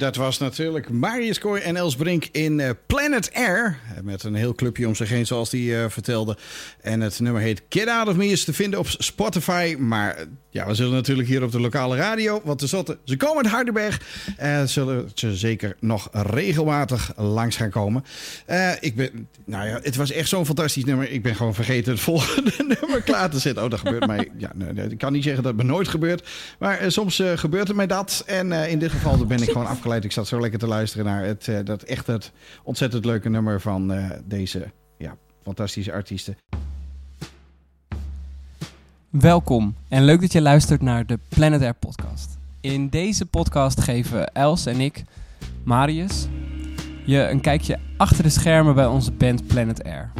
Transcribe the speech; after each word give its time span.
Dat 0.00 0.16
was 0.16 0.38
natuurlijk 0.38 0.90
Marius 0.90 1.38
Kooi 1.38 1.60
en 1.60 1.76
Els 1.76 1.96
Brink 1.96 2.28
in 2.32 2.58
uh, 2.58 2.70
Planet 2.86 3.30
Air. 3.32 3.78
Met 4.02 4.22
een 4.22 4.34
heel 4.34 4.54
clubje 4.54 4.86
om 4.86 4.94
zich 4.94 5.08
heen, 5.08 5.26
zoals 5.26 5.50
die 5.50 5.70
uh, 5.70 5.84
vertelde. 5.88 6.36
En 6.80 7.00
het 7.00 7.20
nummer 7.20 7.42
heet 7.42 7.62
Get 7.68 7.88
Out 7.88 8.08
of 8.08 8.16
Me 8.16 8.26
is 8.26 8.44
te 8.44 8.52
vinden 8.52 8.78
op 8.78 8.86
Spotify. 8.88 9.76
Maar 9.78 10.16
ja, 10.50 10.66
we 10.66 10.74
zullen 10.74 10.92
natuurlijk 10.92 11.28
hier 11.28 11.42
op 11.42 11.52
de 11.52 11.60
lokale 11.60 11.96
radio. 11.96 12.40
Want 12.44 12.58
tenslotte, 12.58 12.98
ze 13.04 13.16
komen 13.16 13.36
uit 13.42 13.52
Hardenberg. 13.52 14.00
En 14.36 14.60
uh, 14.60 14.66
zullen 14.66 15.10
ze 15.14 15.36
zeker 15.36 15.76
nog 15.80 16.08
regelmatig 16.12 17.12
langs 17.16 17.56
gaan 17.56 17.70
komen. 17.70 18.04
ik 18.80 18.96
ben, 18.96 19.28
nou 19.44 19.68
ja, 19.68 19.80
het 19.82 19.96
was 19.96 20.10
echt 20.10 20.28
zo'n 20.28 20.46
fantastisch 20.46 20.84
nummer. 20.84 21.10
Ik 21.10 21.22
ben 21.22 21.34
gewoon 21.34 21.54
vergeten 21.54 21.92
het 21.92 22.00
volgende 22.10 22.52
nummer 22.80 23.02
klaar 23.02 23.30
te 23.30 23.38
zetten. 23.38 23.64
Oh, 23.64 23.70
dat 23.70 23.78
gebeurt 23.78 24.06
mij. 24.06 24.30
Ja, 24.36 24.52
ik 24.88 24.98
kan 24.98 25.12
niet 25.12 25.24
zeggen 25.24 25.42
dat 25.42 25.52
het 25.52 25.62
me 25.62 25.68
nooit 25.68 25.88
gebeurt. 25.88 26.28
Maar 26.58 26.92
soms 26.92 27.22
gebeurt 27.34 27.68
het 27.68 27.76
mij 27.76 27.86
dat. 27.86 28.22
En 28.26 28.52
in 28.52 28.78
dit 28.78 28.90
geval 28.90 29.26
ben 29.26 29.42
ik 29.42 29.50
gewoon 29.50 29.66
ik 29.98 30.12
zat 30.12 30.26
zo 30.26 30.40
lekker 30.40 30.58
te 30.58 30.66
luisteren 30.66 31.06
naar 31.06 31.24
het, 31.24 31.46
uh, 31.46 31.58
dat 31.64 31.82
echt 31.82 32.06
het 32.06 32.32
ontzettend 32.62 33.04
leuke 33.04 33.28
nummer 33.28 33.60
van 33.60 33.92
uh, 33.92 34.10
deze 34.24 34.70
ja, 34.98 35.16
fantastische 35.42 35.92
artiesten. 35.92 36.36
Welkom 39.10 39.74
en 39.88 40.04
leuk 40.04 40.20
dat 40.20 40.32
je 40.32 40.40
luistert 40.40 40.82
naar 40.82 41.06
de 41.06 41.18
Planet 41.28 41.62
Air 41.62 41.74
podcast. 41.74 42.38
In 42.60 42.88
deze 42.88 43.26
podcast 43.26 43.80
geven 43.80 44.32
Els 44.32 44.66
en 44.66 44.80
ik, 44.80 45.04
Marius, 45.62 46.28
je 47.04 47.28
een 47.28 47.40
kijkje 47.40 47.78
achter 47.96 48.22
de 48.22 48.28
schermen 48.28 48.74
bij 48.74 48.86
onze 48.86 49.12
band 49.12 49.46
Planet 49.46 49.84
Air. 49.84 50.12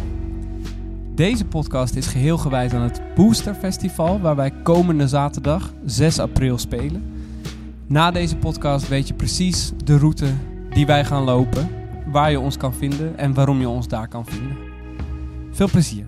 Deze 1.14 1.44
podcast 1.44 1.94
is 1.94 2.06
geheel 2.06 2.38
gewijd 2.38 2.72
aan 2.72 2.82
het 2.82 3.00
Booster 3.14 3.54
Festival, 3.54 4.20
waar 4.20 4.36
wij 4.36 4.50
komende 4.62 5.08
zaterdag 5.08 5.72
6 5.84 6.18
april 6.18 6.58
spelen. 6.58 7.19
Na 7.90 8.10
deze 8.10 8.36
podcast 8.36 8.88
weet 8.88 9.08
je 9.08 9.14
precies 9.14 9.72
de 9.84 9.98
route 9.98 10.34
die 10.68 10.86
wij 10.86 11.04
gaan 11.04 11.22
lopen, 11.22 11.68
waar 12.06 12.30
je 12.30 12.40
ons 12.40 12.56
kan 12.56 12.74
vinden 12.74 13.18
en 13.18 13.34
waarom 13.34 13.60
je 13.60 13.68
ons 13.68 13.88
daar 13.88 14.08
kan 14.08 14.26
vinden. 14.26 14.56
Veel 15.50 15.68
plezier. 15.68 16.06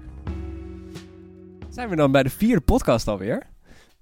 Zijn 1.69 1.89
we 1.89 1.97
dan 1.97 2.13
bij 2.13 2.23
de 2.23 2.31
vierde 2.31 2.61
podcast 2.61 3.09
alweer? 3.09 3.43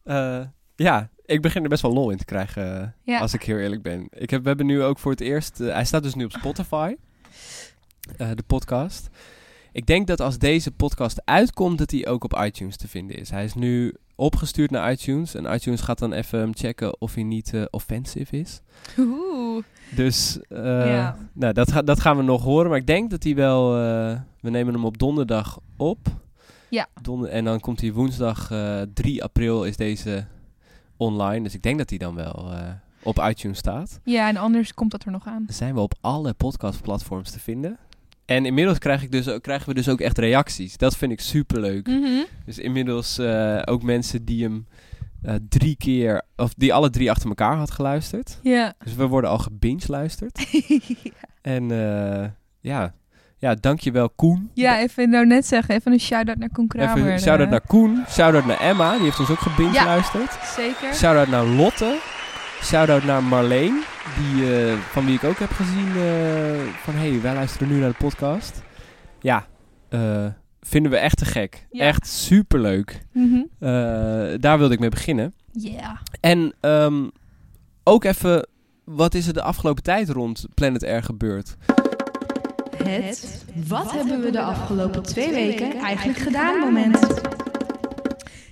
Uh, 0.04 0.40
ja, 0.76 1.10
ik 1.24 1.42
begin 1.42 1.62
er 1.62 1.68
best 1.68 1.82
wel 1.82 1.92
lol 1.92 2.10
in 2.10 2.16
te 2.16 2.24
krijgen, 2.24 2.94
ja. 3.02 3.18
als 3.18 3.34
ik 3.34 3.42
heel 3.42 3.58
eerlijk 3.58 3.82
ben. 3.82 4.08
Ik 4.10 4.30
heb, 4.30 4.42
we 4.42 4.48
hebben 4.48 4.66
nu 4.66 4.82
ook 4.82 4.98
voor 4.98 5.10
het 5.10 5.20
eerst, 5.20 5.60
uh, 5.60 5.72
hij 5.72 5.84
staat 5.84 6.02
dus 6.02 6.14
nu 6.14 6.24
op 6.24 6.32
Spotify, 6.32 6.94
uh, 8.18 8.30
de 8.34 8.44
podcast. 8.46 9.10
Ik 9.72 9.86
denk 9.86 10.06
dat 10.06 10.20
als 10.20 10.38
deze 10.38 10.70
podcast 10.70 11.22
uitkomt, 11.24 11.78
dat 11.78 11.90
hij 11.90 12.06
ook 12.06 12.24
op 12.24 12.38
iTunes 12.44 12.76
te 12.76 12.88
vinden 12.88 13.16
is. 13.16 13.30
Hij 13.30 13.44
is 13.44 13.54
nu 13.54 13.94
opgestuurd 14.14 14.70
naar 14.70 14.92
iTunes. 14.92 15.34
En 15.34 15.54
iTunes 15.54 15.80
gaat 15.80 15.98
dan 15.98 16.12
even 16.12 16.50
checken 16.56 17.00
of 17.00 17.14
hij 17.14 17.22
niet 17.22 17.52
uh, 17.52 17.64
offensive 17.70 18.36
is. 18.36 18.60
Oeh. 18.98 19.64
Dus 19.94 20.38
uh, 20.48 21.10
nou, 21.32 21.52
dat, 21.52 21.82
dat 21.84 22.00
gaan 22.00 22.16
we 22.16 22.22
nog 22.22 22.42
horen. 22.42 22.68
Maar 22.68 22.78
ik 22.78 22.86
denk 22.86 23.10
dat 23.10 23.22
hij 23.22 23.34
wel... 23.34 23.76
Uh, 23.76 24.18
we 24.40 24.50
nemen 24.50 24.74
hem 24.74 24.84
op 24.84 24.98
donderdag 24.98 25.60
op. 25.76 25.98
Ja. 26.68 26.86
Donder 27.02 27.28
en 27.28 27.44
dan 27.44 27.60
komt 27.60 27.80
hij 27.80 27.92
woensdag 27.92 28.52
3 28.94 29.24
april 29.24 29.64
is 29.64 29.76
deze 29.76 30.26
online. 30.96 31.42
Dus 31.42 31.54
ik 31.54 31.62
denk 31.62 31.78
dat 31.78 31.90
hij 31.90 31.98
dan 31.98 32.14
wel 32.14 32.52
op 33.02 33.18
iTunes 33.28 33.58
staat. 33.58 34.00
Ja, 34.04 34.28
en 34.28 34.36
anders 34.36 34.74
komt 34.74 34.90
dat 34.90 35.04
er 35.04 35.10
nog 35.10 35.26
aan. 35.26 35.46
Zijn 35.48 35.74
we 35.74 35.80
op 35.80 35.94
alle 36.00 36.32
podcastplatforms 36.32 37.30
te 37.30 37.40
vinden. 37.40 37.78
En 38.30 38.46
inmiddels 38.46 38.78
krijg 38.78 39.02
ik 39.02 39.10
dus, 39.10 39.40
krijgen 39.40 39.68
we 39.68 39.74
dus 39.74 39.88
ook 39.88 40.00
echt 40.00 40.18
reacties. 40.18 40.76
Dat 40.76 40.96
vind 40.96 41.12
ik 41.12 41.20
super 41.20 41.60
leuk. 41.60 41.86
Mhm. 41.86 42.22
Dus 42.44 42.58
inmiddels 42.58 43.18
uh, 43.18 43.62
ook 43.64 43.82
mensen 43.82 44.24
die 44.24 44.42
hem 44.42 44.66
uh, 45.24 45.34
drie 45.48 45.76
keer, 45.76 46.22
of 46.36 46.54
die 46.54 46.74
alle 46.74 46.90
drie 46.90 47.10
achter 47.10 47.28
elkaar 47.28 47.56
had 47.56 47.70
geluisterd. 47.70 48.38
Ja. 48.42 48.74
Dus 48.84 48.94
we 48.94 49.06
worden 49.06 49.30
al 49.30 49.38
gebinge 49.38 49.82
luisterd. 49.86 50.46
ja. 51.02 51.10
En 51.42 51.70
uh, 51.70 52.24
ja, 52.60 52.94
ja, 53.36 53.54
dankjewel 53.54 54.10
Koen. 54.10 54.50
Ja, 54.54 54.78
even 54.78 55.10
nou 55.10 55.26
net 55.26 55.46
zeggen, 55.46 55.74
even 55.74 55.92
een 55.92 56.00
shout-out 56.00 56.38
naar 56.38 56.50
Koen 56.52 56.66
Kramer. 56.66 56.96
Even 56.96 57.12
een 57.12 57.20
shout-out 57.20 57.50
naar 57.50 57.66
Koen, 57.66 58.04
shout-out 58.08 58.46
naar 58.46 58.60
Emma, 58.60 58.92
die 58.94 59.02
heeft 59.02 59.20
ons 59.20 59.30
ook 59.30 59.38
gebinge 59.38 59.72
ja, 59.72 59.84
luisterd. 59.84 60.38
zeker. 60.56 60.94
Shout-out 60.94 61.28
naar 61.28 61.44
Lotte. 61.44 61.98
Shout-out 62.62 63.04
naar 63.04 63.22
Marleen, 63.22 63.82
die, 64.16 64.42
uh, 64.42 64.72
van 64.78 65.04
wie 65.04 65.14
ik 65.14 65.24
ook 65.24 65.38
heb 65.38 65.50
gezien 65.50 65.88
uh, 65.88 66.72
van... 66.82 66.94
hé, 66.94 67.10
hey, 67.10 67.20
wij 67.20 67.34
luisteren 67.34 67.68
nu 67.68 67.80
naar 67.80 67.90
de 67.90 67.96
podcast. 67.98 68.62
Ja, 69.20 69.46
uh, 69.90 70.26
vinden 70.60 70.92
we 70.92 70.98
echt 70.98 71.16
te 71.16 71.24
gek. 71.24 71.66
Ja. 71.70 71.84
Echt 71.84 72.06
superleuk. 72.06 73.02
Mm 73.12 73.30
-hmm. 73.30 73.48
daar 74.40 74.58
wilde 74.58 74.74
ik 74.74 74.80
mee 74.80 74.88
beginnen. 74.88 75.34
Ja. 75.52 75.70
Yeah. 75.70 75.96
En 76.20 76.54
um, 76.60 77.10
ook 77.84 78.04
even, 78.04 78.46
wat 78.84 79.14
is 79.14 79.26
er 79.26 79.32
de 79.32 79.42
afgelopen 79.42 79.82
tijd 79.82 80.08
rond 80.08 80.46
Planet 80.54 80.84
Air 80.84 81.02
gebeurd? 81.02 81.56
Het, 82.84 83.44
wat, 83.66 83.84
wat 83.84 83.92
hebben 83.92 84.20
we 84.20 84.30
de 84.30 84.42
afgelopen 84.42 85.02
twee 85.02 85.32
weken 85.32 85.78
eigenlijk 85.78 86.18
gedaan 86.18 86.58
moment? 86.58 87.20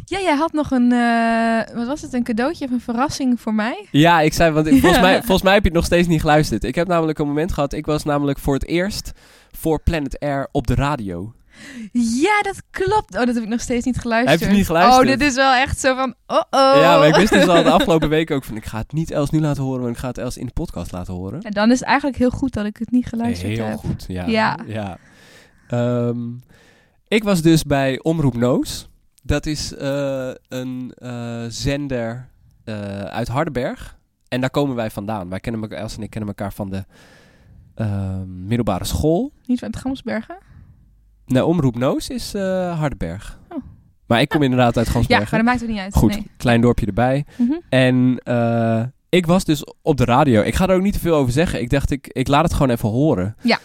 Ja, 0.08 0.20
jij 0.20 0.36
had 0.36 0.52
nog 0.52 0.70
een, 0.70 0.92
uh, 0.92 1.60
wat 1.74 1.86
was 1.86 2.00
het, 2.00 2.12
een 2.12 2.22
cadeautje 2.22 2.64
of 2.64 2.70
een 2.70 2.80
verrassing 2.80 3.40
voor 3.40 3.54
mij? 3.54 3.86
Ja, 3.90 4.20
ik 4.20 4.32
zei, 4.32 4.50
want 4.50 4.66
ik, 4.66 4.80
volgens, 4.80 5.02
mij, 5.08 5.18
volgens 5.18 5.42
mij 5.42 5.52
heb 5.52 5.62
je 5.62 5.68
het 5.68 5.78
nog 5.78 5.86
steeds 5.86 6.08
niet 6.08 6.20
geluisterd. 6.20 6.64
Ik 6.64 6.74
heb 6.74 6.88
namelijk 6.88 7.18
een 7.18 7.26
moment 7.26 7.52
gehad, 7.52 7.72
ik 7.72 7.86
was 7.86 8.04
namelijk 8.04 8.38
voor 8.38 8.54
het 8.54 8.66
eerst 8.66 9.12
voor 9.50 9.82
Planet 9.82 10.18
Air 10.18 10.48
op 10.52 10.66
de 10.66 10.74
radio. 10.74 11.32
Ja, 11.92 12.42
dat 12.42 12.62
klopt. 12.70 13.14
Oh, 13.14 13.24
dat 13.24 13.34
heb 13.34 13.42
ik 13.42 13.48
nog 13.48 13.60
steeds 13.60 13.84
niet 13.84 13.98
geluisterd. 13.98 14.40
Heb 14.40 14.50
je 14.50 14.56
niet 14.56 14.66
geluisterd? 14.66 15.06
Oh, 15.06 15.18
dit 15.18 15.20
is 15.28 15.34
wel 15.34 15.52
echt 15.52 15.80
zo 15.80 15.94
van, 15.94 16.14
oh 16.26 16.36
oh. 16.50 16.80
Ja, 16.80 16.98
maar 16.98 17.08
ik 17.08 17.14
wist 17.14 17.32
dus 17.32 17.46
al 17.46 17.62
de 17.62 17.70
afgelopen 17.78 18.08
week 18.08 18.30
ook 18.30 18.44
van, 18.44 18.56
ik 18.56 18.64
ga 18.64 18.78
het 18.78 18.92
niet 18.92 19.10
Els 19.10 19.30
nu 19.30 19.40
laten 19.40 19.62
horen, 19.62 19.80
maar 19.80 19.90
ik 19.90 19.96
ga 19.96 20.08
het 20.08 20.18
Els 20.18 20.36
in 20.36 20.46
de 20.46 20.52
podcast 20.52 20.92
laten 20.92 21.14
horen. 21.14 21.40
En 21.40 21.52
dan 21.52 21.70
is 21.70 21.78
het 21.78 21.88
eigenlijk 21.88 22.18
heel 22.18 22.30
goed 22.30 22.52
dat 22.52 22.66
ik 22.66 22.76
het 22.76 22.90
niet 22.90 23.06
geluisterd 23.06 23.52
heel 23.52 23.64
heb. 23.64 23.80
Heel 23.80 23.90
goed, 23.90 24.04
ja. 24.08 24.26
Ja. 24.26 24.58
ja. 24.66 24.98
Um, 26.06 26.42
ik 27.08 27.24
was 27.24 27.42
dus 27.42 27.62
bij 27.62 28.00
Omroep 28.02 28.36
Noos. 28.36 28.87
Dat 29.28 29.46
is 29.46 29.72
uh, 29.72 30.30
een 30.48 30.94
uh, 31.02 31.44
zender 31.48 32.28
uh, 32.64 32.74
uit 33.00 33.28
Hardenberg. 33.28 33.98
En 34.28 34.40
daar 34.40 34.50
komen 34.50 34.76
wij 34.76 34.90
vandaan. 34.90 35.28
Wij 35.28 35.40
kennen 35.40 35.62
elkaar, 35.62 35.78
Els 35.78 35.96
en 35.96 36.02
ik 36.02 36.10
kennen 36.10 36.28
elkaar 36.28 36.52
van 36.52 36.70
de 36.70 36.84
ehm, 37.74 38.46
middelbare 38.46 38.84
school. 38.84 39.32
Niet 39.46 39.58
van 39.58 39.70
het 39.70 39.80
Gamsbergen? 39.80 40.38
Nee, 41.26 41.44
Omroep 41.44 41.76
Noos 41.76 42.08
is 42.08 42.32
Hardenberg. 42.32 43.38
Oh. 43.48 43.58
Maar 44.06 44.20
ik 44.20 44.28
kom 44.28 44.38
ja. 44.38 44.44
inderdaad 44.44 44.76
uit 44.76 44.88
Gamsbergen. 44.88 45.24
Ja, 45.24 45.30
maar 45.30 45.40
dat 45.40 45.48
maakt 45.48 45.60
het 45.60 45.70
niet 45.70 45.78
uit. 45.78 45.94
Goed, 45.94 46.10
nee. 46.10 46.30
klein 46.36 46.60
dorpje 46.60 46.86
erbij. 46.86 47.24
Mm 47.36 47.46
-hmm. 47.46 47.62
En 47.68 48.20
ik 49.08 49.26
was 49.26 49.44
dus 49.44 49.64
op 49.82 49.96
de 49.96 50.04
radio. 50.04 50.42
Ik 50.42 50.54
ga 50.54 50.68
er 50.68 50.74
ook 50.74 50.82
niet 50.82 50.92
te 50.92 50.98
veel 50.98 51.14
over 51.14 51.32
zeggen. 51.32 51.60
Ik 51.60 51.70
dacht, 51.70 51.90
ik, 51.90 52.06
ik 52.06 52.28
laat 52.28 52.44
het 52.44 52.52
gewoon 52.52 52.70
even 52.70 52.88
horen. 52.88 53.36
Ja. 53.42 53.58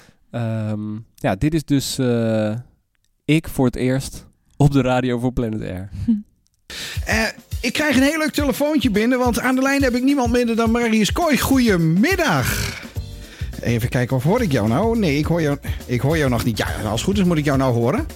Um, 0.71 1.05
ja, 1.15 1.35
dit 1.35 1.53
is 1.53 1.65
dus 1.65 1.99
ik 3.25 3.47
voor 3.47 3.65
het 3.65 3.75
eerst 3.75 4.31
op 4.63 4.71
de 4.71 4.81
radio 4.81 5.19
voor 5.19 5.31
Planet 5.31 5.61
Air. 5.61 5.89
Uh, 6.07 7.25
ik 7.67 7.73
krijg 7.73 7.95
een 7.95 8.03
heel 8.03 8.17
leuk 8.17 8.31
telefoontje 8.31 8.89
binnen, 8.89 9.19
want 9.19 9.39
aan 9.39 9.55
de 9.55 9.61
lijn 9.61 9.83
heb 9.83 9.95
ik 9.95 10.03
niemand 10.03 10.31
minder 10.31 10.55
dan 10.55 10.71
Marius 10.71 11.11
Kooi. 11.11 11.39
Goedemiddag. 11.39 12.81
Even 13.61 13.89
kijken, 13.89 14.15
of 14.15 14.23
hoor 14.23 14.41
ik 14.41 14.51
jou 14.51 14.67
nou? 14.67 14.99
Nee, 14.99 15.17
ik 15.17 15.25
hoor 15.25 15.41
jou, 15.41 15.57
ik 15.85 16.01
hoor 16.01 16.17
jou 16.17 16.29
nog 16.29 16.43
niet. 16.43 16.57
Ja, 16.57 16.65
als 16.65 17.01
het 17.01 17.09
goed 17.09 17.17
is 17.17 17.23
moet 17.23 17.37
ik 17.37 17.45
jou 17.45 17.57
nou 17.57 17.73
horen. 17.73 18.07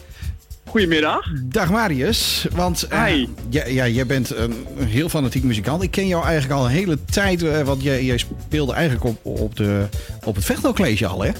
Goedemiddag. 0.66 1.31
Dag 1.44 1.72
Marius, 1.72 2.47
want 2.52 2.88
uh, 2.94 3.28
ja, 3.50 3.66
ja, 3.66 3.88
jij 3.88 4.06
bent 4.06 4.36
een 4.36 4.66
heel 4.78 5.09
fanatiek 5.09 5.44
muzikant. 5.44 5.84
Ik 5.84 5.91
ken 5.91 6.07
jou 6.07 6.25
eigenlijk 6.25 6.59
al 6.59 6.66
een 6.66 6.72
hele 6.72 6.97
tijd, 7.06 7.44
uh, 7.44 7.62
want 7.62 7.84
jij, 7.84 8.03
jij 8.03 8.18
speelde 8.18 8.74
eigenlijk 8.74 9.06
op, 9.06 9.25
op, 9.25 9.56
de, 9.56 9.88
op 10.25 10.36
het 10.36 10.46
Vechtno-college 10.46 11.07
al, 11.07 11.24
hè? 11.24 11.31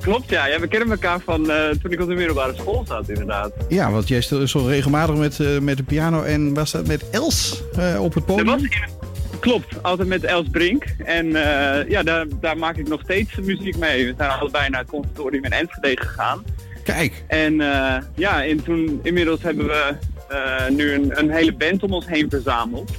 Klopt, 0.00 0.30
ja. 0.30 0.46
ja. 0.46 0.60
We 0.60 0.68
kennen 0.68 0.90
elkaar 0.90 1.20
van 1.20 1.50
uh, 1.50 1.68
toen 1.68 1.92
ik 1.92 2.00
op 2.00 2.08
de 2.08 2.14
middelbare 2.14 2.54
school 2.54 2.84
zat, 2.88 3.08
inderdaad. 3.08 3.52
Ja, 3.68 3.90
want 3.90 4.08
jij 4.08 4.20
stond 4.20 4.50
zo 4.50 4.66
regelmatig 4.66 5.16
met, 5.16 5.38
uh, 5.38 5.58
met 5.58 5.76
de 5.76 5.82
piano 5.82 6.22
en 6.22 6.54
was 6.54 6.70
dat 6.70 6.86
met 6.86 7.10
Els 7.10 7.62
uh, 7.78 8.02
op 8.02 8.14
het 8.14 8.24
podium? 8.26 8.46
Dat 8.46 8.60
was, 8.60 9.40
klopt, 9.40 9.82
altijd 9.82 10.08
met 10.08 10.24
Els 10.24 10.48
Brink. 10.50 10.84
En 11.04 11.26
ja, 11.88 12.02
daar, 12.02 12.26
daar 12.40 12.58
maak 12.58 12.76
ik 12.76 12.88
nog 12.88 13.00
steeds 13.00 13.34
muziek 13.34 13.76
mee. 13.76 14.06
We 14.06 14.14
zijn 14.16 14.30
allebei 14.30 14.68
naar 14.68 14.80
het 14.80 14.90
conservatorium 14.90 15.44
in 15.44 15.52
Enschede 15.52 16.02
gegaan. 16.02 16.44
Kijk. 16.82 17.24
En 17.26 17.54
ja, 18.14 18.44
en 18.44 18.62
toen 18.62 19.00
inmiddels 19.02 19.42
hebben 19.42 19.66
we 19.66 19.94
nu 20.70 20.92
een, 20.92 21.18
een, 21.18 21.30
hele 21.30 21.52
band 21.52 21.82
om 21.82 21.92
ons 21.92 22.06
heen 22.06 22.30
verzameld. 22.30 22.90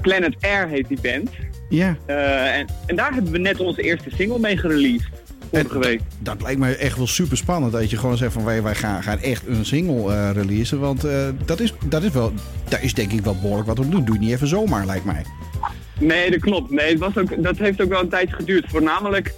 Planet 0.00 0.34
Air 0.40 0.68
heet 0.68 0.88
die 0.88 1.00
band. 1.02 1.30
Ja. 1.68 1.96
en, 2.06 2.66
en 2.86 2.96
daar 2.96 3.12
hebben 3.12 3.32
we 3.32 3.38
net 3.38 3.60
onze 3.60 3.82
eerste 3.82 4.10
single 4.10 4.38
mee 4.38 4.56
gereleased. 4.56 5.24
Vorige 5.52 5.78
week. 5.78 6.00
Dat, 6.18 6.42
lijkt 6.42 6.60
me 6.60 6.76
echt 6.76 6.96
wel 6.96 7.06
super 7.06 7.36
spannend. 7.36 7.72
Dat 7.72 7.90
je 7.90 7.96
gewoon 7.96 8.16
zegt 8.16 8.32
van 8.32 8.44
wij, 8.44 8.62
wij 8.62 8.74
gaan, 8.74 9.02
gaan 9.02 9.18
echt 9.18 9.46
een 9.46 9.64
single 9.64 10.12
uh, 10.12 10.30
releasen. 10.32 10.80
Want 10.80 11.04
uh, 11.04 11.28
dat, 11.44 11.60
is, 11.60 11.74
dat 11.84 12.02
is 12.02 12.10
wel, 12.10 12.32
daar 12.68 12.82
is 12.82 12.94
denk 12.94 13.12
ik 13.12 13.20
wel 13.20 13.36
behoorlijk 13.40 13.68
wat 13.68 13.78
op 13.78 13.90
doen. 13.90 14.04
Doe 14.04 14.14
je 14.14 14.20
niet 14.20 14.32
even 14.32 14.48
zomaar, 14.48 14.86
lijkt 14.86 15.04
mij. 15.04 15.24
Nee, 15.98 16.30
dat 16.30 16.40
klopt. 16.40 16.70
Nee, 16.70 16.90
het 16.90 16.98
was 16.98 17.16
ook, 17.18 17.42
dat 17.42 17.58
heeft 17.58 17.82
ook 17.82 17.88
wel 17.88 18.00
een 18.00 18.08
tijd 18.08 18.32
geduurd. 18.32 18.64
Voornamelijk 18.68 19.34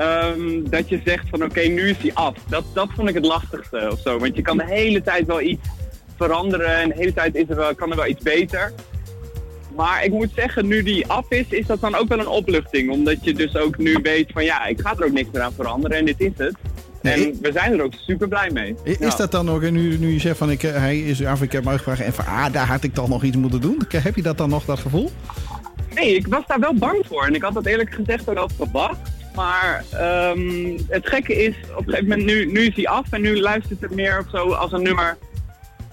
um, 0.00 0.70
dat 0.70 0.88
je 0.88 1.00
zegt 1.04 1.28
van 1.28 1.42
oké, 1.42 1.50
okay, 1.50 1.66
nu 1.66 1.88
is 1.88 1.96
hij 1.98 2.10
af. 2.14 2.34
Dat, 2.48 2.64
dat 2.72 2.88
vond 2.94 3.08
ik 3.08 3.14
het 3.14 3.24
lastigste 3.24 3.88
of 3.92 4.00
zo. 4.00 4.18
Want 4.18 4.36
je 4.36 4.42
kan 4.42 4.56
de 4.56 4.66
hele 4.66 5.02
tijd 5.02 5.26
wel 5.26 5.40
iets 5.40 5.68
veranderen 6.16 6.76
en 6.76 6.88
de 6.88 6.94
hele 6.94 7.12
tijd 7.12 7.34
is 7.34 7.48
er 7.48 7.56
wel, 7.56 7.74
kan 7.74 7.90
er 7.90 7.96
wel 7.96 8.06
iets 8.06 8.22
beter. 8.22 8.72
Maar 9.76 10.04
ik 10.04 10.10
moet 10.12 10.30
zeggen, 10.34 10.66
nu 10.66 10.82
die 10.82 11.06
af 11.06 11.24
is, 11.28 11.44
is 11.48 11.66
dat 11.66 11.80
dan 11.80 11.94
ook 11.94 12.08
wel 12.08 12.18
een 12.18 12.28
opluchting. 12.28 12.90
Omdat 12.90 13.24
je 13.24 13.34
dus 13.34 13.56
ook 13.56 13.78
nu 13.78 13.98
weet 14.02 14.30
van 14.32 14.44
ja, 14.44 14.66
ik 14.66 14.80
ga 14.80 14.94
er 14.98 15.04
ook 15.04 15.12
niks 15.12 15.28
meer 15.32 15.42
aan 15.42 15.52
veranderen 15.52 15.96
en 15.98 16.04
dit 16.04 16.20
is 16.20 16.30
het. 16.36 16.54
Nee. 17.02 17.14
En 17.32 17.38
we 17.42 17.52
zijn 17.52 17.72
er 17.72 17.82
ook 17.82 17.92
super 18.06 18.28
blij 18.28 18.50
mee. 18.50 18.74
Is 18.84 18.96
Ja. 18.98 19.16
dat 19.16 19.30
dan 19.30 19.50
ook, 19.50 19.62
en 19.62 19.72
nu, 19.72 19.98
nu 19.98 20.12
je 20.12 20.18
zegt 20.20 20.38
van 20.38 20.50
ik, 20.50 20.62
eh, 20.62 20.72
hij 20.72 20.98
is 20.98 21.24
af, 21.24 21.42
ik 21.42 21.52
heb 21.52 21.62
hem 21.62 21.70
uitgevraagd 21.72 22.00
en 22.02 22.12
van 22.12 22.26
ah, 22.26 22.52
daar 22.52 22.66
had 22.66 22.84
ik 22.84 22.94
toch 22.94 23.08
nog 23.08 23.22
iets 23.22 23.36
moeten 23.36 23.60
doen. 23.60 23.82
Heb 23.88 24.16
je 24.16 24.22
dat 24.22 24.38
dan 24.38 24.48
nog, 24.48 24.64
dat 24.64 24.78
gevoel? 24.78 25.10
Nee, 25.94 26.14
ik 26.16 26.26
was 26.26 26.42
daar 26.46 26.60
wel 26.60 26.74
bang 26.74 27.04
voor. 27.06 27.24
En 27.24 27.34
ik 27.34 27.42
had 27.42 27.54
dat 27.54 27.66
eerlijk 27.66 27.94
gezegd 27.94 28.28
ook 28.28 28.36
al 28.36 28.48
verwacht. 28.56 28.98
Maar 29.34 29.84
ehm, 29.92 30.78
het 30.88 31.08
gekke 31.08 31.44
is, 31.44 31.54
op 31.76 31.86
een 31.86 31.92
gegeven 31.92 32.08
moment, 32.08 32.26
nu, 32.26 32.46
nu 32.52 32.60
is 32.66 32.74
hij 32.76 32.86
af 32.86 33.06
en 33.10 33.20
nu 33.20 33.40
luistert 33.40 33.80
het 33.80 33.94
meer 33.94 34.18
of 34.18 34.30
zo 34.40 34.52
als 34.52 34.72
een 34.72 34.82
nummer. 34.82 35.16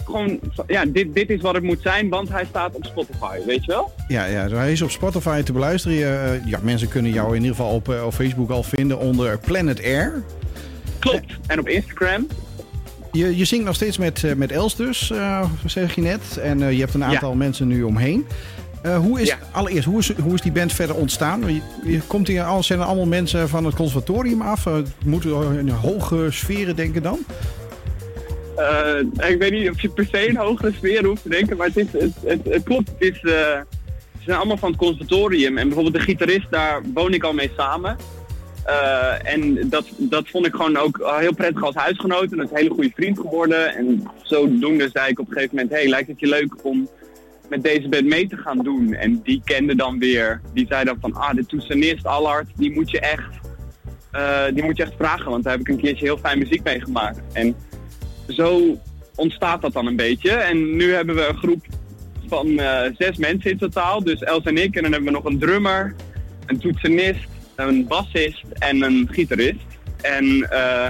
Gewoon, 0.06 0.40
ja, 0.68 0.86
dit, 0.86 1.14
dit 1.14 1.30
is 1.30 1.42
wat 1.42 1.54
het 1.54 1.64
moet 1.64 1.82
zijn, 1.82 2.10
want 2.10 2.30
hij 2.30 2.46
staat 2.46 2.76
op 2.76 2.86
Spotify, 2.86 3.38
weet 3.46 3.66
je 3.66 3.72
wel? 3.72 3.94
Ja, 4.08 4.26
ja, 4.26 4.48
hij 4.48 4.72
is 4.72 4.82
op 4.82 4.92
Spotify 4.92 5.42
te 5.42 5.52
beluisteren. 5.52 5.98
Je, 5.98 6.06
eh, 6.06 6.48
ja, 6.50 6.60
mensen 6.62 6.88
kunnen 6.88 7.12
jou 7.12 7.36
in 7.36 7.42
ieder 7.42 7.56
geval 7.56 7.74
op, 7.74 7.90
eh, 7.90 8.06
op 8.06 8.14
Facebook 8.14 8.50
al 8.50 8.64
vinden 8.64 9.00
onder 9.00 9.40
Planet 9.40 9.84
Air. 9.84 10.24
Klopt. 11.00 11.34
En 11.48 11.60
op 11.60 11.68
Instagram. 11.68 12.28
Je, 13.12 13.38
je 13.38 13.46
zingt 13.46 13.66
nog 13.66 13.76
steeds 13.76 13.98
met, 13.98 14.24
eh, 14.24 14.34
met 14.34 14.52
Els 14.52 14.76
dus, 14.76 15.12
zeg 15.66 15.96
je 15.96 16.02
net. 16.02 16.38
En 16.38 16.60
je 16.60 16.80
hebt 16.80 16.94
een 16.94 17.04
aantal 17.04 17.36
mensen 17.36 17.68
nu 17.68 17.84
omheen. 17.84 18.26
Eh, 18.84 18.98
hoe 18.98 19.22
is, 19.22 19.28
Ja. 19.28 19.38
Allereerst, 19.52 19.86
hoe 19.86 20.00
is, 20.00 20.12
hoe 20.12 20.34
is 20.34 20.42
die 20.42 20.52
band 20.52 20.74
verder 20.74 20.96
ontstaan? 20.96 21.54
Je, 21.54 21.62
je, 21.84 22.00
komt 22.08 22.28
hier 22.28 22.44
al, 22.44 22.64
zijn 22.64 22.80
er 22.80 22.86
allemaal 22.86 23.06
mensen 23.06 23.50
van 23.50 23.66
het 23.66 23.76
conservatorium 23.76 24.42
af? 24.42 24.68
Moeten 25.06 25.40
we 25.40 25.60
in 25.60 25.70
hoge 25.70 26.28
sferen 26.32 26.76
denken 26.76 27.04
dan? 27.04 27.20
Eh, 28.56 29.30
ik 29.30 29.38
weet 29.40 29.52
niet 29.52 29.70
of 29.70 29.82
je 29.82 29.90
per 29.90 30.06
se 30.12 30.30
een 30.30 30.38
hogere 30.38 30.74
sfeer 30.74 31.06
hoeft 31.06 31.24
te 31.24 31.30
denken, 31.30 31.58
maar 31.58 31.68
het, 31.68 31.78
is, 31.78 31.92
het, 31.92 32.40
het, 32.44 32.64
klopt. 32.64 32.90
Het 32.90 32.98
is, 33.00 33.22
eh, 33.22 33.62
ze 34.18 34.30
zijn 34.30 34.38
allemaal 34.38 34.58
van 34.58 34.70
het 34.70 34.80
conservatorium. 34.80 35.58
En 35.58 35.68
bijvoorbeeld 35.68 35.96
de 35.96 36.12
gitarist, 36.12 36.48
daar 36.50 36.82
woon 36.94 37.14
ik 37.14 37.24
al 37.24 37.34
mee 37.34 37.52
samen. 37.58 37.98
Eh, 38.66 39.34
en 39.34 39.70
dat, 39.70 39.86
dat 39.98 40.30
vond 40.30 40.46
ik 40.46 40.56
gewoon 40.56 40.78
ook 40.78 41.14
heel 41.20 41.34
prettig 41.34 41.64
als 41.64 41.76
huisgenoot. 41.76 42.32
En 42.32 42.38
dat 42.38 42.46
is 42.46 42.52
een 42.52 42.58
hele 42.58 42.74
goede 42.74 42.92
vriend 42.96 43.20
geworden. 43.20 43.76
En 43.76 44.08
zodoende 44.22 44.90
zei 44.94 45.10
ik 45.10 45.20
op 45.20 45.28
een 45.28 45.34
gegeven 45.34 45.56
moment, 45.56 45.74
hey, 45.74 45.90
lijkt 45.90 46.08
het 46.08 46.20
je 46.20 46.28
leuk 46.28 46.66
om 46.66 46.90
met 47.50 47.64
deze 47.64 47.90
band 47.90 48.06
mee 48.06 48.28
te 48.28 48.38
gaan 48.38 48.58
doen? 48.58 48.94
En 48.94 49.22
die 49.24 49.42
kende 49.44 49.76
dan 49.76 50.00
weer, 50.00 50.42
die 50.54 50.66
zei 50.70 50.84
dan 50.84 50.98
van, 51.02 51.14
ah, 51.14 51.36
de 51.36 51.46
toetsenist 51.46 52.06
Allard, 52.06 52.48
die 52.56 52.72
moet 52.72 52.92
je 52.92 53.00
echt, 53.00 53.32
die 54.54 54.64
moet 54.64 54.78
je 54.78 54.84
echt 54.84 54.94
vragen. 54.98 55.32
Want 55.32 55.44
daar 55.44 55.52
heb 55.52 55.62
ik 55.62 55.68
een 55.68 55.82
keertje 55.82 56.06
heel 56.06 56.18
fijn 56.18 56.40
muziek 56.40 56.64
mee 56.64 56.82
gemaakt. 56.82 57.20
En 57.34 57.56
zo 58.34 58.78
ontstaat 59.16 59.62
dat 59.62 59.74
dan 59.74 59.88
een 59.88 59.96
beetje. 59.96 60.32
En 60.32 60.76
nu 60.76 60.94
hebben 60.94 61.16
we 61.16 61.28
een 61.28 61.38
groep 61.38 61.66
van 62.28 62.60
eh, 62.60 62.92
zes 62.98 63.18
mensen 63.18 63.52
in 63.52 63.58
totaal. 63.58 64.04
Dus 64.04 64.20
Els 64.20 64.44
en 64.44 64.58
ik. 64.58 64.76
En 64.76 64.82
dan 64.82 64.92
hebben 64.92 65.12
we 65.12 65.18
nog 65.18 65.26
een 65.26 65.40
drummer, 65.40 65.96
een 66.46 66.60
toetsenist, 66.60 67.28
een 67.56 67.88
bassist 67.88 68.44
en 68.60 68.82
een 68.82 69.08
gitarist. 69.12 69.66
En 70.02 70.50
eh, 70.50 70.88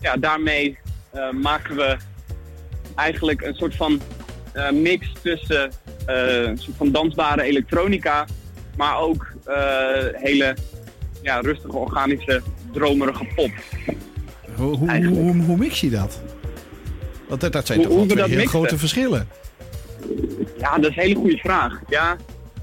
ja, 0.00 0.16
daarmee 0.16 0.78
eh, 1.10 1.30
maken 1.30 1.76
we 1.76 1.96
eigenlijk 2.94 3.42
een 3.42 3.54
soort 3.54 3.76
van 3.76 4.00
mix 4.72 5.12
tussen 5.22 5.72
een 6.06 6.58
soort 6.58 6.76
van 6.76 6.90
dansbare 6.90 7.42
elektronica, 7.42 8.26
maar 8.76 8.98
ook 8.98 9.32
hele 10.12 10.56
ja, 11.22 11.40
rustige, 11.40 11.76
organische, 11.76 12.42
dromerige 12.72 13.24
pop. 13.34 13.50
Hoe, 14.56 14.76
hoe, 14.76 15.42
hoe 15.42 15.56
mix 15.56 15.80
je 15.80 15.90
dat? 15.90 16.22
Want 17.32 17.44
dat, 17.44 17.52
dat 17.52 17.66
zijn 17.66 17.78
Hoe- 17.78 17.86
toch 17.88 17.96
wel 17.96 18.06
hoe 18.06 18.16
we 18.16 18.22
twee 18.22 18.22
dat 18.22 18.32
heel 18.32 18.38
mixen? 18.42 18.58
grote 18.58 18.78
verschillen. 18.78 19.28
Ja, 20.58 20.76
dat 20.76 20.90
is 20.90 20.96
een 20.96 21.02
hele 21.02 21.14
goede 21.14 21.36
vraag. 21.36 21.80
Ja, 21.88 22.16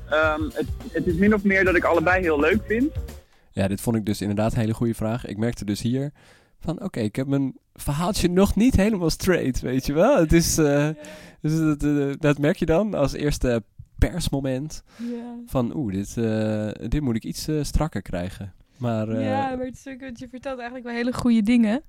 ehm, 0.10 0.44
het, 0.44 0.66
het 0.92 1.07
is 1.07 1.13
min 1.13 1.33
of 1.33 1.44
meer 1.44 1.63
dat 1.63 1.75
ik 1.75 1.83
allebei 1.83 2.21
heel 2.21 2.39
leuk 2.39 2.62
vind. 2.66 2.92
Ja, 3.51 3.68
dit 3.68 3.81
vond 3.81 3.95
ik 3.95 4.06
dus 4.06 4.21
inderdaad 4.21 4.54
een 4.54 4.60
hele 4.60 4.74
goede 4.74 4.94
vraag. 4.94 5.25
Ik 5.25 5.38
merkte 5.38 5.66
dus 5.66 5.81
hier 5.81 6.12
van, 6.60 6.81
oké, 6.83 7.00
ik 7.00 7.16
heb 7.16 7.27
mijn 7.27 7.57
verhaaltje 7.75 8.30
nog 8.42 8.56
niet 8.56 8.75
helemaal 8.75 9.10
straight, 9.10 9.60
weet 9.62 9.86
je 9.86 9.94
wel. 9.94 10.18
Het 10.18 10.33
is, 10.33 10.57
eh, 10.57 10.89
dus 11.42 11.57
dat, 11.57 11.83
eh, 11.83 12.12
dat 12.19 12.38
merk 12.38 12.57
je 12.57 12.66
dan 12.66 12.94
als 12.94 13.13
eerste 13.13 13.63
persmoment 13.98 14.83
van, 15.45 15.75
oeh, 15.75 15.94
dit, 15.94 16.18
eh, 16.18 16.69
dit 16.89 17.01
moet 17.01 17.16
ik 17.16 17.24
iets 17.24 17.48
strakker 17.62 18.01
krijgen. 18.01 18.54
Maar 18.77 19.10
eh, 19.10 19.25
ja, 19.25 19.56
maar 19.56 19.66
het 19.66 19.81
is 19.86 19.94
ook, 19.94 20.00
want 20.00 20.19
je 20.19 20.27
vertelt 20.30 20.57
eigenlijk 20.60 20.88
wel 20.88 20.95
hele 20.95 21.13
goede 21.13 21.42
dingen. 21.42 21.83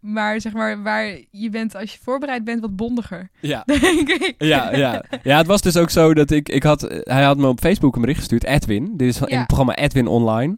Maar 0.00 0.40
zeg 0.40 0.52
maar, 0.52 0.82
waar 0.82 1.18
je 1.30 1.50
bent 1.50 1.76
als 1.76 1.92
je 1.92 1.98
voorbereid 2.02 2.44
bent, 2.44 2.60
wat 2.60 2.76
bondiger. 2.76 3.30
ja. 3.40 3.62
Denk 3.80 4.08
ik. 4.08 4.34
Ja, 4.38 4.76
ja. 4.76 5.04
ja, 5.22 5.36
het 5.36 5.46
was 5.46 5.62
dus 5.62 5.76
ook 5.76 5.90
zo 5.90 6.14
dat 6.14 6.30
ik, 6.30 6.48
ik 6.48 6.62
had, 6.62 6.80
hij 7.02 7.22
had 7.22 7.36
me 7.36 7.46
op 7.46 7.60
Facebook 7.60 7.94
een 7.94 8.00
bericht 8.00 8.18
gestuurd, 8.18 8.44
Edwin. 8.44 8.96
Dit 8.96 9.08
is 9.08 9.16
van, 9.16 9.28
in 9.28 9.38
het 9.38 9.46
programma 9.46 9.76
Edwin 9.76 10.06
Online. 10.06 10.56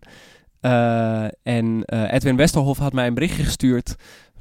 Eh, 0.61 1.25
en 1.43 1.85
eh, 1.85 2.13
Edwin 2.13 2.37
Westerhof 2.37 2.79
had 2.79 2.93
mij 2.93 3.07
een 3.07 3.15
berichtje 3.15 3.45
gestuurd 3.45 3.97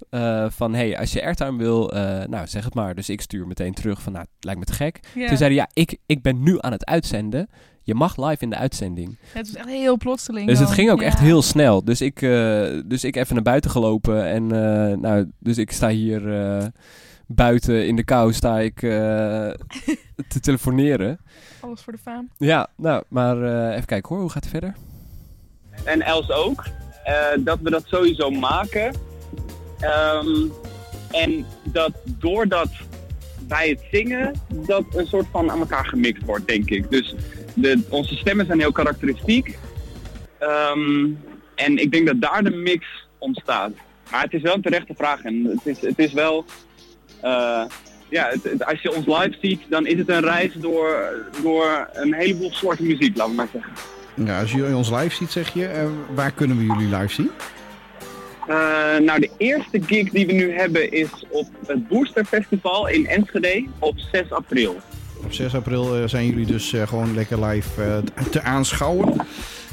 eh, 0.10 0.46
van, 0.50 0.74
hey, 0.74 0.98
als 1.00 1.14
je 1.14 1.24
airtime 1.24 1.58
wil, 1.58 1.92
eh, 1.94 2.24
nou 2.28 2.48
zeg 2.48 2.64
het 2.64 2.74
maar. 2.74 2.96
Dus 2.96 3.10
ik 3.10 3.22
stuur 3.22 3.48
meteen 3.48 3.74
terug 3.74 4.02
van, 4.02 4.14
nou, 4.14 4.26
het 4.36 4.44
lijkt 4.44 4.60
me 4.60 4.66
te 4.66 4.74
gek. 4.74 5.00
Toen 5.14 5.38
zei 5.38 5.40
hij, 5.40 5.54
ja, 5.54 5.70
ik, 5.74 5.98
ik 6.06 6.22
ben 6.22 6.44
nu 6.44 6.58
aan 6.60 6.72
het 6.72 6.86
uitzenden. 6.86 7.50
Je 7.84 7.96
mag 7.96 8.18
live 8.18 8.44
in 8.44 8.50
de 8.50 8.56
uitzending. 8.56 9.18
Het 9.34 9.48
was 9.52 9.56
echt 9.62 9.70
heel 9.70 9.98
plotseling. 9.98 10.48
Dus 10.48 10.60
het 10.60 10.72
ging 10.72 10.92
ook 10.92 11.00
Ja. 11.00 11.06
echt 11.06 11.20
heel 11.20 11.42
snel. 11.42 11.84
Dus 11.84 12.02
ik, 12.02 12.22
eh, 12.22 12.82
dus 12.86 13.04
ik 13.04 13.16
even 13.16 13.34
naar 13.36 13.44
buiten 13.44 13.72
gelopen. 13.72 14.26
En 14.26 14.44
eh, 14.44 14.98
nou, 14.98 15.32
dus 15.40 15.58
ik 15.58 15.72
sta 15.72 15.90
hier 15.90 16.34
eh, 16.58 16.66
buiten 17.28 17.88
in 17.88 17.96
de 17.96 18.04
kou 18.04 18.34
sta 18.34 18.60
ik 18.60 18.82
eh, 18.82 18.90
te 20.28 20.40
telefoneren. 20.42 21.20
Alles 21.62 21.82
voor 21.82 21.94
de 21.94 22.00
faam. 22.00 22.30
Ja, 22.38 22.68
nou, 22.78 23.04
maar 23.10 23.44
eh, 23.44 23.74
even 23.76 23.86
kijken 23.86 24.10
hoor. 24.10 24.20
Hoe 24.22 24.32
gaat 24.32 24.44
het 24.44 24.52
verder? 24.52 24.74
En 25.84 26.02
Els 26.02 26.32
ook. 26.32 26.64
eh, 27.04 27.16
dat 27.40 27.60
we 27.62 27.70
dat 27.70 27.84
sowieso 27.86 28.30
maken. 28.30 28.96
Ehm, 29.80 30.48
en 31.12 31.46
dat 31.64 31.92
doordat 32.06 32.70
wij 33.48 33.70
het 33.70 33.82
zingen, 33.92 34.34
dat 34.50 34.84
een 34.96 35.08
soort 35.08 35.26
van 35.32 35.52
aan 35.52 35.60
elkaar 35.60 35.86
gemixt 35.86 36.24
wordt, 36.26 36.48
denk 36.48 36.70
ik. 36.70 36.90
Dus 36.90 37.16
de, 37.54 37.84
onze 37.90 38.16
stemmen 38.16 38.46
zijn 38.46 38.60
heel 38.60 38.72
karakteristiek. 38.72 39.58
Ehm, 40.40 41.06
en 41.56 41.78
ik 41.78 41.92
denk 41.92 42.08
dat 42.08 42.22
daar 42.22 42.44
de 42.44 42.52
mix 42.52 42.86
ontstaat. 43.18 43.72
Maar 44.12 44.22
het 44.22 44.34
is 44.34 44.42
wel 44.42 44.54
een 44.54 44.62
terechte 44.62 44.94
vraag. 44.98 45.22
En 45.22 45.44
het 45.46 45.66
is, 45.66 45.82
het 45.82 46.00
is 46.00 46.14
wel... 46.14 46.46
eh, 47.22 47.64
ja, 48.10 48.34
als 48.60 48.82
je 48.82 48.96
ons 48.96 49.06
live 49.06 49.38
ziet, 49.42 49.62
dan 49.70 49.86
is 49.86 49.98
het 49.98 50.10
een 50.10 50.22
reis 50.22 50.54
door, 50.54 51.14
door 51.44 51.90
een 51.94 52.14
heleboel 52.14 52.52
soorten 52.52 52.86
muziek, 52.88 53.18
laten 53.18 53.32
we 53.32 53.38
maar 53.38 53.48
zeggen. 53.54 53.74
Ja, 54.26 54.40
als 54.40 54.52
je 54.52 54.76
ons 54.76 54.90
live 54.90 55.16
ziet, 55.16 55.32
zeg 55.32 55.54
je, 55.54 55.68
eh, 55.68 55.86
waar 56.16 56.32
kunnen 56.32 56.58
we 56.58 56.64
jullie 56.64 56.96
live 56.98 57.14
zien? 57.14 57.32
Eh, 58.48 58.56
nou, 59.06 59.20
de 59.20 59.30
eerste 59.38 59.82
gig 59.84 60.10
die 60.10 60.26
we 60.28 60.34
nu 60.34 60.52
hebben 60.54 60.92
is 60.92 61.26
op 61.30 61.48
het 61.68 61.88
Booster 61.88 62.26
Festival 62.26 62.88
in 62.88 63.08
Enschede 63.08 63.66
op 63.80 64.00
6 64.12 64.32
april. 64.32 64.76
Op 65.24 65.34
6 65.34 65.56
april 65.56 65.96
eh, 65.96 66.08
zijn 66.08 66.26
jullie 66.26 66.46
dus 66.46 66.74
eh, 66.74 66.88
gewoon 66.88 67.14
lekker 67.16 67.46
live 67.46 67.84
eh, 67.84 67.98
te 68.32 68.42
aanschouwen. 68.42 69.16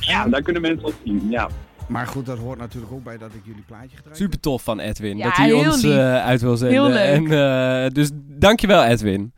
Ja, 0.01 0.29
daar 0.29 0.43
kunnen 0.43 0.63
mensen 0.63 0.85
ons 0.85 0.95
zien. 1.05 1.31
Ja. 1.31 1.49
Maar 1.89 2.07
goed, 2.07 2.27
dat 2.27 2.39
hoort 2.39 2.59
natuurlijk 2.59 2.93
ook 2.93 3.03
bij 3.05 3.19
dat 3.19 3.31
ik 3.35 3.41
jullie 3.45 3.63
plaatje 3.67 3.97
gedraaid 3.97 4.17
Super 4.17 4.41
tof 4.41 4.63
van 4.63 4.79
Edwin. 4.81 5.17
Ja, 5.17 5.25
dat 5.25 5.37
hij 5.37 5.53
ons 5.53 5.83
eh, 5.83 6.25
uit 6.25 6.41
wil 6.41 6.57
zenden. 6.57 6.83
Heel 6.85 6.93
leuk. 6.93 7.31
En, 7.31 7.85
eh, 7.85 7.91
dus 7.91 8.11
dankjewel 8.15 8.85
Edwin. 8.85 9.33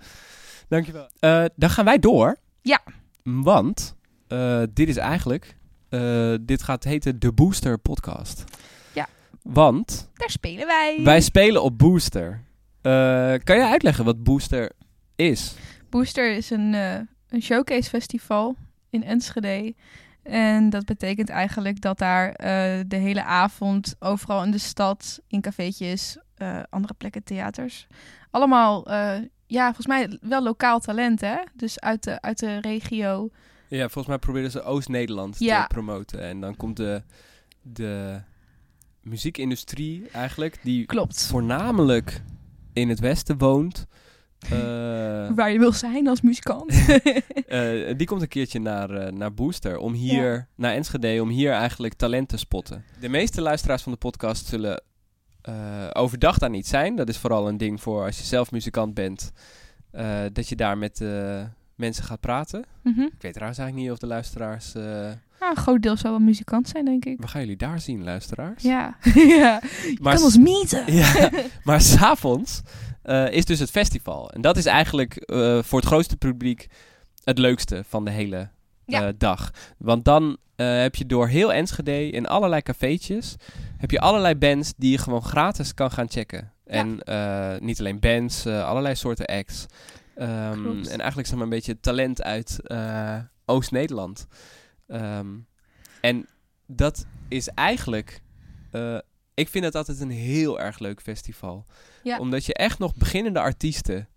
Dankjewel. 0.69 1.09
Eh 1.19 1.45
dan 1.57 1.71
gaan 1.71 1.85
wij 1.85 1.99
door. 1.99 2.37
Ja. 2.62 2.81
Want 3.23 3.95
eh, 4.29 4.62
dit 4.75 4.88
is 4.88 4.97
eigenlijk... 4.97 5.57
eh, 5.88 6.35
dit 6.41 6.62
gaat 6.62 6.85
heten 6.85 7.19
de 7.19 7.33
Booster 7.33 7.79
Podcast. 7.79 8.45
Want 9.44 10.10
Daar 10.14 10.30
spelen 10.30 10.66
wij. 10.66 11.00
wij 11.04 11.20
spelen 11.20 11.62
op 11.62 11.78
Booster. 11.78 12.44
Eh, 12.82 12.92
kan 13.44 13.56
jij 13.56 13.70
uitleggen 13.70 14.04
wat 14.04 14.22
Booster 14.22 14.70
is? 15.16 15.54
Booster 15.90 16.32
is 16.36 16.50
een, 16.50 16.74
eh, 16.74 16.94
een 17.28 17.42
showcase 17.42 17.88
festival 17.88 18.56
in 18.90 19.02
Enschede. 19.04 19.74
En 20.22 20.70
dat 20.70 20.84
betekent 20.84 21.28
eigenlijk 21.28 21.80
dat 21.80 21.98
daar 21.98 22.32
eh, 22.32 22.80
de 22.86 22.96
hele 22.96 23.24
avond 23.24 23.94
overal 23.98 24.44
in 24.44 24.50
de 24.50 24.58
stad, 24.58 25.20
in 25.28 25.40
cafeetjes, 25.40 26.18
eh, 26.34 26.62
andere 26.70 26.94
plekken, 26.94 27.24
theaters. 27.24 27.86
Allemaal, 28.30 28.86
eh, 28.86 29.14
ja, 29.46 29.64
volgens 29.64 29.86
mij 29.86 30.18
wel 30.20 30.42
lokaal 30.42 30.80
talent, 30.80 31.20
hè? 31.20 31.36
Dus 31.54 31.80
uit 31.80 32.02
de, 32.02 32.20
uit 32.20 32.38
de 32.38 32.60
regio. 32.60 33.28
Ja, 33.68 33.80
volgens 33.80 34.06
mij 34.06 34.18
proberen 34.18 34.50
ze 34.50 34.62
Oost-Nederland 34.62 35.38
Ja. 35.38 35.60
te 35.62 35.66
promoten. 35.66 36.20
En 36.22 36.40
dan 36.40 36.56
komt 36.56 36.76
de, 36.76 37.02
de 37.62 38.20
muziekindustrie 39.04 40.08
eigenlijk, 40.12 40.58
die 40.62 40.87
Klopt. 40.87 41.26
voornamelijk 41.26 42.23
in 42.73 42.88
het 42.88 43.00
westen 43.00 43.38
woont. 43.38 43.87
eh, 44.50 45.30
Waar 45.34 45.52
je 45.52 45.58
wil 45.58 45.73
zijn 45.73 46.08
als 46.08 46.20
muzikant. 46.20 46.70
eh, 47.46 47.96
die 47.96 48.06
komt 48.06 48.23
een 48.23 48.28
keertje 48.28 48.61
naar, 48.61 48.90
eh, 48.90 49.12
naar 49.12 49.34
Booster 49.34 49.78
om 49.78 49.92
hier, 49.92 50.49
naar 50.54 50.75
Enschede, 50.75 51.23
om 51.23 51.28
hier 51.28 51.52
eigenlijk 51.52 51.94
talent 51.94 52.28
te 52.28 52.37
spotten. 52.37 52.84
De 53.00 53.08
meeste 53.08 53.40
luisteraars 53.40 53.82
van 53.82 53.92
de 53.92 53.99
podcast 53.99 54.46
zullen 54.46 54.82
overdag 55.92 56.38
daar 56.38 56.50
niet 56.50 56.66
zijn. 56.66 56.96
Dat 56.96 57.08
is 57.08 57.18
vooral 57.18 57.49
een 57.49 57.56
ding 57.56 57.80
voor 57.80 58.04
als 58.04 58.18
je 58.18 58.25
zelf 58.25 58.50
muzikant 58.50 58.94
bent. 58.94 59.32
dat 60.32 60.49
je 60.49 60.56
daar 60.56 60.78
met, 60.78 61.04
mensen 61.75 62.04
gaat 62.04 62.20
praten. 62.20 62.64
Mhm. 62.82 63.00
Ik 63.00 63.23
weet 63.23 63.32
trouwens 63.32 63.58
eigenlijk 63.58 63.75
niet 63.75 63.90
of 63.90 63.99
de 63.99 64.06
luisteraars... 64.06 64.73
Ja, 65.44 65.50
een 65.50 65.56
groot 65.56 65.82
deel 65.82 65.96
zal 65.96 66.10
wel 66.10 66.20
muzikant 66.20 66.68
zijn, 66.68 66.84
denk 66.84 67.04
ik. 67.04 67.18
waar 67.20 67.28
gaan 67.28 67.40
jullie 67.40 67.56
daar 67.56 67.80
zien, 67.80 68.04
luisteraars? 68.04 68.62
Ja. 68.62 68.96
ja. 69.14 69.60
Je 69.82 69.98
Maar 70.02 70.14
kan 70.14 70.24
ons 70.24 70.38
mieten. 70.38 70.92
Ja, 70.92 71.30
maar 71.64 71.80
s'avonds 71.80 72.60
eh 73.02 73.30
is 73.32 73.44
dus 73.44 73.58
het 73.58 73.70
festival. 73.70 74.30
En 74.30 74.40
dat 74.40 74.56
is 74.56 74.66
eigenlijk 74.66 75.14
eh, 75.16 75.62
voor 75.62 75.78
het 75.78 75.88
grootste 75.88 76.16
publiek 76.16 76.66
het 77.24 77.38
leukste 77.38 77.84
van 77.88 78.04
de 78.04 78.10
hele 78.10 78.48
Ja. 78.86 79.06
eh, 79.06 79.12
dag. 79.18 79.50
Want 79.78 80.04
dan 80.04 80.36
heb 80.56 80.94
je 80.94 81.06
door 81.06 81.28
heel 81.28 81.52
Enschede 81.52 82.10
in 82.10 82.26
allerlei 82.26 82.62
cafeetjes... 82.62 83.36
heb 83.76 83.90
je 83.90 84.00
allerlei 84.00 84.34
bands 84.34 84.72
die 84.76 84.90
je 84.90 84.98
gewoon 84.98 85.22
gratis 85.22 85.74
kan 85.74 85.90
gaan 85.90 86.10
checken. 86.10 86.52
En 86.64 86.98
niet 87.60 87.78
alleen 87.78 88.00
bands, 88.00 88.46
allerlei 88.46 88.94
soorten 88.94 89.26
acts. 89.26 89.66
Klopt. 90.52 90.88
en 90.88 90.98
eigenlijk 90.98 91.28
zeg 91.28 91.34
maar 91.34 91.44
een 91.44 91.48
beetje 91.48 91.80
talent 91.80 92.22
uit 92.22 92.60
Oost-Nederland. 93.44 94.26
Ehm, 94.87 95.37
en 96.00 96.26
dat 96.67 97.07
is 97.29 97.49
eigenlijk... 97.49 98.23
eh, 98.71 98.99
ik 99.35 99.49
vind 99.49 99.64
het 99.64 99.75
altijd 99.75 100.00
een 100.00 100.11
heel 100.11 100.61
erg 100.61 100.79
leuk 100.79 101.00
festival. 101.00 101.64
Ja. 102.03 102.19
Omdat 102.19 102.45
je 102.45 102.55
echt 102.55 102.79
nog 102.79 102.95
beginnende 102.95 103.41
artiesten 103.41 104.09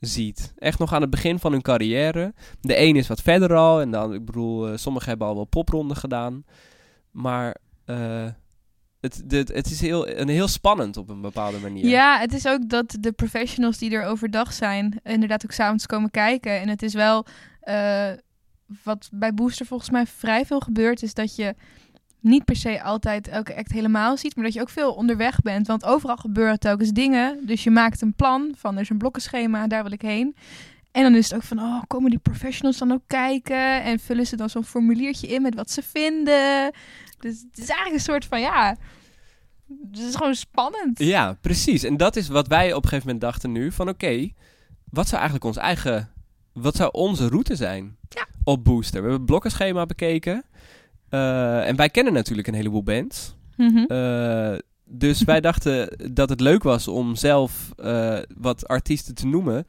ziet. 0.00 0.52
Echt 0.58 0.78
nog 0.78 0.92
aan 0.92 1.00
het 1.00 1.10
begin 1.10 1.38
van 1.38 1.52
hun 1.52 1.62
carrière. 1.62 2.34
De 2.60 2.78
een 2.78 2.96
is 2.96 3.08
wat 3.08 3.22
verder 3.22 3.54
al. 3.54 3.80
En 3.80 3.90
dan, 3.90 4.14
ik 4.14 4.24
bedoel, 4.24 4.68
eh, 4.68 4.76
sommigen 4.76 5.08
hebben 5.08 5.26
al 5.26 5.34
wel 5.34 5.44
popronden 5.44 5.96
gedaan. 5.96 6.44
Maar 7.10 7.56
eh, 7.84 8.28
het, 9.00 9.22
de, 9.24 9.36
het 9.36 9.66
is 9.66 9.80
heel, 9.80 10.08
een 10.08 10.28
heel 10.28 10.48
spannend 10.48 10.96
op 10.96 11.08
een 11.08 11.20
bepaalde 11.20 11.58
manier. 11.58 11.86
Ja, 11.86 12.18
het 12.18 12.32
is 12.32 12.46
ook 12.46 12.68
dat 12.68 12.96
de 13.00 13.12
professionals 13.12 13.78
die 13.78 13.90
er 13.90 14.04
overdag 14.04 14.52
zijn, 14.52 15.00
inderdaad 15.02 15.44
ook 15.44 15.52
s'avonds 15.52 15.86
komen 15.86 16.10
kijken. 16.10 16.60
En 16.60 16.68
het 16.68 16.82
is 16.82 16.94
wel, 16.94 17.26
wat 18.82 19.08
bij 19.12 19.34
Booster 19.34 19.66
volgens 19.66 19.90
mij 19.90 20.06
vrij 20.06 20.46
veel 20.46 20.60
gebeurt, 20.60 21.02
is 21.02 21.14
dat 21.14 21.36
je 21.36 21.54
niet 22.20 22.44
per 22.44 22.56
se 22.56 22.82
altijd 22.82 23.28
elke 23.28 23.56
act 23.56 23.72
helemaal 23.72 24.16
ziet, 24.16 24.36
maar 24.36 24.44
dat 24.44 24.54
je 24.54 24.60
ook 24.60 24.68
veel 24.68 24.92
onderweg 24.92 25.40
bent. 25.40 25.66
Want 25.66 25.84
overal 25.84 26.16
gebeuren 26.16 26.58
telkens 26.58 26.90
dingen. 26.90 27.46
Dus 27.46 27.64
je 27.64 27.70
maakt 27.70 28.02
een 28.02 28.14
plan 28.14 28.52
van, 28.56 28.74
er 28.74 28.80
is 28.80 28.90
een 28.90 28.98
blokkenschema, 28.98 29.66
daar 29.66 29.82
wil 29.82 29.92
ik 29.92 30.02
heen. 30.02 30.36
En 30.92 31.02
dan 31.02 31.14
is 31.14 31.24
het 31.24 31.34
ook 31.34 31.42
van, 31.42 31.58
oh, 31.58 31.82
komen 31.86 32.10
die 32.10 32.18
professionals 32.18 32.78
dan 32.78 32.92
ook 32.92 33.02
kijken? 33.06 33.82
En 33.82 33.98
vullen 33.98 34.26
ze 34.26 34.36
dan 34.36 34.50
zo'n 34.50 34.64
formuliertje 34.64 35.26
in 35.26 35.42
met 35.42 35.54
wat 35.54 35.70
ze 35.70 35.82
vinden? 35.82 36.72
Dus 37.18 37.44
het 37.50 37.58
is 37.58 37.68
eigenlijk 37.68 37.94
een 37.94 38.12
soort 38.12 38.24
van, 38.24 38.40
ja, 38.40 38.76
het 39.90 39.98
is 39.98 40.14
gewoon 40.14 40.34
spannend. 40.34 40.98
Ja, 40.98 41.38
precies. 41.40 41.82
En 41.82 41.96
dat 41.96 42.16
is 42.16 42.28
wat 42.28 42.48
wij 42.48 42.72
op 42.72 42.82
een 42.82 42.88
gegeven 42.88 43.06
moment 43.06 43.20
dachten 43.24 43.52
nu. 43.52 43.72
Van 43.72 43.88
oké, 43.88 44.30
wat 44.90 45.06
zou 45.06 45.16
eigenlijk 45.16 45.44
ons 45.44 45.56
eigen... 45.56 46.12
Wat 46.52 46.76
zou 46.76 46.90
onze 46.92 47.28
route 47.28 47.56
zijn 47.56 47.96
Ja. 48.08 48.26
Op 48.48 48.64
Booster? 48.64 48.92
We 48.94 49.00
hebben 49.00 49.16
het 49.16 49.26
blokkenschema 49.26 49.86
bekeken. 49.86 50.44
Eh, 51.08 51.68
en 51.68 51.76
wij 51.76 51.88
kennen 51.88 52.12
natuurlijk 52.12 52.48
een 52.48 52.54
heleboel 52.54 52.82
bands. 52.82 53.34
Mhm. 53.56 53.78
Eh, 53.78 54.58
dus 54.84 55.24
wij 55.24 55.40
dachten 55.50 55.96
dat 56.12 56.28
het 56.28 56.40
leuk 56.40 56.62
was 56.62 56.88
om 56.88 57.16
zelf 57.16 57.52
eh, 57.76 58.18
wat 58.38 58.68
artiesten 58.68 59.14
te 59.14 59.26
noemen. 59.26 59.66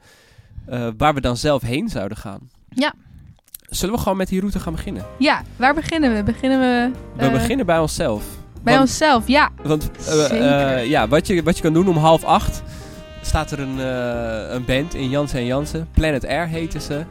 waar 0.96 1.14
we 1.14 1.20
dan 1.20 1.36
zelf 1.36 1.62
heen 1.62 1.88
zouden 1.88 2.16
gaan. 2.16 2.50
Ja. 2.68 2.94
Zullen 3.68 3.94
we 3.94 4.00
gewoon 4.00 4.16
met 4.18 4.28
die 4.28 4.40
route 4.40 4.60
gaan 4.60 4.72
beginnen? 4.72 5.04
Ja, 5.18 5.42
waar 5.56 5.74
beginnen 5.74 6.14
we? 6.14 6.22
Beginnen 6.22 6.60
we, 6.60 6.90
We 7.24 7.30
beginnen 7.30 7.66
bij 7.66 7.78
onszelf. 7.78 8.24
bij 8.62 8.74
Want- 8.74 8.88
onszelf? 8.88 9.26
Ja. 9.26 9.50
Want 9.62 9.90
ja, 10.84 11.08
wat, 11.08 11.26
je, 11.26 11.42
wat 11.42 11.56
je 11.56 11.62
kan 11.62 11.72
doen 11.72 11.88
om 11.88 11.96
half 11.96 12.24
acht 12.24 12.62
staat 13.22 13.50
er 13.50 13.60
een, 13.60 13.78
een 14.54 14.64
band 14.64 14.94
in 14.94 15.08
Jansen 15.08 15.38
en 15.38 15.46
Jansen. 15.46 15.88
Planet 15.92 16.26
Air 16.26 16.46
heten 16.48 16.80
ze. 16.80 17.04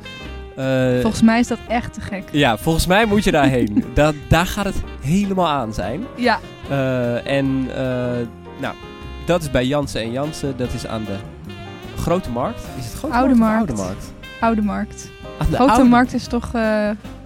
Eh, 0.59 1.01
Volgens 1.01 1.21
mij 1.21 1.39
is 1.39 1.47
dat 1.47 1.57
echt 1.67 1.93
te 1.93 2.01
gek. 2.01 2.23
ja, 2.31 2.57
volgens 2.57 2.85
mij 2.87 3.05
moet 3.05 3.23
je 3.23 3.31
daarheen. 3.31 3.83
da 3.93 4.11
daar 4.27 4.45
gaat 4.45 4.65
het 4.65 4.75
helemaal 5.01 5.47
aan 5.47 5.73
zijn. 5.73 6.03
Ja, 6.15 6.39
Eh, 6.69 7.27
en 7.27 7.67
eh, 7.75 8.27
nou, 8.61 8.75
dat 9.25 9.41
is 9.41 9.51
bij 9.51 9.65
Jansen 9.65 10.01
en 10.01 10.11
Jansen. 10.11 10.57
Dat 10.57 10.73
is 10.73 10.87
aan 10.87 11.03
de 11.03 11.15
Grote 11.95 12.29
Markt. 12.29 12.61
Is 12.77 12.85
het 12.85 12.93
Grote 12.93 13.15
Oude 13.15 13.35
Markt. 13.35 13.57
Oude 13.69 13.73
Markt? 13.83 14.13
Oude 14.39 14.61
Markt. 14.61 15.11
Aan 15.39 15.47
de 15.49 15.55
Grote 15.55 15.71
Oude- 15.71 15.89
Markt 15.89 16.13
is 16.13 16.27
toch 16.27 16.51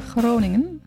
Groningen? 0.10 0.82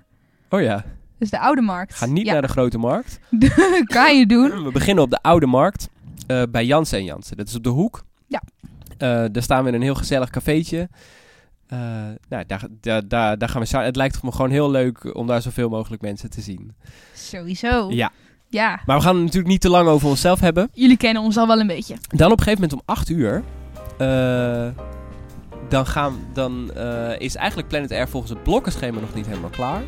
Oh 0.51 0.61
ja, 0.61 0.85
Dus 1.19 1.31
de 1.31 1.39
Oude 1.39 1.61
Markt. 1.63 1.95
ga 1.95 2.07
niet 2.07 2.27
ja. 2.27 2.33
naar 2.33 2.43
de 2.43 2.49
Grote 2.49 2.79
Markt. 2.79 3.19
kan 3.85 4.19
je 4.19 4.27
doen. 4.27 4.65
We 4.65 4.71
beginnen 4.73 5.05
op 5.05 5.11
de 5.11 5.19
Oude 5.23 5.47
Markt 5.47 5.89
bij 6.51 6.65
Jansen 6.65 6.99
en 6.99 7.05
Jansen. 7.05 7.37
Dat 7.37 7.49
is 7.49 7.55
op 7.55 7.63
de 7.63 7.69
hoek. 7.69 8.05
Ja. 8.27 8.43
Daar 9.29 9.43
staan 9.43 9.63
we 9.63 9.69
in 9.69 9.75
een 9.75 9.83
heel 9.83 9.95
gezellig 9.95 10.31
cafeetje. 10.31 10.89
Eh, 11.69 11.79
nou, 12.29 12.45
daar, 12.47 12.65
daar, 12.81 13.09
daar, 13.09 13.39
daar 13.39 13.49
gaan 13.49 13.61
we 13.61 13.67
samen. 13.67 13.87
Het 13.87 13.97
lijkt 13.97 14.23
me 14.23 14.33
gewoon 14.33 14.51
heel 14.51 14.71
leuk 14.71 15.17
om 15.17 15.27
daar 15.27 15.43
zoveel 15.43 15.69
mogelijk 15.69 16.03
mensen 16.03 16.31
te 16.31 16.41
zien. 16.41 16.75
Sowieso. 17.15 17.91
Ja. 17.91 18.11
Ja. 18.49 18.81
Maar 18.87 18.97
we 18.97 19.03
gaan 19.03 19.15
het 19.15 19.25
natuurlijk 19.25 19.53
niet 19.53 19.61
te 19.61 19.69
lang 19.71 19.89
over 19.89 20.09
onszelf 20.09 20.41
hebben. 20.41 20.69
Jullie 20.73 20.97
kennen 20.97 21.23
ons 21.23 21.37
al 21.37 21.47
wel 21.47 21.61
een 21.61 21.67
beetje. 21.67 21.95
Dan 22.09 22.33
op 22.33 22.39
een 22.39 22.45
gegeven 22.45 22.61
moment 22.63 22.73
om 22.73 22.83
8 22.85 23.09
uur. 23.11 23.43
eh, 23.99 24.67
dan 25.69 25.87
gaan, 25.87 26.15
dan 26.33 26.73
eh, 26.75 27.21
is 27.21 27.35
eigenlijk 27.35 27.69
Planet 27.69 27.91
Air 27.93 28.09
volgens 28.09 28.33
het 28.33 28.43
blokkenschema 28.43 29.01
nog 29.01 29.15
niet 29.15 29.27
helemaal 29.27 29.51
klaar. 29.51 29.83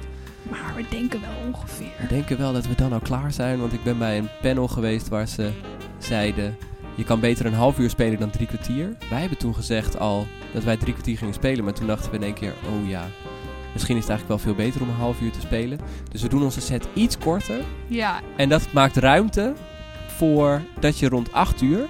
Maar 0.51 0.73
we 0.77 0.85
denken 0.91 1.21
wel 1.21 1.31
ongeveer. 1.53 1.87
We 2.01 2.07
denken 2.09 2.39
wel 2.39 2.53
dat 2.53 2.67
we 2.67 2.75
dan 2.75 2.93
al 2.93 3.01
klaar 3.01 3.33
zijn. 3.33 3.59
Want 3.61 3.73
ik 3.73 3.83
ben 3.83 3.99
bij 3.99 4.19
een 4.19 4.29
panel 4.43 4.69
geweest 4.69 5.09
waar 5.09 5.27
ze 5.29 5.51
zeiden... 5.99 6.57
Je 6.99 7.05
kan 7.05 7.21
beter 7.21 7.47
een 7.47 7.55
half 7.55 7.79
uur 7.79 7.91
spelen 7.91 8.19
dan 8.19 8.31
drie 8.31 8.47
kwartier. 8.47 8.97
Wij 9.11 9.21
hebben 9.21 9.39
toen 9.39 9.55
gezegd 9.55 9.99
al 9.99 10.27
dat 10.53 10.65
wij 10.65 10.77
drie 10.77 10.93
kwartier 10.93 11.17
gingen 11.19 11.35
spelen. 11.35 11.65
Maar 11.65 11.73
toen 11.73 11.87
dachten 11.87 12.11
we 12.11 12.17
in 12.17 12.23
één 12.23 12.35
keer... 12.35 12.53
Oh 12.69 12.89
ja, 12.89 13.07
misschien 13.73 13.97
is 13.97 14.03
het 14.03 14.11
eigenlijk 14.11 14.29
wel 14.29 14.55
veel 14.55 14.65
beter 14.65 14.83
om 14.83 14.89
een 14.89 14.95
half 14.95 15.21
uur 15.21 15.31
te 15.31 15.41
spelen. 15.41 15.79
Dus 16.13 16.23
we 16.23 16.29
doen 16.29 16.43
onze 16.43 16.61
set 16.61 16.89
iets 16.93 17.19
korter. 17.19 17.59
Ja. 17.87 18.21
En 18.37 18.49
dat 18.49 18.73
maakt 18.73 18.97
ruimte 18.97 19.53
voor 20.07 20.63
dat 20.81 20.99
je 20.99 21.09
rond 21.09 21.33
8 21.33 21.63
uur... 21.63 21.87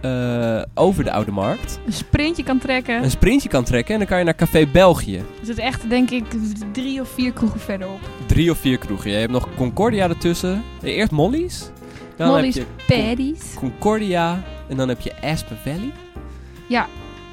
eh, 0.00 0.62
over 0.74 1.04
de 1.04 1.12
Oude 1.12 1.30
Markt 1.30 1.78
Een 1.86 1.92
sprintje 1.92 2.42
kan 2.42 2.58
trekken. 2.58 3.02
een 3.02 3.10
sprintje 3.10 3.48
kan 3.48 3.64
trekken. 3.64 3.92
En 3.92 3.98
dan 3.98 4.08
kan 4.08 4.18
je 4.18 4.24
naar 4.24 4.34
Café 4.34 4.66
België. 4.66 5.16
Er 5.16 5.24
zit 5.46 5.58
echt, 5.58 5.88
denk 5.88 6.10
ik, 6.10 6.24
drie 6.72 7.00
of 7.00 7.08
vier 7.08 7.32
kroegen 7.32 7.60
verderop. 7.60 8.00
Drie 8.26 8.50
of 8.50 8.58
vier 8.58 8.78
kroegen. 8.78 9.10
Je 9.10 9.16
hebt 9.16 9.32
nog 9.32 9.48
Concordia 9.56 10.08
ertussen. 10.08 10.62
Eerst 10.82 11.10
Molly's. 11.12 11.70
Dan 12.16 12.28
Molly's 12.28 12.54
heb 12.54 12.66
je 12.86 12.94
Paddy's. 12.94 13.54
Concordia. 13.54 14.42
En 14.68 14.76
dan 14.76 14.88
heb 14.88 15.00
je 15.00 15.20
Aspen 15.22 15.56
Valley. 15.56 15.92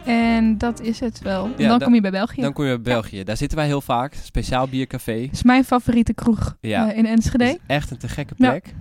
En 0.05 0.57
dat 0.57 0.81
is 0.81 0.99
het 0.99 1.19
wel. 1.21 1.43
En 1.45 1.53
Ja, 1.57 1.67
dan 1.67 1.79
da- 1.79 1.85
kom 1.85 1.93
je 1.95 2.01
bij 2.01 2.11
België. 2.11 2.41
Dan 2.41 2.53
kom 2.53 2.65
je 2.65 2.79
bij 2.79 2.93
België. 2.93 3.23
Daar 3.23 3.37
zitten 3.37 3.57
wij 3.57 3.67
heel 3.67 3.81
vaak. 3.81 4.13
Speciaal 4.23 4.67
biercafé. 4.67 5.21
Dat 5.21 5.31
is 5.31 5.43
mijn 5.43 5.63
favoriete 5.63 6.13
kroeg 6.13 6.55
Ja. 6.61 6.91
eh, 6.91 6.97
in 6.97 7.05
Enschede. 7.05 7.59
Echt 7.67 7.91
een 7.91 7.97
te 7.97 8.07
gekke 8.07 8.33
Ja. 8.37 8.49
plek. 8.49 8.73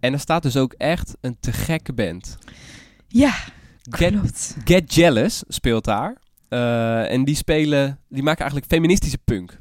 En 0.00 0.12
er 0.12 0.18
staat 0.20 0.42
dus 0.42 0.56
ook 0.56 0.72
echt 0.72 1.16
een 1.20 1.36
te 1.40 1.52
gekke 1.52 1.92
band. 1.92 2.38
Ja, 3.08 3.32
Get, 3.90 4.10
klopt. 4.12 4.56
Get 4.64 4.94
Jealous 4.94 5.42
speelt 5.48 5.84
daar. 5.84 6.16
Eh, 6.48 7.10
en 7.12 7.24
die 7.24 7.34
spelen, 7.36 7.98
die 8.08 8.22
maken 8.22 8.40
eigenlijk 8.40 8.72
feministische 8.72 9.18
punk. 9.24 9.60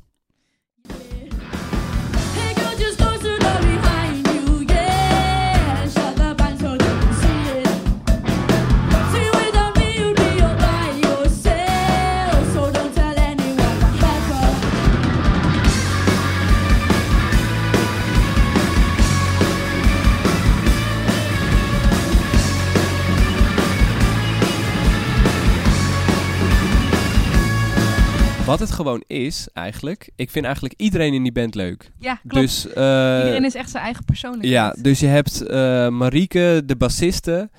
Wat 28.51 28.60
het 28.60 28.72
gewoon 28.72 29.03
is, 29.08 29.48
eigenlijk. 29.53 30.10
Ik 30.15 30.29
vind 30.29 30.46
eigenlijk 30.46 30.74
iedereen 30.77 31.13
in 31.13 31.24
die 31.24 31.31
band 31.31 31.55
leuk. 31.55 31.91
Ja, 32.00 32.13
klopt. 32.27 32.34
Dus, 32.46 32.67
eh, 32.67 32.74
Iedereen 33.20 33.46
is 33.46 33.55
echt 33.55 33.70
zijn 33.70 33.84
eigen 33.84 34.05
persoonlijkheid. 34.05 34.75
Ja, 34.77 34.81
dus 34.84 35.00
je 35.00 35.08
hebt 35.08 35.41
eh 35.41 35.88
Marieke, 35.89 36.63
de 36.65 36.75
bassiste. 36.75 37.50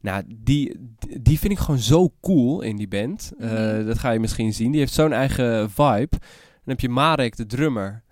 Nou, 0.00 0.22
die, 0.26 0.76
die 1.20 1.38
vind 1.38 1.52
ik 1.52 1.58
gewoon 1.58 1.80
zo 1.80 2.12
cool 2.20 2.60
in 2.60 2.76
die 2.76 2.88
band. 2.88 3.32
Eh, 3.38 3.50
Mhm. 3.50 3.86
Dat 3.86 3.98
ga 3.98 4.10
je 4.10 4.18
misschien 4.20 4.52
zien. 4.52 4.70
Die 4.70 4.80
heeft 4.80 4.92
zo'n 4.92 5.12
eigen 5.12 5.70
vibe. 5.70 6.08
Dan 6.10 6.18
heb 6.64 6.80
je 6.80 6.88
Marek, 6.88 7.36
de 7.36 7.46
drummer. 7.46 8.02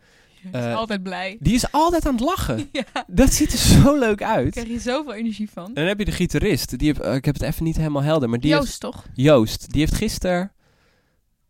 is 0.43 0.51
eh, 0.61 0.77
altijd 0.77 1.03
blij. 1.03 1.37
Die 1.41 1.55
is 1.55 1.73
altijd 1.73 2.07
aan 2.07 2.13
het 2.15 2.25
lachen. 2.25 2.69
Ja, 2.73 3.05
Dat 3.07 3.33
ziet 3.33 3.53
er 3.53 3.59
zo 3.59 3.99
leuk 3.99 4.19
daar 4.19 4.29
uit. 4.29 4.51
krijg 4.51 4.69
je 4.69 4.79
zoveel 4.79 5.15
energie 5.15 5.51
van. 5.53 5.67
En 5.67 5.75
dan 5.75 5.87
heb 5.87 5.99
je 5.99 6.05
de 6.05 6.13
gitarist. 6.13 6.79
Die 6.79 7.01
eh, 7.03 7.15
ik 7.15 7.25
heb 7.25 7.35
het 7.35 7.43
even 7.43 7.65
niet 7.65 7.77
helemaal 7.77 8.03
helder. 8.03 8.29
Maar 8.29 8.41
die 8.41 8.51
heeft, 8.53 8.63
Joost, 8.65 8.81
toch? 8.81 9.05
Joost. 9.15 9.71
Die 9.73 9.81
heeft 9.81 9.95
gisteren... 9.95 10.53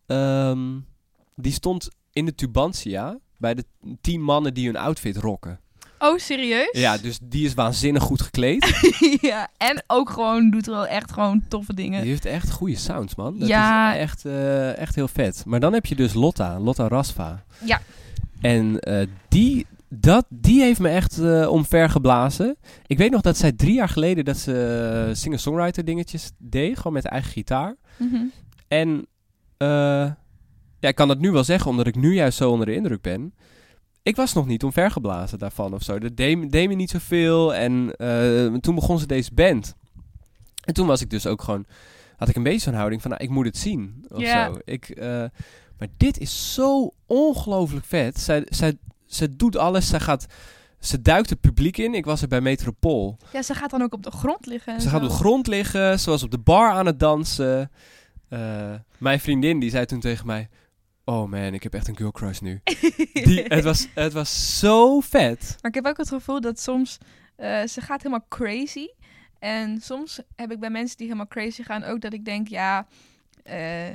ehm, 0.08 0.78
die 1.36 1.52
stond 1.52 1.88
in 2.12 2.24
de 2.24 2.34
Tubantia 2.34 3.18
bij 3.36 3.54
de 3.54 3.64
tien 4.00 4.22
mannen 4.22 4.54
die 4.54 4.66
hun 4.66 4.76
outfit 4.76 5.16
rocken. 5.16 5.60
Oh, 5.98 6.18
serieus? 6.18 6.68
Ja, 6.72 6.96
dus 6.98 7.18
die 7.22 7.44
is 7.46 7.54
waanzinnig 7.54 8.02
goed 8.02 8.22
gekleed. 8.22 8.80
ja, 9.20 9.48
en 9.56 9.82
ook 9.86 10.10
gewoon 10.10 10.50
doet 10.50 10.66
wel 10.66 10.86
echt 10.86 11.12
gewoon 11.12 11.44
toffe 11.48 11.74
dingen. 11.74 12.00
Die 12.00 12.10
heeft 12.10 12.24
echt 12.24 12.50
goede 12.50 12.76
sounds, 12.76 13.14
man. 13.14 13.38
Dat 13.38 13.48
Ja. 13.48 13.92
is 13.94 14.00
echt, 14.00 14.24
eh, 14.24 14.76
echt 14.76 14.94
heel 14.94 15.08
vet. 15.08 15.42
Maar 15.46 15.60
dan 15.60 15.72
heb 15.72 15.86
je 15.86 15.94
dus 15.94 16.14
Lotta, 16.14 16.60
Lotta 16.60 16.88
Rasva. 16.88 17.44
Ja. 17.64 17.80
En 18.40 18.80
eh, 18.80 19.06
die, 19.28 19.66
dat, 19.88 20.26
die 20.28 20.60
heeft 20.62 20.80
me 20.80 20.88
echt 20.88 21.18
eh 21.18 21.48
omver 21.50 21.90
geblazen. 21.90 22.56
Ik 22.86 22.98
weet 22.98 23.10
nog 23.10 23.20
dat 23.20 23.36
zij 23.36 23.52
drie 23.52 23.74
jaar 23.74 23.88
geleden 23.88 24.24
dat 24.24 24.36
ze 24.36 25.10
singer-songwriter 25.12 25.84
dingetjes 25.84 26.30
deed. 26.38 26.76
Gewoon 26.76 26.92
met 26.92 27.04
eigen 27.04 27.30
gitaar. 27.32 27.76
Mhm. 27.96 28.22
En 28.68 29.06
eh, 29.58 29.68
ja, 30.80 30.88
ik 30.88 30.94
kan 30.94 31.08
dat 31.08 31.18
nu 31.18 31.30
wel 31.30 31.44
zeggen, 31.44 31.70
omdat 31.70 31.86
ik 31.86 31.96
nu 31.96 32.14
juist 32.14 32.38
zo 32.38 32.50
onder 32.50 32.66
de 32.66 32.74
indruk 32.74 33.00
ben. 33.02 33.34
Ik 34.02 34.16
was 34.16 34.32
nog 34.32 34.46
niet 34.46 34.64
omvergeblazen 34.64 35.38
daarvan 35.38 35.74
of 35.74 35.82
zo. 35.82 35.98
Dat 35.98 36.16
deed, 36.16 36.38
me- 36.38 36.46
deed 36.46 36.68
me 36.68 36.74
niet 36.74 36.90
zoveel. 36.90 37.54
En 37.54 37.94
eh, 37.96 38.54
toen 38.54 38.74
begon 38.74 38.98
ze 38.98 39.06
deze 39.06 39.34
band. 39.34 39.74
En 40.64 40.74
toen 40.74 40.86
was 40.86 41.00
ik 41.00 41.10
dus 41.10 41.26
ook 41.26 41.42
gewoon... 41.42 41.64
Had 42.16 42.28
ik 42.28 42.36
een 42.36 42.42
beetje 42.42 42.60
zo'n 42.60 42.74
houding 42.74 43.02
van, 43.02 43.10
nou, 43.10 43.22
ik 43.22 43.30
moet 43.30 43.46
het 43.46 43.56
zien. 43.56 44.04
Of 44.08 44.20
zo. 44.46 44.54
Ik, 44.64 44.88
eh, 44.88 45.06
maar 45.78 45.88
dit 45.96 46.18
is 46.18 46.54
zo 46.54 46.90
ongelooflijk 47.06 47.86
vet. 47.86 48.20
Zij, 48.20 48.42
zij, 48.48 48.78
zij 49.06 49.28
doet 49.36 49.56
alles. 49.56 49.88
Zij 49.88 50.00
gaat... 50.00 50.26
Ze 50.80 51.02
duikt 51.02 51.30
het 51.30 51.40
publiek 51.40 51.76
in. 51.76 51.94
Ik 51.94 52.04
was 52.04 52.22
er 52.22 52.28
bij 52.28 52.40
Metropool. 52.40 53.18
Ja, 53.32 53.42
ze 53.42 53.54
gaat 53.54 53.70
dan 53.70 53.82
ook 53.82 53.92
op 53.94 54.02
de 54.02 54.10
grond 54.10 54.46
liggen. 54.46 54.74
en 54.74 54.80
Ze 54.80 54.88
gaat 54.88 55.02
op 55.02 55.08
de 55.08 55.14
grond 55.14 55.46
liggen. 55.46 56.00
Ze 56.00 56.10
was 56.10 56.22
op 56.22 56.30
de 56.30 56.38
bar 56.38 56.70
aan 56.70 56.86
het 56.86 57.00
dansen. 57.00 57.70
Eh, 58.28 58.74
mijn 58.98 59.20
vriendin 59.20 59.58
die 59.58 59.70
zei 59.70 59.86
toen 59.86 60.00
tegen 60.00 60.26
mij... 60.26 60.48
Oh 61.04 61.30
man, 61.30 61.54
ik 61.54 61.62
heb 61.62 61.74
echt 61.74 61.88
een 61.88 61.96
girl 61.96 62.10
crush 62.10 62.40
nu. 62.40 62.60
Die, 63.24 63.42
het, 63.42 63.64
was, 63.64 63.88
het 63.94 64.12
was 64.12 64.58
zo 64.58 65.00
vet. 65.00 65.56
Maar 65.60 65.70
ik 65.70 65.74
heb 65.74 65.86
ook 65.86 65.96
het 65.96 66.08
gevoel 66.08 66.40
dat 66.40 66.60
soms 66.60 66.98
eh, 67.36 67.66
ze 67.66 67.80
gaat 67.80 68.02
helemaal 68.02 68.26
crazy. 68.28 68.86
En 69.38 69.80
soms 69.80 70.20
heb 70.36 70.52
ik 70.52 70.60
bij 70.60 70.70
mensen 70.70 70.96
die 70.96 71.06
helemaal 71.06 71.28
crazy 71.28 71.62
gaan 71.62 71.84
ook 71.84 72.00
dat 72.00 72.12
ik 72.12 72.24
denk, 72.24 72.48
ja, 72.48 72.86
eh, 73.42 73.88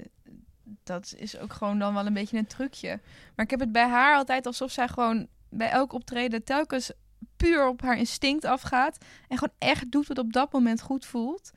dat 0.83 1.13
is 1.17 1.37
ook 1.37 1.53
gewoon 1.53 1.79
dan 1.79 1.93
wel 1.93 2.05
een 2.05 2.13
beetje 2.13 2.37
een 2.37 2.47
trucje. 2.47 2.99
Maar 3.35 3.45
ik 3.45 3.51
heb 3.51 3.59
het 3.59 3.71
bij 3.71 3.87
haar 3.87 4.15
altijd 4.15 4.45
alsof 4.45 4.71
zij 4.71 4.87
gewoon 4.87 5.27
bij 5.49 5.69
elk 5.69 5.93
optreden 5.93 6.43
telkens 6.43 6.91
puur 7.37 7.67
op 7.67 7.81
haar 7.81 7.97
instinct 7.97 8.45
afgaat. 8.45 8.97
En 9.27 9.37
gewoon 9.37 9.55
echt 9.57 9.91
doet 9.91 10.07
wat 10.07 10.17
op 10.17 10.33
dat 10.33 10.51
moment 10.51 10.81
goed 10.81 11.05
voelt. 11.05 11.51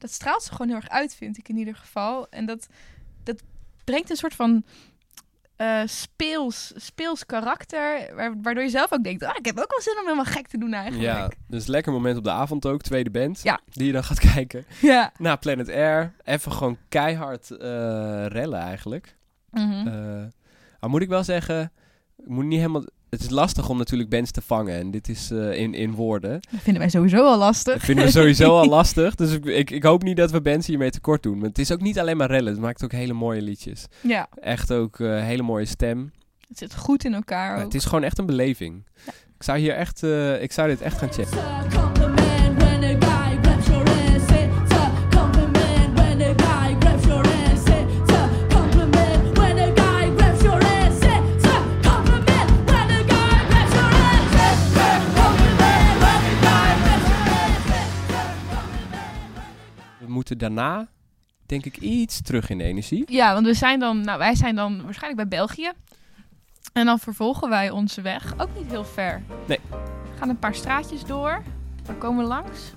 Dat 0.00 0.10
straalt 0.10 0.42
ze 0.42 0.50
gewoon 0.50 0.66
heel 0.66 0.76
erg 0.76 0.88
uit, 0.88 1.14
vind 1.14 1.38
ik 1.38 1.48
in 1.48 1.56
ieder 1.56 1.74
geval. 1.76 2.26
En 2.30 2.46
dat, 2.46 2.66
dat 3.22 3.42
brengt 3.84 4.10
een 4.10 4.16
soort 4.16 4.34
van 4.34 4.64
eh, 5.56 5.82
speels, 5.84 6.72
speels 6.76 7.26
karakter. 7.26 8.14
wa- 8.14 8.34
Waardoor 8.42 8.62
je 8.62 8.68
zelf 8.70 8.92
ook 8.92 9.02
denkt, 9.04 9.22
ah, 9.22 9.36
ik 9.38 9.44
heb 9.46 9.58
ook 9.58 9.70
wel 9.70 9.80
zin 9.80 9.96
om 9.98 10.02
helemaal 10.04 10.24
gek 10.24 10.46
te 10.48 10.58
doen 10.58 10.72
eigenlijk. 10.72 11.04
Ja, 11.04 11.28
dus 11.46 11.66
lekker 11.66 11.92
moment 11.92 12.16
op 12.18 12.24
de 12.24 12.30
avond 12.30 12.66
ook. 12.66 12.82
Tweede 12.82 13.10
band. 13.10 13.40
Ja. 13.42 13.60
Die 13.70 13.86
je 13.86 13.92
dan 13.92 14.04
gaat 14.04 14.18
kijken. 14.34 14.64
Ja. 14.80 15.12
Na 15.18 15.36
Planet 15.36 15.68
Air. 15.68 16.12
Even 16.24 16.52
gewoon 16.52 16.76
keihard 16.88 17.50
eh, 17.50 17.58
rellen 18.26 18.60
eigenlijk. 18.60 19.16
Eh, 19.86 20.24
maar 20.80 20.90
moet 20.90 21.02
ik 21.02 21.08
wel 21.08 21.24
zeggen... 21.24 21.72
Ik 22.16 22.28
moet 22.28 22.44
niet 22.44 22.58
helemaal... 22.58 22.84
Het 23.10 23.20
is 23.20 23.30
lastig 23.30 23.68
om 23.68 23.78
natuurlijk 23.78 24.10
bands 24.10 24.30
te 24.30 24.40
vangen. 24.40 24.78
En 24.78 24.90
dit 24.90 25.08
is 25.08 25.30
eh, 25.30 25.52
in, 25.58 25.74
in 25.74 25.92
woorden. 25.94 26.30
Dat 26.50 26.60
vinden 26.60 26.82
wij 26.82 26.90
sowieso 26.90 27.24
al 27.24 27.38
lastig. 27.38 27.74
Dat 27.74 27.82
vinden 27.82 28.04
we 28.04 28.10
sowieso 28.10 28.56
al 28.58 28.66
lastig. 28.78 29.14
Dus 29.14 29.32
ik, 29.32 29.44
ik, 29.44 29.70
ik 29.70 29.82
hoop 29.82 30.02
niet 30.02 30.16
dat 30.16 30.30
we 30.30 30.40
bands 30.40 30.66
hiermee 30.66 30.90
tekort 30.90 31.22
doen. 31.22 31.38
Maar 31.38 31.48
het 31.48 31.58
is 31.58 31.72
ook 31.72 31.80
niet 31.80 31.98
alleen 31.98 32.16
maar 32.16 32.30
rellen. 32.30 32.52
Het 32.52 32.60
maakt 32.60 32.84
ook 32.84 32.92
hele 32.92 33.12
mooie 33.12 33.42
liedjes. 33.42 33.86
Ja, 34.00 34.28
Echt 34.40 34.72
ook 34.72 35.00
eh, 35.00 35.22
hele 35.24 35.42
mooie 35.42 35.64
stem. 35.64 36.12
het 36.48 36.58
zit 36.58 36.74
goed 36.76 37.04
in 37.04 37.14
elkaar 37.14 37.58
Ja, 37.58 37.64
het 37.64 37.74
is 37.74 37.84
gewoon 37.84 38.04
echt 38.04 38.18
een 38.18 38.26
beleving. 38.26 38.84
Ik 39.36 39.42
zou 39.46 39.58
hier 39.58 39.74
echt... 39.74 40.02
eh, 40.02 40.42
ik 40.42 40.52
zou 40.52 40.68
dit 40.68 40.80
echt 40.80 40.98
gaan 40.98 41.12
checken. 41.12 41.99
Moeten 60.20 60.38
daarna, 60.38 60.88
denk 61.46 61.64
ik, 61.64 61.76
iets 61.76 62.22
terug 62.22 62.50
in 62.50 62.58
de 62.58 62.64
energie. 62.64 63.04
Ja, 63.06 63.32
want 63.32 63.46
we 63.46 63.54
zijn 63.54 63.80
dan, 63.80 64.00
nou, 64.00 64.18
wij 64.18 64.34
zijn 64.34 64.54
dan 64.54 64.82
waarschijnlijk 64.84 65.28
bij 65.28 65.38
België. 65.38 65.70
En 66.72 66.86
dan 66.86 66.98
vervolgen 66.98 67.48
wij 67.48 67.70
onze 67.70 68.00
weg. 68.00 68.34
Ook 68.36 68.48
niet 68.56 68.70
heel 68.70 68.84
ver. 68.84 69.22
Nee. 69.46 69.58
We 69.70 70.18
gaan 70.18 70.28
een 70.28 70.38
paar 70.38 70.54
straatjes 70.54 71.04
door. 71.04 71.42
Dan 71.82 71.98
komen 71.98 72.22
we 72.22 72.28
langs. 72.28 72.72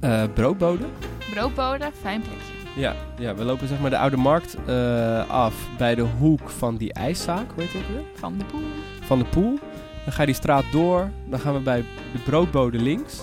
Eh 0.00 0.24
broodbode. 0.34 0.84
Broodbode, 1.30 1.90
fijn 2.00 2.20
plekje. 2.20 2.52
Ja, 2.76 2.94
ja, 3.18 3.34
we 3.34 3.44
lopen 3.44 3.68
zeg 3.68 3.80
maar 3.80 3.90
de 3.90 3.98
Oude 3.98 4.16
Markt 4.16 4.56
eh, 4.66 5.30
af 5.30 5.54
bij 5.78 5.94
de 5.94 6.02
hoek 6.02 6.50
van 6.50 6.76
die 6.76 6.92
ijszaak, 6.92 7.50
hoe 7.54 7.62
heet 7.62 7.72
het 7.72 7.88
weer? 7.88 8.04
Van 8.14 8.38
de 8.38 8.44
poel. 8.44 8.68
Van 9.00 9.18
de 9.18 9.24
poel. 9.24 9.58
Dan 10.04 10.12
ga 10.12 10.20
je 10.20 10.26
die 10.26 10.34
straat 10.34 10.64
door. 10.72 11.10
Dan 11.28 11.38
gaan 11.40 11.54
we 11.54 11.60
bij 11.60 11.84
de 12.12 12.18
broodbode 12.18 12.78
links. 12.78 13.22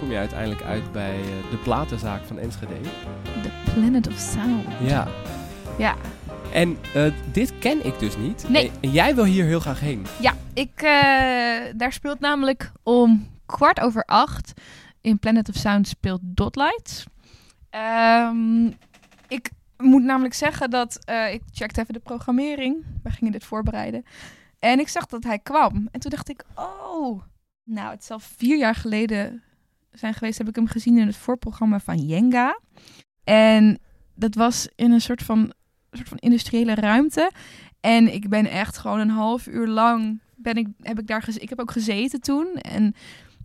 Kom 0.00 0.10
je 0.10 0.16
uiteindelijk 0.16 0.62
uit 0.62 0.92
bij 0.92 1.20
eh, 1.20 1.50
de 1.50 1.56
platenzaak 1.56 2.22
van 2.24 2.38
Enschede. 2.38 2.74
The 3.42 3.50
Planet 3.74 4.08
of 4.08 4.18
Sound. 4.18 4.66
Ja. 4.80 5.08
Ja. 5.78 5.96
En 6.52 6.78
eh, 6.94 7.12
dit 7.32 7.58
ken 7.58 7.86
ik 7.86 7.98
dus 7.98 8.16
niet. 8.16 8.48
Nee. 8.48 8.70
En, 8.80 8.90
jij 8.90 9.14
wil 9.14 9.24
hier 9.24 9.44
heel 9.44 9.60
graag 9.60 9.80
heen. 9.80 10.06
Ja, 10.20 10.34
ik, 10.54 10.72
eh, 10.74 11.74
daar 11.76 11.92
speelt 11.92 12.20
namelijk 12.20 12.72
om 12.82 13.28
kwart 13.46 13.80
over 13.80 14.04
acht 14.04 14.60
in 15.00 15.18
Planet 15.18 15.48
of 15.48 15.54
Sound 15.54 15.88
speelt 15.88 16.20
Dotlights. 16.22 17.04
Ehm, 17.70 18.66
ik 19.28 19.50
moet 19.76 20.02
namelijk 20.02 20.34
zeggen 20.34 20.70
dat 20.70 20.98
ik 21.30 21.42
checkte 21.52 21.80
even 21.80 21.94
de 21.94 22.00
programmering. 22.00 22.84
Wij 23.02 23.12
gingen 23.12 23.32
dit 23.32 23.44
voorbereiden. 23.44 24.04
En 24.58 24.78
ik 24.78 24.88
zag 24.88 25.06
dat 25.06 25.24
hij 25.24 25.38
kwam. 25.38 25.88
En 25.90 26.00
toen 26.00 26.10
dacht 26.10 26.28
ik, 26.28 26.44
oh, 26.54 27.22
nou, 27.64 27.90
het 27.90 28.04
zal 28.04 28.18
vier 28.18 28.58
jaar 28.58 28.74
geleden 28.74 29.42
zijn 29.92 30.14
geweest. 30.14 30.38
Heb 30.38 30.48
ik 30.48 30.56
hem 30.56 30.66
gezien 30.66 30.98
in 30.98 31.06
het 31.06 31.16
voorprogramma 31.16 31.80
van 31.80 31.98
Jenga. 31.98 32.60
En 33.24 33.78
dat 34.14 34.34
was 34.34 34.68
in 34.76 34.92
een 34.92 35.00
soort 35.00 35.22
van, 35.22 35.52
soort 35.90 36.08
van 36.08 36.18
industriële 36.18 36.74
ruimte. 36.74 37.30
En 37.80 38.14
ik 38.14 38.28
ben 38.28 38.46
echt 38.46 38.78
gewoon 38.78 38.98
een 38.98 39.10
half 39.10 39.46
uur 39.46 39.66
lang 39.66 40.20
ben 40.42 40.54
ik, 40.54 40.66
heb 40.80 40.98
ik 40.98 41.06
daar 41.06 41.28
ik 41.34 41.48
heb 41.48 41.60
ook 41.60 41.70
gezeten 41.70 42.20
toen. 42.20 42.54
En 42.54 42.94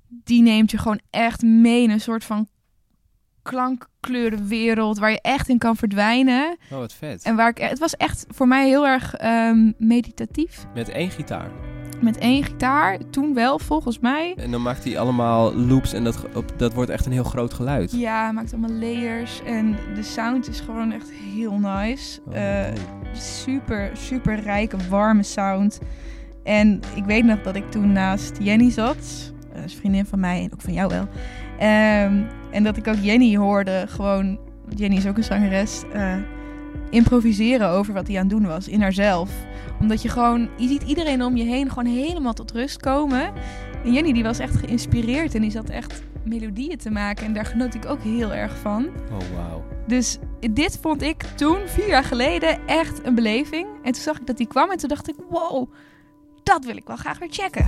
die 0.08 0.41
neemt 0.41 0.71
je 0.71 0.77
gewoon 0.77 0.99
echt 1.10 1.41
mee 1.41 1.84
in 1.84 1.89
een 1.89 2.01
soort 2.01 2.23
van 2.23 2.47
klankkleurenwereld 3.41 4.97
waar 4.97 5.12
je 5.12 5.21
echt 5.21 5.49
in 5.49 5.58
kan 5.58 5.75
verdwijnen. 5.75 6.58
Oh, 6.71 6.77
wat 6.77 6.93
vet. 6.93 7.23
En 7.23 7.36
waar 7.36 7.49
ik, 7.49 7.58
het 7.58 7.79
was 7.79 7.95
echt 7.95 8.25
voor 8.27 8.47
mij 8.47 8.67
heel 8.67 8.88
erg 8.88 9.15
ehm, 9.15 9.71
meditatief. 9.77 10.65
Met 10.73 10.89
één 10.89 11.12
gitaar. 11.12 11.75
Met 12.01 12.17
één 12.17 12.43
gitaar, 12.43 12.97
toen 13.10 13.34
wel 13.34 13.60
volgens 13.60 13.99
mij. 13.99 14.34
En 14.38 14.51
dan 14.51 14.62
maakt 14.62 14.84
hij 14.84 14.99
allemaal 14.99 15.53
loops 15.55 15.93
en 15.93 16.03
dat, 16.03 16.25
dat 16.58 16.73
wordt 16.73 16.89
echt 16.89 17.05
een 17.05 17.12
heel 17.12 17.23
groot 17.23 17.53
geluid. 17.53 17.91
Ja, 17.91 18.23
hij 18.23 18.34
maakt 18.34 18.53
allemaal 18.53 18.77
layers 18.79 19.41
en 19.45 19.75
de 19.95 20.03
sound 20.03 20.47
is 20.49 20.60
gewoon 20.60 20.91
echt 20.91 21.10
heel 21.34 21.60
nice. 21.60 22.19
Oh, 22.27 22.36
Eh, 22.38 22.73
super, 23.13 23.89
super 23.93 24.39
rijke, 24.39 24.77
warme 24.89 25.23
sound. 25.23 25.79
En 26.43 26.79
ik 26.95 27.05
weet 27.05 27.23
nog 27.25 27.41
dat 27.41 27.55
ik 27.55 27.71
toen 27.71 27.91
naast 27.91 28.38
Jenny 28.39 28.71
zat. 28.71 28.95
Dat 29.53 29.63
is 29.65 29.73
een 29.73 29.79
vriendin 29.79 30.05
van 30.05 30.19
mij 30.19 30.43
en 30.43 30.53
ook 30.53 30.62
van 30.62 30.73
jou 30.73 30.89
wel. 30.89 31.08
Ehm, 31.60 32.21
en 32.51 32.63
dat 32.63 32.77
ik 32.77 32.88
ook 32.88 32.97
Jenny 33.01 33.36
hoorde, 33.38 33.86
gewoon... 33.88 34.39
Jenny 34.75 34.95
is 34.95 35.08
ook 35.08 35.17
een 35.17 35.23
zangeres. 35.23 35.84
eh, 35.93 36.13
improviseren 36.89 37.69
over 37.69 37.93
wat 37.93 38.08
hij 38.08 38.15
aan 38.15 38.28
het 38.28 38.38
doen 38.38 38.45
was 38.45 38.67
in 38.67 38.82
haarzelf. 38.82 39.30
Omdat 39.80 40.02
je 40.02 40.10
gewoon... 40.10 40.50
Je 40.58 40.67
ziet 40.67 40.84
iedereen 40.84 41.24
om 41.24 41.36
je 41.36 41.43
heen 41.43 41.69
gewoon 41.69 41.93
helemaal 41.93 42.34
tot 42.34 42.52
rust 42.52 42.78
komen. 42.78 43.34
En 43.84 43.93
Jenny 43.93 44.13
die 44.13 44.24
was 44.24 44.39
echt 44.39 44.56
geïnspireerd 44.56 45.36
en 45.36 45.41
die 45.41 45.52
zat 45.52 45.69
echt 45.69 46.04
melodieën 46.24 46.78
te 46.78 46.89
maken. 46.89 47.26
En 47.26 47.34
daar 47.34 47.45
genoot 47.45 47.74
ik 47.74 47.86
ook 47.86 48.02
heel 48.02 48.34
erg 48.34 48.58
van. 48.58 48.86
Oh, 48.86 49.36
wauw. 49.36 49.63
Dus 49.88 50.17
dit 50.52 50.78
vond 50.82 51.02
ik 51.02 51.24
toen, 51.24 51.58
vier 51.65 51.88
jaar 51.88 52.04
geleden, 52.04 52.67
echt 52.67 53.06
een 53.06 53.15
beleving. 53.15 53.67
En 53.84 53.91
toen 53.91 54.02
zag 54.02 54.19
ik 54.19 54.28
dat 54.28 54.38
die 54.38 54.48
kwam 54.48 54.71
en 54.71 54.78
toen 54.78 54.89
dacht 54.89 55.10
ik, 55.10 55.15
wow, 55.30 55.71
dat 56.43 56.65
wil 56.65 56.78
ik 56.78 56.88
wel 56.88 56.95
graag 56.95 57.19
weer 57.19 57.32
checken. 57.32 57.65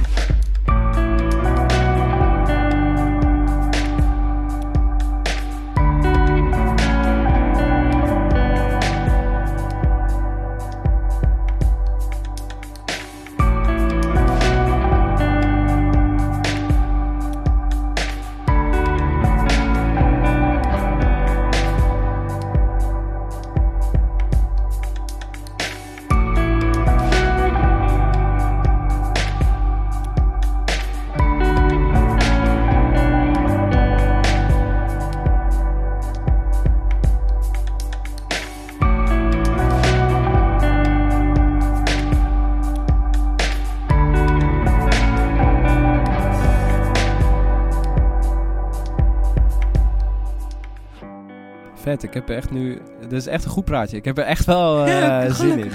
Vet. 51.88 52.04
Ik 52.04 52.14
heb 52.14 52.30
er 52.30 52.36
echt 52.36 52.52
nu... 52.52 52.78
Dit 53.02 53.12
is 53.12 53.28
echt 53.28 53.44
een 53.46 53.50
goed 53.52 53.66
praatje. 53.66 53.98
Ik 53.98 54.06
heb 54.06 54.18
er 54.18 54.24
echt 54.24 54.46
wel 54.46 54.88
Ja, 54.88 55.30
zin 55.34 55.60
in. 55.60 55.72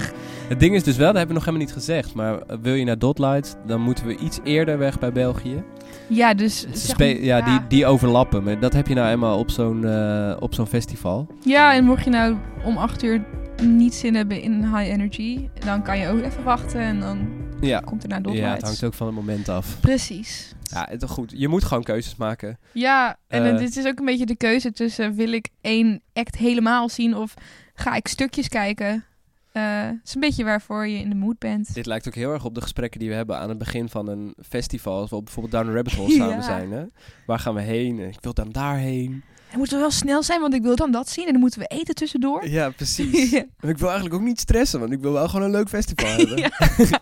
Het 0.47 0.59
ding 0.59 0.75
is 0.75 0.83
dus 0.83 0.97
wel, 0.97 1.07
dat 1.07 1.15
hebben 1.17 1.35
we 1.35 1.41
nog 1.41 1.45
helemaal 1.45 1.65
niet 1.67 1.75
gezegd. 1.75 2.13
Maar 2.13 2.39
eh, 2.39 2.57
wil 2.61 2.73
je 2.73 2.85
naar 2.85 2.97
Dotlight, 2.97 3.57
dan 3.65 3.81
moeten 3.81 4.05
we 4.07 4.17
iets 4.17 4.39
eerder 4.43 4.77
weg 4.77 4.99
bij 4.99 5.11
België. 5.11 5.63
Ja, 6.07 6.33
dus... 6.33 6.65
Zeg 6.71 6.97
maar- 6.97 7.07
ja, 7.07 7.41
Die, 7.41 7.59
die 7.67 7.85
overlappen. 7.85 8.43
Maar 8.43 8.59
dat 8.59 8.73
heb 8.73 8.87
je 8.87 8.93
nou 8.93 9.09
eenmaal 9.09 9.39
op 9.39 9.49
zo'n 9.49 9.85
eh, 9.85 10.35
op 10.39 10.53
zo'n 10.53 10.67
festival. 10.67 11.27
Ja, 11.43 11.73
en 11.73 11.83
mocht 11.83 12.03
je 12.03 12.09
nou 12.09 12.35
om 12.65 12.77
acht 12.77 13.03
uur 13.03 13.21
niet 13.63 13.93
zin 13.93 14.15
hebben 14.15 14.41
in 14.41 14.63
high 14.63 14.89
energy, 14.91 15.49
dan 15.59 15.83
kan 15.83 15.97
je 15.97 16.07
ook 16.07 16.21
even 16.21 16.43
wachten 16.43 16.79
en 16.81 16.99
dan 16.99 17.27
Ja, 17.61 17.79
komt 17.79 18.03
er 18.03 18.09
naar 18.09 18.17
ja 18.17 18.23
Dotlights. 18.23 18.53
het 18.55 18.63
hangt 18.63 18.83
ook 18.83 18.93
van 18.93 19.07
het 19.07 19.15
moment 19.15 19.49
af. 19.49 19.79
Precies. 19.79 20.53
Ja, 20.63 20.87
het 20.89 21.01
is 21.01 21.09
goed. 21.09 21.33
Je 21.35 21.47
moet 21.47 21.63
gewoon 21.63 21.83
keuzes 21.83 22.15
maken. 22.15 22.57
Ja, 22.71 23.17
en 23.27 23.45
Eh. 23.45 23.57
dit 23.57 23.75
is 23.77 23.85
ook 23.85 23.99
een 23.99 24.05
beetje 24.05 24.25
de 24.25 24.35
keuze 24.35 24.71
tussen 24.71 25.13
wil 25.15 25.31
ik 25.31 25.49
één 25.61 26.01
act 26.13 26.35
helemaal 26.37 26.89
zien 26.89 27.15
of 27.15 27.33
ga 27.73 27.95
ik 27.95 28.07
stukjes 28.07 28.47
kijken. 28.47 29.03
Eh, 29.51 29.63
Het 29.85 29.99
is 30.03 30.13
een 30.15 30.21
beetje 30.21 30.43
waarvoor 30.43 30.87
je 30.87 30.97
in 30.97 31.09
de 31.09 31.15
mood 31.15 31.39
bent. 31.39 31.73
Dit 31.73 31.85
lijkt 31.85 32.07
ook 32.07 32.15
heel 32.15 32.33
erg 32.33 32.45
op 32.45 32.55
de 32.55 32.61
gesprekken 32.61 32.99
die 32.99 33.09
we 33.09 33.15
hebben 33.15 33.37
aan 33.39 33.49
het 33.49 33.57
begin 33.57 33.89
van 33.89 34.07
een 34.07 34.33
festival. 34.47 34.99
Als 34.99 35.09
we 35.09 35.23
bijvoorbeeld 35.23 35.53
Down 35.53 35.65
the 35.67 35.73
Rabbit 35.73 35.93
Hole 35.95 36.09
samen 36.17 36.35
Ja. 36.35 36.41
zijn, 36.41 36.69
zijn. 36.69 36.79
Hè? 36.79 36.85
Waar 37.25 37.39
gaan 37.39 37.53
we 37.53 37.61
heen? 37.61 37.99
Ik 37.99 38.17
wil 38.21 38.33
dan 38.33 38.51
daarheen. 38.51 39.23
Het 39.53 39.61
moet 39.61 39.71
wel 39.71 39.91
snel 39.91 40.23
zijn, 40.23 40.41
want 40.41 40.53
ik 40.53 40.61
wil 40.61 40.75
dan 40.75 40.91
dat 40.91 41.09
zien 41.09 41.25
en 41.25 41.31
dan 41.31 41.41
moeten 41.41 41.59
we 41.59 41.65
eten 41.67 41.95
tussendoor. 41.95 42.47
Ja, 42.47 42.69
precies. 42.69 43.29
Ja. 43.31 43.45
En 43.59 43.69
ik 43.69 43.77
wil 43.77 43.87
eigenlijk 43.89 44.15
ook 44.21 44.27
niet 44.27 44.39
stressen, 44.39 44.79
want 44.79 44.91
ik 44.91 44.99
wil 44.99 45.11
wel 45.11 45.27
gewoon 45.29 45.45
een 45.45 45.51
leuk 45.51 45.69
festival 45.69 46.09
hebben. 46.17 46.37
Ja. 46.37 46.51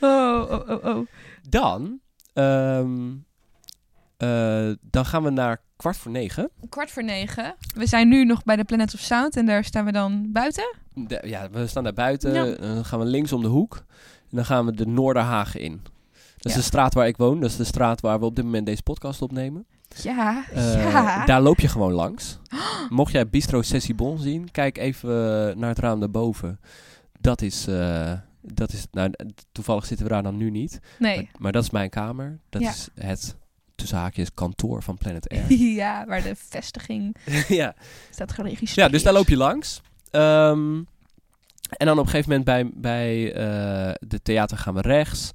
Oh, 0.00 0.50
oh, 0.50 0.68
oh, 0.68 0.84
oh. 0.84 1.06
Dan, 1.48 2.00
ehm, 2.32 3.10
eh, 4.16 4.70
dan 4.80 5.06
gaan 5.06 5.22
we 5.22 5.30
naar 5.30 5.60
kwart 5.76 5.96
voor 5.96 6.10
negen. 6.12 6.50
Kwart 6.68 6.90
voor 6.90 7.04
negen. 7.04 7.54
We 7.74 7.86
zijn 7.86 8.08
nu 8.08 8.24
nog 8.24 8.42
bij 8.44 8.56
de 8.56 8.64
Planet 8.64 8.94
of 8.94 9.00
Sound 9.00 9.36
en 9.36 9.46
daar 9.46 9.64
staan 9.64 9.84
we 9.84 9.92
dan 9.92 10.28
buiten. 10.32 10.74
De- 10.94 11.22
ja, 11.26 11.50
we 11.50 11.66
staan 11.66 11.84
daar 11.84 11.92
buiten. 11.92 12.32
Ja. 12.34 12.44
Dan 12.74 12.84
gaan 12.84 12.98
we 12.98 13.04
links 13.04 13.32
om 13.32 13.42
de 13.42 13.48
hoek. 13.48 13.76
En 14.30 14.36
dan 14.36 14.44
gaan 14.44 14.66
we 14.66 14.72
de 14.72 14.86
Noorderhagen 14.86 15.60
in. 15.60 15.80
Dat 16.36 16.46
is 16.46 16.52
Ja. 16.52 16.58
de 16.58 16.64
straat 16.64 16.94
waar 16.94 17.06
ik 17.06 17.16
woon. 17.16 17.40
Dat 17.40 17.50
is 17.50 17.56
de 17.56 17.64
straat 17.64 18.00
waar 18.00 18.18
we 18.18 18.24
op 18.24 18.36
dit 18.36 18.44
moment 18.44 18.66
deze 18.66 18.82
podcast 18.82 19.22
opnemen. 19.22 19.66
Ja, 20.02 20.44
Eh, 20.54 20.90
ja. 20.92 21.24
Daar 21.24 21.40
loop 21.40 21.60
je 21.60 21.68
gewoon 21.68 21.92
langs. 21.92 22.38
Mocht 22.88 23.12
jij 23.12 23.28
Bistro 23.28 23.62
Sessibon 23.62 24.18
zien, 24.18 24.50
kijk 24.50 24.78
even 24.78 25.10
eh, 25.10 25.56
naar 25.56 25.68
het 25.68 25.78
raam 25.78 26.00
daarboven. 26.00 26.60
Dat 27.20 27.42
is, 27.42 27.66
eh, 27.66 28.12
dat 28.40 28.72
is 28.72 28.86
nou, 28.90 29.12
toevallig 29.52 29.86
zitten 29.86 30.06
we 30.06 30.12
daar 30.12 30.22
dan 30.22 30.36
nu 30.36 30.50
niet. 30.50 30.80
Nee. 30.98 31.16
Maar, 31.16 31.26
maar 31.38 31.52
dat 31.52 31.62
is 31.62 31.70
mijn 31.70 31.90
kamer. 31.90 32.38
Dat 32.48 32.62
Ja. 32.62 32.70
is 32.70 32.88
het, 32.94 33.36
tussen 33.74 33.98
haakjes, 33.98 34.34
kantoor 34.34 34.82
van 34.82 34.98
Planet 34.98 35.28
Air. 35.28 35.52
ja, 35.82 36.06
waar 36.06 36.22
de 36.22 36.34
vestiging 36.48 37.16
ja. 37.48 37.74
staat 38.10 38.32
geregistreerd. 38.32 38.86
ja, 38.86 38.92
dus 38.92 39.02
daar 39.02 39.12
loop 39.12 39.28
je 39.28 39.36
langs. 39.36 39.80
Ehm, 40.10 40.82
en 41.70 41.86
dan 41.86 41.98
op 41.98 42.04
een 42.04 42.10
gegeven 42.10 42.28
moment 42.28 42.44
bij, 42.44 42.70
bij 42.74 43.32
eh, 43.32 43.94
de 44.00 44.22
theater 44.22 44.58
gaan 44.58 44.74
we 44.74 44.80
rechts. 44.80 45.30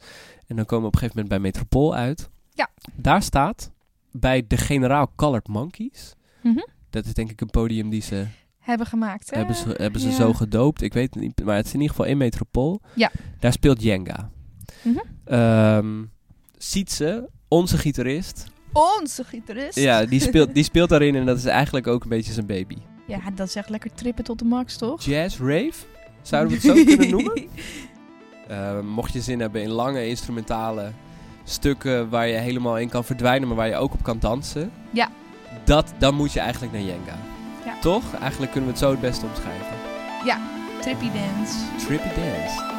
En 0.48 0.56
dan 0.56 0.65
komen 0.65 0.82
we 0.82 0.88
op 0.88 0.93
een 0.93 1.00
gegeven 1.00 1.22
moment 1.22 1.41
bij 1.41 1.52
Metropool 1.52 1.95
uit. 1.95 2.30
Ja. 2.54 2.69
Daar 2.95 3.22
staat 3.24 3.72
bij 4.12 4.43
de 4.48 4.58
Generaal 4.58 5.12
Colored 5.15 5.48
Monkeys. 5.48 6.13
Mhm. 6.43 6.60
Dat 6.89 7.06
is 7.06 7.13
denk 7.13 7.32
ik 7.32 7.41
een 7.41 7.50
podium 7.50 7.89
die 7.89 8.02
ze 8.02 8.26
Hebben 8.60 8.88
gemaakt, 8.88 9.30
hè? 9.30 9.38
hebben 9.38 9.56
ze, 9.56 9.69
hebben 9.78 10.02
ze 10.02 10.10
ja. 10.10 10.15
zo 10.15 10.34
gedoopt. 10.34 10.82
Ik 10.82 10.93
weet 10.93 11.13
het 11.13 11.24
niet, 11.24 11.43
maar 11.43 11.56
het 11.56 11.65
is 11.65 11.74
in 11.74 11.80
ieder 11.82 11.95
geval 11.95 12.12
in 12.12 12.17
Metropool. 12.17 12.82
Ja. 12.95 13.12
Daar 13.39 13.52
speelt 13.52 13.82
Jenga. 13.82 14.30
Mhm. 14.82 14.98
Ehm, 15.26 16.04
Sietse, 16.58 17.30
onze 17.48 17.78
gitarist. 17.78 18.45
Onze 18.74 19.24
gitarist. 19.24 19.80
Ja, 19.80 20.06
die 20.06 20.19
speelt, 20.19 20.54
die 20.56 20.63
speelt 20.63 20.89
daarin 20.89 21.15
en 21.15 21.26
dat 21.26 21.38
is 21.38 21.45
eigenlijk 21.45 21.88
ook 21.88 22.04
een 22.04 22.10
beetje 22.10 22.34
zijn 22.34 22.45
baby. 22.45 22.78
Ja, 23.08 23.19
dat 23.36 23.48
is 23.48 23.56
echt 23.56 23.69
lekker 23.69 23.93
trippen 23.93 24.24
tot 24.24 24.39
de 24.39 24.45
max, 24.45 24.78
toch? 24.78 25.02
Jazz 25.02 25.39
rave, 25.39 25.74
zouden 26.22 26.60
we 26.62 26.67
het 26.67 26.78
zo 26.78 26.84
kunnen 26.95 27.10
noemen? 27.10 27.48
Eh, 28.48 28.80
mocht 28.82 29.13
je 29.13 29.22
zin 29.22 29.39
hebben 29.39 29.62
in 29.62 29.69
lange 29.69 30.08
instrumentale 30.08 30.91
stukken 31.50 32.10
waar 32.10 32.28
je 32.28 32.38
helemaal 32.38 32.78
in 32.78 32.90
kan 32.90 33.04
verdwijnen, 33.04 33.48
maar 33.48 33.58
waar 33.58 33.68
je 33.68 33.76
ook 33.76 33.94
op 33.94 34.04
kan 34.04 34.20
dansen. 34.20 34.72
Ja. 34.92 35.10
Dat, 35.64 35.94
dan 35.98 36.16
moet 36.16 36.34
je 36.34 36.40
eigenlijk 36.40 36.74
naar 36.74 36.82
Jenga. 36.82 37.18
Ja. 37.66 37.80
Toch? 37.82 38.04
Eigenlijk 38.22 38.52
kunnen 38.52 38.70
we 38.70 38.76
het 38.76 38.86
zo 38.86 38.92
het 38.92 39.02
beste 39.02 39.26
omschrijven. 39.26 39.78
Trippy 40.82 41.12
dance. 41.12 41.54
Trippy 41.78 42.10
dance. 42.16 42.79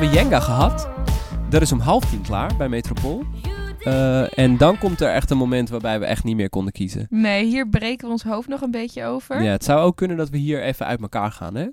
Hebben 0.00 0.18
we 0.18 0.24
Jenga 0.24 0.40
gehad. 0.40 0.88
Dat 1.48 1.62
is 1.62 1.72
om 1.72 1.80
half 1.80 2.04
tien 2.04 2.22
klaar 2.22 2.56
bij 2.56 2.68
Metropool. 2.68 3.24
Eh, 3.78 4.38
en 4.38 4.56
dan 4.56 4.78
komt 4.78 5.00
er 5.00 5.12
echt 5.12 5.30
een 5.30 5.36
moment 5.36 5.68
waarbij 5.68 6.00
we 6.00 6.04
echt 6.04 6.24
niet 6.24 6.36
meer 6.36 6.48
konden 6.48 6.72
kiezen. 6.72 7.06
Nee, 7.10 7.44
hier 7.44 7.68
breken 7.68 8.06
we 8.06 8.12
ons 8.12 8.22
hoofd 8.22 8.48
nog 8.48 8.60
een 8.60 8.70
beetje 8.70 9.04
over. 9.04 9.42
Ja, 9.42 9.50
het 9.50 9.64
zou 9.64 9.80
ook 9.80 9.96
kunnen 9.96 10.16
dat 10.16 10.28
we 10.28 10.36
hier 10.36 10.62
even 10.62 10.86
uit 10.86 11.00
elkaar 11.00 11.32
gaan, 11.32 11.54
hè? 11.54 11.66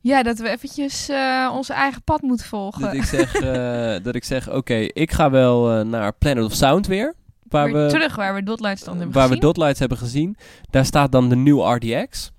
Ja, 0.00 0.22
dat 0.22 0.38
we 0.38 0.48
eventjes 0.48 1.08
eh, 1.08 1.52
onze 1.54 1.72
eigen 1.72 2.02
pad 2.02 2.22
moeten 2.22 2.46
volgen. 2.46 2.82
Dat 2.82 2.92
ik 2.92 3.02
zeg, 3.04 3.34
eh, 3.34 3.94
dat 4.04 4.14
ik 4.14 4.24
zeg 4.24 4.50
oké, 4.50 4.74
ik 4.74 5.12
ga 5.12 5.30
wel 5.30 5.84
naar 5.84 6.12
Planet 6.12 6.44
of 6.44 6.52
Sound 6.52 6.86
weer. 6.86 7.14
Waar 7.48 7.72
Weer 7.72 7.84
we, 7.84 7.90
terug 7.90 8.16
waar 8.16 8.34
we 8.34 8.42
Dotlights 8.42 8.84
dan 8.84 8.96
hebben 8.96 9.14
waar 9.14 9.22
we 9.22 9.28
gezien. 9.28 9.46
Dotlights 9.46 9.78
hebben 9.78 9.98
gezien. 9.98 10.36
Daar 10.70 10.84
staat 10.84 11.12
dan 11.12 11.28
de 11.28 11.36
nieuwe 11.36 11.74
RDX. 11.74 12.32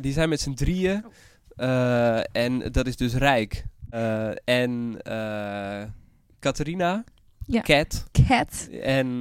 Die 0.00 0.12
zijn 0.12 0.28
met 0.28 0.40
z'n 0.40 0.52
drieën. 0.54 1.04
eh, 1.56 2.20
en 2.36 2.58
dat 2.72 2.86
is 2.86 2.96
dus 2.96 3.14
Rijk. 3.14 3.64
eh, 3.90 4.30
en 4.44 4.98
eh 5.02 5.82
Catharina. 6.40 7.04
Ja. 7.46 7.60
Cat. 7.60 8.04
Cat. 8.28 8.68
En 8.82 9.20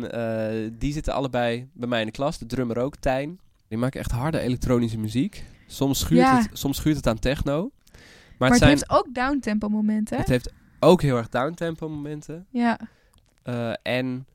die 0.80 0.94
zitten 0.94 1.14
allebei 1.14 1.70
bij 1.74 1.88
mij 1.88 2.00
in 2.00 2.06
de 2.06 2.12
klas. 2.12 2.38
De 2.38 2.46
drummer 2.46 2.78
ook, 2.78 2.96
Tijn. 2.96 3.40
Die 3.68 3.78
maken 3.78 4.00
echt 4.00 4.12
harde 4.12 4.40
elektronische 4.40 4.98
muziek. 4.98 5.44
Soms 5.68 6.00
schuurt, 6.00 6.22
Ja. 6.22 6.38
het, 6.42 6.50
soms 6.54 6.78
schuurt 6.78 6.96
het 6.96 7.08
aan 7.08 7.20
techno. 7.20 7.72
Maar, 7.92 8.02
Maar 8.38 8.50
het, 8.50 8.58
zijn, 8.58 8.70
heeft 8.70 8.90
ook 8.90 9.14
downtempo 9.14 9.70
momenten. 9.70 10.18
het 10.18 10.28
heeft 10.28 10.54
ook 10.80 11.02
heel 11.02 11.18
erg 11.18 11.30
downtempo 11.30 11.90
momenten. 11.90 12.46
Ja. 12.50 12.80
En 13.82 14.28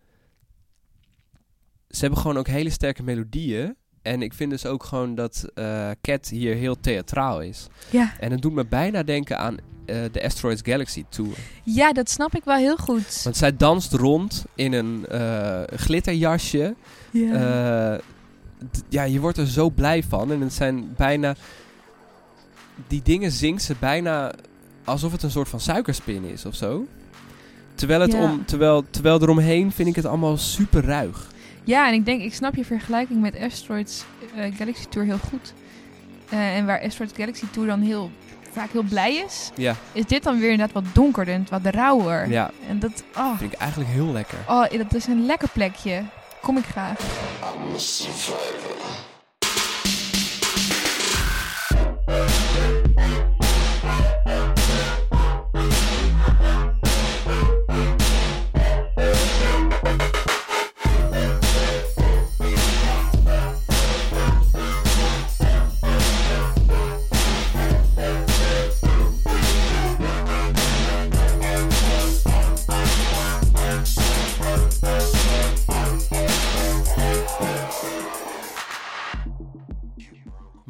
ze 1.89 2.01
hebben 2.01 2.19
gewoon 2.19 2.37
ook 2.37 2.47
hele 2.47 2.71
sterke 2.71 3.03
melodieën. 3.03 3.77
En 4.03 4.23
ik 4.23 4.35
vind 4.35 4.51
dus 4.51 4.67
ook 4.67 4.85
gewoon 4.85 5.15
dat 5.15 5.45
eh 5.55 5.91
Cat 6.01 6.29
hier 6.29 6.55
heel 6.55 6.81
theatraal 6.81 7.41
is. 7.41 7.67
Ja. 7.91 8.13
En 8.21 8.31
het 8.31 8.43
doet 8.43 8.53
me 8.53 8.67
bijna 8.67 9.03
denken 9.03 9.39
aan 9.39 9.57
eh, 9.87 9.97
de 10.13 10.25
Asteroids 10.25 10.61
Galaxy 10.65 11.05
Tour. 11.09 11.37
ja, 11.65 11.93
dat 11.93 12.11
snap 12.11 12.35
ik 12.35 12.45
wel 12.45 12.57
heel 12.57 12.77
goed. 12.77 13.21
Want 13.25 13.37
zij 13.37 13.57
danst 13.57 13.93
rond 13.93 14.45
in 14.55 14.73
een 14.73 15.07
eh, 15.07 15.61
glitterjasje. 15.77 16.75
Ja. 17.11 18.01
Ja, 18.89 19.03
je 19.03 19.21
wordt 19.21 19.39
er 19.39 19.47
zo 19.47 19.71
blij 19.71 20.03
van. 20.03 20.33
En 20.33 20.41
het 20.41 20.53
zijn 20.53 20.95
bijna... 20.97 21.35
Die 22.87 23.03
dingen 23.03 23.31
zingt 23.33 23.63
ze 23.63 23.75
bijna 23.79 24.33
alsof 24.85 25.13
het 25.13 25.23
een 25.23 25.31
soort 25.31 25.49
van 25.49 25.61
suikerspin 25.61 26.25
is 26.25 26.45
of 26.47 26.55
zo. 26.55 26.87
Terwijl, 27.75 28.01
het 28.01 28.13
Ja. 28.13 28.23
om, 28.23 28.45
terwijl, 28.45 28.85
terwijl 28.91 29.23
eromheen 29.23 29.73
vind 29.73 29.89
ik 29.89 29.97
het 29.97 30.05
allemaal 30.07 30.37
super 30.37 30.85
ruig. 30.85 31.31
Ja, 31.65 31.87
en 31.89 31.95
ik 31.95 32.05
denk, 32.05 32.23
ik 32.23 32.35
snap 32.35 32.55
je 32.55 32.65
vergelijking 32.65 33.21
met 33.21 33.39
Asteroids 33.41 34.05
eh, 34.37 34.57
Galaxy 34.57 34.87
Tour 34.89 35.07
heel 35.07 35.19
goed. 35.29 35.53
Eh, 36.29 36.57
en 36.57 36.67
waar 36.67 36.81
Asteroids 36.83 37.17
Galaxy 37.17 37.45
Tour 37.51 37.69
dan 37.69 37.81
heel, 37.81 38.11
vaak 38.51 38.71
heel 38.73 38.83
blij 38.83 39.15
is, 39.15 39.51
Ja, 39.55 39.75
is 39.93 40.07
dit 40.07 40.23
dan 40.23 40.39
weer 40.39 40.51
inderdaad 40.51 40.83
wat 40.83 40.95
donkerder 40.95 41.35
en 41.35 41.47
wat 41.51 41.67
rauwer. 41.67 42.29
ja 42.31 42.51
En 42.69 42.79
dat, 42.79 43.05
oh, 43.17 43.39
vind 43.39 43.53
ik 43.53 43.59
eigenlijk 43.59 43.91
heel 43.91 44.13
lekker. 44.13 44.39
oh, 44.49 44.65
dat 44.71 44.95
is 44.95 45.07
een 45.07 45.27
lekker 45.27 45.49
plekje. 45.49 46.03
Kom 46.41 46.57
ik 46.57 46.65
graag. 46.65 46.99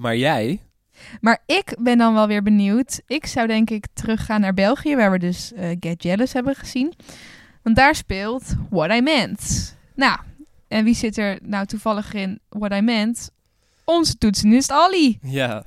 Maar 0.03 0.17
jij? 0.17 0.61
Maar 1.21 1.43
ik 1.47 1.77
ben 1.79 1.99
dan 1.99 2.15
wel 2.15 2.27
weer 2.27 2.43
benieuwd. 2.43 3.01
Ik 3.07 3.27
zou 3.27 3.47
denk 3.47 3.71
ik 3.71 3.87
teruggaan 3.93 4.41
naar 4.41 4.55
België, 4.55 4.97
waar 4.97 5.11
we 5.11 5.19
dus 5.19 5.53
eh, 5.53 5.77
Get 5.81 6.03
Jealous 6.03 6.33
hebben 6.33 6.55
gezien. 6.55 6.93
Want 7.63 7.77
daar 7.77 7.95
speelt 7.95 8.43
What 8.71 8.91
I 8.91 9.01
Meant. 9.01 9.77
Nou, 9.95 10.19
en 10.69 10.85
wie 10.85 10.95
zit 10.95 11.17
er 11.17 11.39
nou 11.43 11.67
toevallig 11.67 12.13
in 12.15 12.41
What 12.49 12.73
I 12.73 12.81
Meant? 12.81 13.31
Onze 13.85 14.19
toetsenist 14.19 14.71
Ali. 14.71 15.19
Ja. 15.41 15.65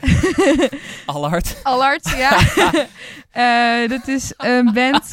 Allard. 1.06 1.60
Allard, 1.62 2.10
ja. 2.16 2.38
Eh, 3.30 3.88
dat 3.88 4.08
is 4.08 4.32
een 4.36 4.72
band. 4.72 5.12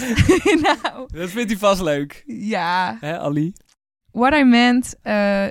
nou, 0.62 1.08
Dat 1.14 1.30
vindt 1.30 1.50
hij 1.50 1.60
vast 1.60 1.82
leuk. 1.82 2.24
ja. 2.26 2.98
Hè, 3.00 3.20
Ali? 3.20 3.54
What 4.12 4.34
I 4.34 4.44
Meant 4.44 4.96
eh, 5.02 5.46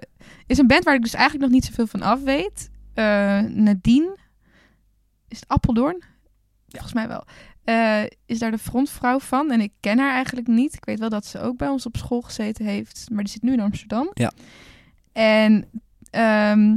is 0.47 0.59
een 0.59 0.67
band 0.67 0.85
waar 0.85 0.95
ik 0.95 1.03
dus 1.03 1.15
eigenlijk 1.15 1.45
nog 1.45 1.53
niet 1.55 1.65
zoveel 1.65 1.87
van 1.87 2.03
af 2.03 2.23
weet. 2.23 2.71
Eh, 2.97 3.41
Nadine, 3.41 4.17
is 5.29 5.41
het 5.41 5.49
Appeldoorn? 5.49 6.03
Volgens 6.69 6.93
mij 6.93 7.09
wel. 7.09 7.25
Eh, 7.65 8.03
is 8.27 8.39
daar 8.39 8.51
de 8.51 8.59
frontvrouw 8.59 9.19
van. 9.19 9.51
En 9.51 9.61
ik 9.61 9.73
ken 9.81 9.99
haar 9.99 10.13
eigenlijk 10.13 10.47
niet. 10.47 10.75
Ik 10.75 10.85
weet 10.85 10.99
wel 10.99 11.09
dat 11.09 11.27
ze 11.27 11.41
ook 11.41 11.57
bij 11.57 11.69
ons 11.69 11.87
op 11.87 11.97
school 11.97 12.21
gezeten 12.21 12.65
heeft. 12.65 13.07
Maar 13.13 13.25
die 13.25 13.33
zit 13.33 13.43
nu 13.43 13.53
in 13.53 13.61
Amsterdam. 13.61 14.11
Ja. 14.15 14.33
En 15.13 15.71
ehm, 16.11 16.77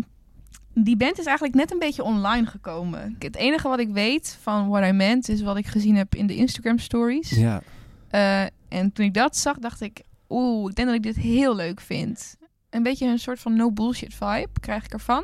die 0.74 0.98
band 0.98 1.20
is 1.20 1.26
eigenlijk 1.26 1.56
net 1.56 1.72
een 1.72 1.80
beetje 1.80 2.04
online 2.04 2.46
gekomen. 2.46 3.16
Het 3.20 3.36
enige 3.36 3.68
wat 3.68 3.80
ik 3.80 3.90
weet 3.90 4.38
van 4.42 4.70
What 4.70 4.88
I 4.88 4.92
Meant 4.92 5.30
is 5.30 5.42
wat 5.42 5.58
ik 5.58 5.68
gezien 5.68 5.96
heb 5.96 6.16
in 6.16 6.28
de 6.28 6.36
Instagram 6.36 6.78
stories. 6.78 7.30
Ja. 7.30 7.62
Eh, 8.10 8.42
en 8.70 8.92
toen 8.94 9.06
ik 9.06 9.14
dat 9.14 9.38
zag, 9.38 9.58
dacht 9.58 9.82
ik, 9.82 10.02
oeh, 10.30 10.70
ik 10.70 10.76
denk 10.76 10.88
dat 10.88 10.98
ik 10.98 11.04
dit 11.04 11.16
heel 11.16 11.56
leuk 11.56 11.82
vind. 11.82 12.36
Een 12.70 12.84
beetje 12.84 13.08
een 13.08 13.20
soort 13.20 13.40
van 13.40 13.56
no 13.56 13.72
bullshit 13.72 14.14
vibe 14.14 14.60
krijg 14.60 14.86
ik 14.86 14.94
ervan. 14.94 15.24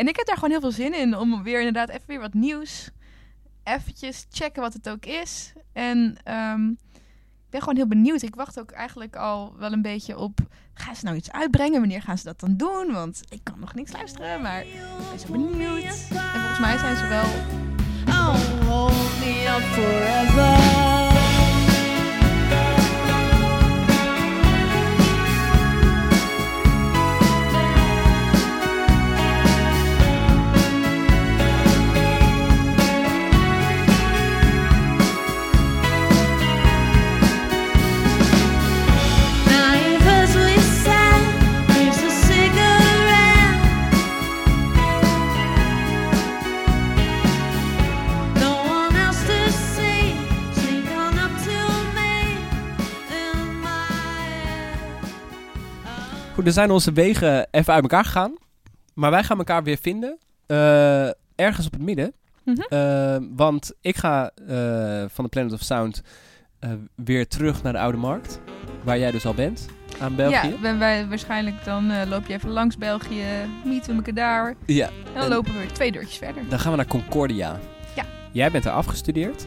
En 0.00 0.08
ik 0.08 0.16
heb 0.16 0.26
daar 0.26 0.34
gewoon 0.34 0.50
heel 0.50 0.60
veel 0.60 0.72
zin 0.72 0.94
in 0.94 1.16
om 1.16 1.42
weer 1.42 1.58
inderdaad 1.58 1.88
even 1.88 2.06
weer 2.06 2.20
wat 2.20 2.34
nieuws. 2.34 2.90
Eventjes 3.64 4.26
checken 4.30 4.62
wat 4.62 4.72
het 4.72 4.88
ook 4.88 5.06
is. 5.06 5.52
En 5.72 6.16
ehm, 6.24 6.68
ik 6.68 7.50
ben 7.50 7.60
gewoon 7.60 7.76
heel 7.76 7.86
benieuwd. 7.86 8.22
Ik 8.22 8.34
wacht 8.34 8.60
ook 8.60 8.70
eigenlijk 8.70 9.16
al 9.16 9.54
wel 9.58 9.72
een 9.72 9.82
beetje 9.82 10.18
op. 10.18 10.38
Gaan 10.74 10.96
ze 10.96 11.04
nou 11.04 11.16
iets 11.16 11.32
uitbrengen? 11.32 11.80
Wanneer 11.80 12.02
gaan 12.02 12.18
ze 12.18 12.24
dat 12.24 12.40
dan 12.40 12.56
doen? 12.56 12.92
Want 12.92 13.22
ik 13.28 13.40
kan 13.42 13.58
nog 13.58 13.74
niks 13.74 13.92
luisteren, 13.92 14.42
maar 14.42 14.60
ik 14.60 14.72
ben 15.10 15.20
zo 15.20 15.32
benieuwd. 15.32 15.82
En 16.10 16.40
volgens 16.40 16.58
mij 16.58 16.78
zijn 16.78 16.96
ze 16.96 17.06
wel 17.06 17.28
Oh, 18.14 18.34
hold 18.68 19.18
me 19.18 19.58
forever. 19.72 20.99
Er 56.50 56.56
zijn 56.56 56.70
onze 56.70 56.92
wegen 56.92 57.46
even 57.50 57.72
uit 57.72 57.82
elkaar 57.82 58.04
gegaan. 58.04 58.34
Maar 58.94 59.10
wij 59.10 59.24
gaan 59.24 59.38
elkaar 59.38 59.62
weer 59.62 59.78
vinden. 59.80 60.18
eh, 60.46 61.06
ergens 61.34 61.66
op 61.66 61.72
het 61.72 61.82
midden. 61.82 62.12
Mhm. 62.44 62.60
Eh, 62.68 63.16
want 63.36 63.72
ik 63.80 63.96
ga 63.96 64.30
eh, 64.48 65.04
van 65.08 65.24
de 65.24 65.30
Planet 65.30 65.52
of 65.52 65.60
Sound 65.62 66.02
weer 66.94 67.28
terug 67.28 67.62
naar 67.62 67.72
de 67.72 67.78
Oude 67.78 67.98
Markt. 67.98 68.40
Waar 68.84 68.98
jij 68.98 69.10
dus 69.10 69.26
al 69.26 69.34
bent. 69.34 69.66
Aan 70.00 70.14
België. 70.16 70.48
Ja, 70.48 70.56
ben 70.62 70.78
wij 70.78 71.06
waarschijnlijk 71.08 71.64
dan 71.64 72.08
loop 72.08 72.26
je 72.26 72.34
even 72.34 72.50
langs 72.50 72.76
België, 72.78 73.24
meeten 73.64 73.90
we 73.90 73.96
elkaar 73.96 74.14
daar. 74.14 74.54
Ja. 74.66 74.86
En 74.86 74.92
dan 75.14 75.22
En- 75.22 75.28
lopen 75.28 75.52
we 75.52 75.58
weer 75.58 75.72
twee 75.72 75.92
deurtjes 75.92 76.18
verder. 76.18 76.48
Dan 76.48 76.58
gaan 76.58 76.70
we 76.70 76.76
naar 76.76 76.86
Concordia. 76.86 77.58
Ja. 77.94 78.04
Jij 78.32 78.50
bent 78.50 78.64
er 78.64 78.70
afgestudeerd. 78.72 79.46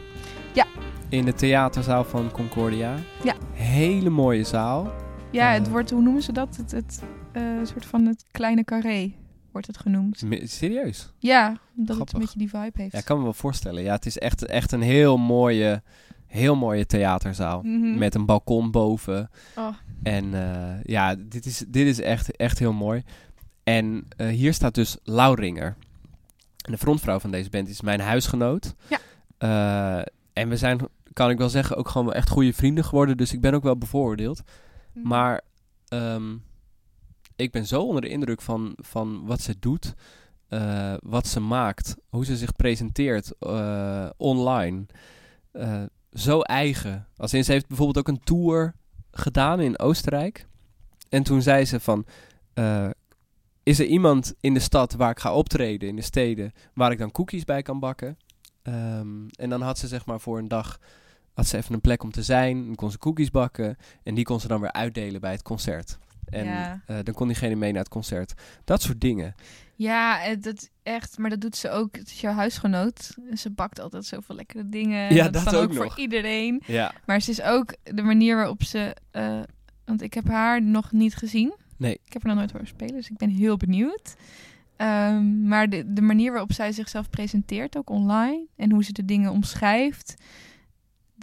Ja. 0.54 0.66
In 1.10 1.26
de 1.26 1.34
theaterzaal 1.34 2.04
van 2.04 2.32
Concordia. 2.32 2.96
Ja. 3.24 3.34
Hele 3.54 4.10
mooie 4.10 4.44
zaal. 4.44 4.92
Ja, 5.34 5.52
het 5.52 5.66
Eh. 5.66 5.72
wordt, 5.72 5.90
hoe 5.90 6.02
noemen 6.02 6.22
ze 6.22 6.32
dat? 6.32 6.56
Het, 6.56 6.72
het 6.72 7.02
eh, 7.32 7.44
soort 7.64 7.86
van 7.86 8.06
het 8.06 8.26
kleine 8.32 8.64
carré 8.64 9.12
wordt 9.52 9.68
het 9.68 9.78
genoemd. 9.78 10.24
Serieus? 10.44 11.14
Ja, 11.18 11.58
omdat 11.78 11.98
het 12.00 12.14
een 12.14 12.20
beetje 12.20 12.38
die 12.38 12.50
vibe 12.50 12.72
heeft. 12.82 12.92
Ja, 12.92 13.00
ik 13.00 13.06
kan 13.06 13.18
me 13.18 13.24
wel 13.24 13.34
voorstellen. 13.34 13.84
Ja, 13.84 13.94
het 13.94 14.06
is 14.06 14.18
echt, 14.18 14.46
echt 14.46 14.72
een 14.72 14.82
heel 14.82 15.18
mooie, 15.18 15.82
heel 16.28 16.56
mooie 16.56 16.86
theaterzaal. 16.86 17.62
Mhm. 17.62 17.98
Met 17.98 18.16
een 18.16 18.26
balkon 18.26 18.72
boven. 18.72 19.30
Oh. 19.58 19.68
En 20.04 20.34
eh, 20.34 20.84
ja, 20.84 21.16
dit 21.16 21.46
is, 21.46 21.64
dit 21.68 21.88
is 21.88 22.00
echt, 22.02 22.36
echt 22.36 22.60
heel 22.60 22.74
mooi. 22.74 23.04
En 23.64 24.08
hier 24.18 24.54
staat 24.54 24.76
dus 24.76 24.98
Lauringer. 25.04 25.76
En 26.66 26.72
de 26.72 26.78
frontvrouw 26.78 27.20
van 27.20 27.32
deze 27.32 27.50
band 27.50 27.70
is 27.70 27.82
mijn 27.82 28.00
huisgenoot. 28.00 28.74
Ja. 28.88 29.00
En 30.34 30.50
we 30.50 30.58
zijn, 30.58 30.80
kan 31.14 31.30
ik 31.30 31.38
wel 31.38 31.50
zeggen, 31.50 31.78
ook 31.78 31.88
gewoon 31.88 32.08
wel 32.08 32.16
echt 32.16 32.30
goede 32.30 32.54
vrienden 32.54 32.84
geworden. 32.86 33.18
Dus 33.18 33.34
ik 33.34 33.42
ben 33.42 33.54
ook 33.54 33.64
wel 33.64 33.78
bevooroordeeld. 33.78 34.42
Mhm. 34.94 35.08
Maar 35.08 35.42
ehm, 35.88 36.36
ik 37.36 37.52
ben 37.52 37.66
zo 37.66 37.82
onder 37.82 38.02
de 38.02 38.10
indruk 38.10 38.42
van, 38.42 38.74
van 38.78 39.26
wat 39.26 39.42
ze 39.42 39.60
doet, 39.60 39.94
eh, 40.48 40.94
wat 41.00 41.28
ze 41.28 41.40
maakt, 41.40 41.96
hoe 42.10 42.26
ze 42.26 42.38
zich 42.38 42.56
presenteert 42.56 43.38
eh, 43.40 44.10
online. 44.18 44.86
Eh, 45.52 45.84
zo 46.12 46.40
eigen. 46.40 47.08
Als 47.18 47.34
in, 47.34 47.44
ze 47.44 47.52
heeft 47.52 47.68
bijvoorbeeld 47.68 47.98
ook 47.98 48.16
een 48.16 48.24
tour 48.24 48.76
gedaan 49.12 49.60
in 49.60 49.80
Oostenrijk. 49.80 50.48
En 51.10 51.24
toen 51.24 51.42
zei 51.42 51.66
ze 51.66 51.80
van, 51.80 52.06
is 53.64 53.80
er 53.80 53.86
iemand 53.86 54.34
in 54.40 54.54
de 54.54 54.60
stad 54.60 54.94
waar 54.94 55.12
ik 55.12 55.20
ga 55.20 55.34
optreden, 55.34 55.90
in 55.90 55.96
de 55.96 56.02
steden, 56.02 56.52
waar 56.74 56.92
ik 56.92 56.98
dan 56.98 57.12
cookies 57.12 57.44
bij 57.44 57.62
kan 57.62 57.80
bakken? 57.80 58.18
Ehm, 58.62 59.28
en 59.28 59.50
dan 59.50 59.62
had 59.62 59.78
ze 59.78 59.88
zeg 59.88 60.06
maar 60.06 60.20
voor 60.20 60.38
een 60.38 60.48
dag, 60.48 60.80
had 61.34 61.48
ze 61.48 61.58
even 61.58 61.74
een 61.74 61.82
plek 61.82 62.04
om 62.04 62.12
te 62.12 62.24
zijn, 62.24 62.66
dan 62.66 62.76
kon 62.76 62.92
ze 62.92 62.98
cookies 62.98 63.32
bakken. 63.32 63.76
En 64.04 64.14
die 64.16 64.24
kon 64.26 64.40
ze 64.40 64.48
dan 64.48 64.62
weer 64.62 64.72
uitdelen 64.72 65.22
bij 65.22 65.32
het 65.32 65.42
concert. 65.42 65.98
En 66.30 66.46
Ja. 66.46 66.82
eh, 66.86 66.98
dan 67.04 67.14
kon 67.14 67.28
diegene 67.28 67.56
mee 67.56 67.72
naar 67.72 67.82
het 67.82 67.92
concert. 67.92 68.34
Dat 68.64 68.82
soort 68.82 69.02
dingen. 69.02 69.36
Ja, 69.76 70.18
het- 70.20 70.44
dat 70.44 70.70
echt, 70.84 71.18
maar 71.18 71.30
dat 71.30 71.42
doet 71.42 71.56
ze 71.56 71.70
ook. 71.70 71.96
Het 71.96 72.08
is 72.08 72.22
jouw 72.22 72.34
huisgenoot. 72.34 73.18
Ze 73.34 73.50
bakt 73.50 73.80
altijd 73.80 74.06
zoveel 74.06 74.36
lekkere 74.36 74.70
dingen. 74.70 75.14
Ja, 75.14 75.24
dat, 75.30 75.36
is 75.36 75.52
dat 75.52 75.56
ook 75.56 75.74
nog. 75.74 75.84
voor 75.84 76.00
iedereen. 76.00 76.62
Ja. 76.66 76.94
Maar 77.06 77.22
ze 77.22 77.32
is 77.32 77.42
ook 77.42 77.76
de 77.84 78.02
manier 78.02 78.36
waarop 78.36 78.64
ze. 78.64 78.96
eh, 79.12 79.40
want 79.86 80.02
ik 80.02 80.14
heb 80.14 80.28
haar 80.28 80.62
nog 80.62 80.92
niet 80.92 81.16
gezien. 81.16 81.54
Nee. 81.78 81.94
Ik 82.06 82.14
heb 82.14 82.22
haar 82.24 82.32
nog 82.32 82.40
nooit 82.40 82.52
horen 82.52 82.68
spelen, 82.68 82.96
dus 82.96 83.10
ik 83.10 83.18
ben 83.18 83.30
heel 83.30 83.58
benieuwd. 83.58 84.16
Ehm, 84.76 85.48
maar 85.48 85.70
de, 85.70 85.94
de 85.94 86.02
manier 86.02 86.32
waarop 86.32 86.52
zij 86.54 86.72
zichzelf 86.72 87.10
presenteert, 87.10 87.78
ook 87.78 87.90
online, 87.90 88.46
en 88.56 88.72
hoe 88.72 88.84
ze 88.84 88.92
de 88.94 89.06
dingen 89.06 89.32
omschrijft, 89.32 90.14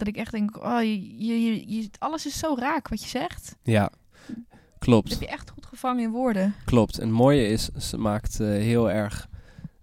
dat 0.03 0.13
ik 0.13 0.19
echt 0.19 0.31
denk: 0.31 0.57
oh, 0.63 0.81
je, 0.81 1.25
je, 1.25 1.63
je, 1.75 1.89
alles 1.99 2.25
is 2.25 2.37
zo 2.39 2.55
raak 2.59 2.87
wat 2.87 3.03
je 3.03 3.09
zegt. 3.09 3.55
Ja, 3.63 3.91
Dat 4.27 4.37
klopt. 4.79 5.09
heb 5.09 5.19
je 5.19 5.27
echt 5.27 5.49
goed 5.49 5.65
gevangen 5.65 6.03
in 6.03 6.11
woorden. 6.11 6.55
Klopt. 6.65 6.97
En 6.99 7.07
het 7.07 7.17
mooie 7.17 7.47
is, 7.47 7.69
ze 7.69 7.97
maakt 7.97 8.39
eh, 8.39 8.47
heel 8.47 8.91
erg 8.91 9.29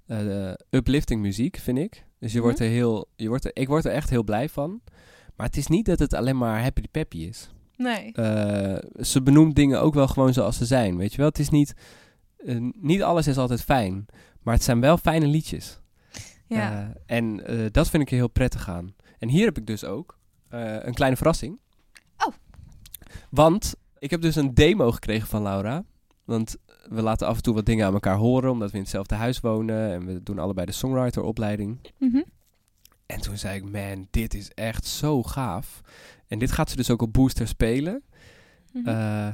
eh, 0.06 0.52
uplifting 0.70 1.20
muziek, 1.20 1.56
vind 1.56 1.78
ik. 1.78 2.06
Dus 2.18 2.32
je 2.32 2.40
wordt 2.40 2.58
Mhm. 2.58 2.66
er 2.68 2.72
heel, 2.74 3.08
je 3.16 3.28
wordt 3.28 3.44
er, 3.44 3.50
ik 3.54 3.68
word 3.68 3.84
er 3.84 3.92
echt 3.92 4.10
heel 4.10 4.24
blij 4.24 4.48
van. 4.48 4.80
Maar 5.36 5.46
het 5.46 5.56
is 5.56 5.66
niet 5.66 5.86
dat 5.86 5.98
het 5.98 6.14
alleen 6.14 6.38
maar 6.38 6.62
happy 6.62 6.82
peppy 6.90 7.18
is. 7.18 7.50
Nee. 7.76 8.12
Eh, 8.12 9.02
ze 9.04 9.22
benoemt 9.22 9.56
dingen 9.56 9.80
ook 9.80 9.94
wel 9.94 10.08
gewoon 10.08 10.32
zoals 10.32 10.56
ze 10.56 10.64
zijn, 10.66 10.96
weet 10.96 11.10
je 11.10 11.16
wel. 11.18 11.26
Het 11.26 11.38
is 11.38 11.48
niet, 11.48 11.74
niet 12.80 13.02
alles 13.02 13.26
is 13.26 13.36
altijd 13.36 13.62
fijn, 13.62 14.06
maar 14.42 14.54
het 14.54 14.62
zijn 14.62 14.80
wel 14.80 14.96
fijne 14.96 15.26
liedjes. 15.26 15.80
Ja. 16.46 16.92
En 17.06 17.42
dat 17.72 17.88
vind 17.90 18.02
ik 18.02 18.10
er 18.10 18.16
heel 18.16 18.28
prettig 18.28 18.68
aan. 18.68 18.94
En 19.18 19.28
hier 19.28 19.44
heb 19.44 19.58
ik 19.58 19.66
dus 19.66 19.84
ook 19.84 20.18
eh, 20.48 20.76
een 20.80 20.94
kleine 20.94 21.16
verrassing. 21.16 21.58
Oh. 22.26 22.34
Want 23.30 23.74
ik 23.98 24.10
heb 24.10 24.20
dus 24.20 24.36
een 24.36 24.54
demo 24.54 24.92
gekregen 24.92 25.28
van 25.28 25.42
Laura. 25.42 25.84
Want 26.24 26.56
we 26.88 27.02
laten 27.02 27.26
af 27.26 27.36
en 27.36 27.42
toe 27.42 27.54
wat 27.54 27.66
dingen 27.66 27.86
aan 27.86 27.92
elkaar 27.92 28.16
horen, 28.16 28.50
omdat 28.50 28.70
we 28.70 28.76
in 28.76 28.82
hetzelfde 28.82 29.14
huis 29.14 29.40
wonen. 29.40 29.92
En 29.92 30.06
we 30.06 30.22
doen 30.22 30.38
allebei 30.38 30.66
de 30.66 30.72
songwriter-opleiding. 30.72 31.78
Mhm. 31.98 32.22
En 33.06 33.20
toen 33.20 33.36
zei 33.36 33.56
ik, 33.56 33.70
man, 33.70 34.08
dit 34.10 34.34
is 34.34 34.50
echt 34.54 34.86
zo 34.86 35.22
gaaf. 35.22 35.80
En 36.26 36.38
dit 36.38 36.52
gaat 36.52 36.70
ze 36.70 36.76
dus 36.76 36.90
ook 36.90 37.02
op 37.02 37.12
Booster 37.12 37.48
spelen. 37.48 38.02
Eh, 38.84 39.28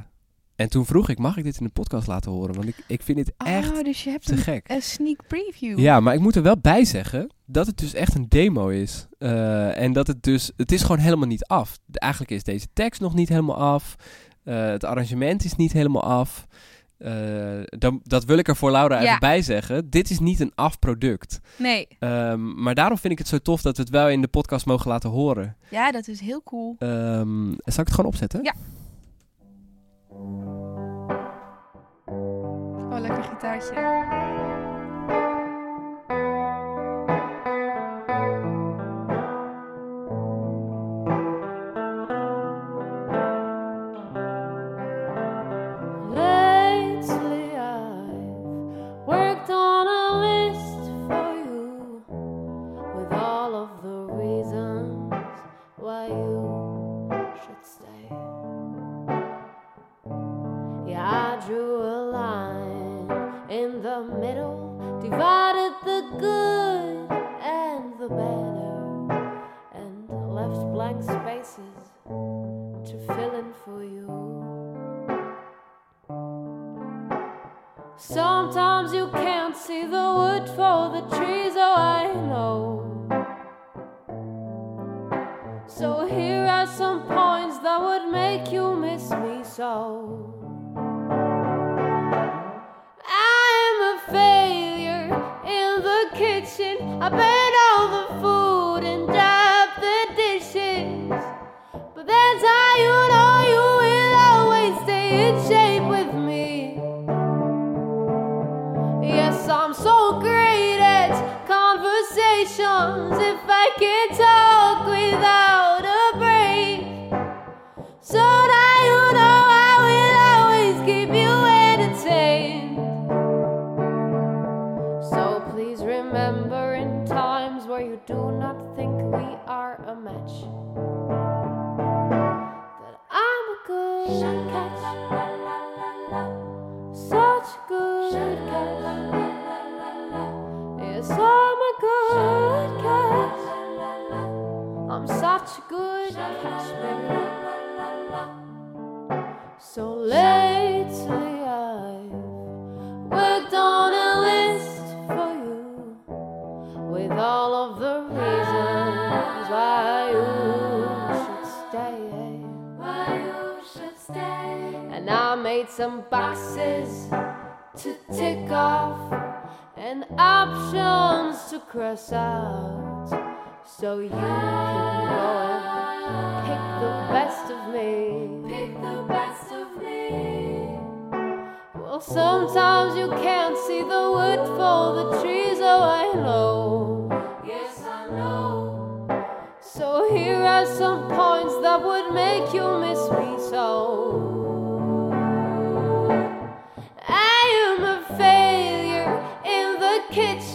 en 0.55 0.69
toen 0.69 0.85
vroeg 0.85 1.09
ik, 1.09 1.17
mag 1.17 1.37
ik 1.37 1.43
dit 1.43 1.59
in 1.59 1.65
de 1.65 1.71
podcast 1.71 2.07
laten 2.07 2.31
horen? 2.31 2.55
Want 2.55 2.67
ik, 2.67 2.75
ik 2.87 3.01
vind 3.01 3.17
dit 3.17 3.33
echt 3.37 3.71
oh, 3.71 3.83
dus 3.83 4.03
je 4.03 4.09
hebt 4.09 4.25
te 4.25 4.31
een, 4.31 4.37
gek. 4.37 4.69
een 4.69 4.81
sneak 4.81 5.27
preview. 5.27 5.79
Ja, 5.79 5.99
maar 5.99 6.13
ik 6.13 6.19
moet 6.19 6.35
er 6.35 6.41
wel 6.43 6.57
bij 6.57 6.85
zeggen 6.85 7.29
dat 7.45 7.67
het 7.67 7.77
dus 7.77 7.93
echt 7.93 8.15
een 8.15 8.29
demo 8.29 8.67
is. 8.67 9.07
Eh, 9.17 9.81
en 9.81 9.93
dat 9.93 10.07
het 10.07 10.23
dus, 10.23 10.51
het 10.57 10.71
is 10.71 10.81
gewoon 10.81 10.97
helemaal 10.97 11.27
niet 11.27 11.45
af. 11.45 11.77
Eigenlijk 11.91 12.31
is 12.31 12.43
deze 12.43 12.67
tekst 12.73 13.01
nog 13.01 13.13
niet 13.13 13.29
helemaal 13.29 13.57
af. 13.57 13.95
Eh, 14.43 14.65
het 14.65 14.83
arrangement 14.83 15.43
is 15.43 15.55
niet 15.55 15.71
helemaal 15.73 16.03
af. 16.03 16.47
Eh, 16.97 17.61
dan, 17.65 17.99
dat 18.03 18.25
wil 18.25 18.37
ik 18.37 18.47
er 18.47 18.55
voor 18.55 18.71
Laura 18.71 19.01
Ja. 19.01 19.07
even 19.07 19.19
bij 19.19 19.41
zeggen. 19.41 19.89
Dit 19.89 20.09
is 20.09 20.19
niet 20.19 20.39
een 20.39 20.51
af 20.55 20.79
product. 20.79 21.39
Nee. 21.57 21.87
Ehm, 21.99 22.61
maar 22.63 22.75
daarom 22.75 22.97
vind 22.97 23.13
ik 23.13 23.19
het 23.19 23.27
zo 23.27 23.37
tof 23.37 23.61
dat 23.61 23.75
we 23.77 23.81
het 23.83 23.91
wel 23.91 24.09
in 24.09 24.21
de 24.21 24.27
podcast 24.27 24.65
mogen 24.65 24.89
laten 24.89 25.09
horen. 25.09 25.57
Ja, 25.69 25.91
dat 25.91 26.07
is 26.07 26.19
heel 26.19 26.43
cool. 26.43 26.75
Ehm, 26.79 27.47
zal 27.47 27.57
ik 27.65 27.75
het 27.75 27.93
gewoon 27.93 28.11
opzetten? 28.11 28.43
Ja. 28.43 28.53
Oh, 32.91 32.99
lekker 33.01 33.23
gitaartje. 33.23 34.34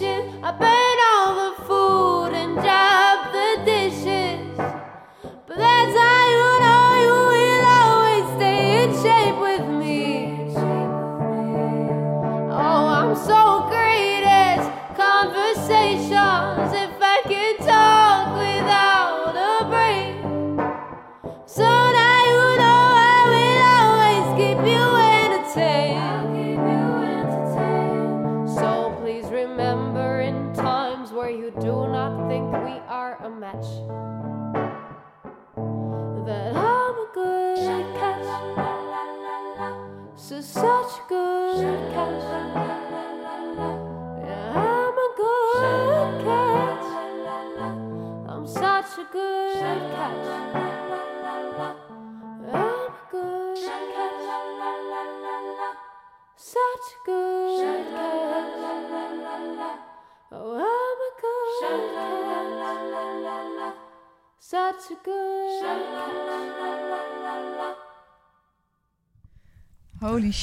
I 0.03 0.51
burn 0.57 1.00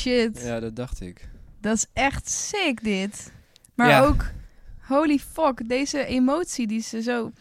shit. 0.01 0.41
Ja, 0.43 0.61
dat 0.61 0.77
dacht 0.77 1.01
ik. 1.01 1.29
Dat 1.61 1.77
is 1.77 1.87
echt 1.93 2.29
sick, 2.31 2.83
dit. 2.85 3.33
Maar 3.75 3.89
Ja. 3.89 4.01
ook, 4.01 4.25
holy 4.81 5.19
fuck, 5.19 5.69
deze 5.69 6.05
emotie 6.05 6.67
die 6.67 6.81
ze 6.81 7.03
zo... 7.03 7.33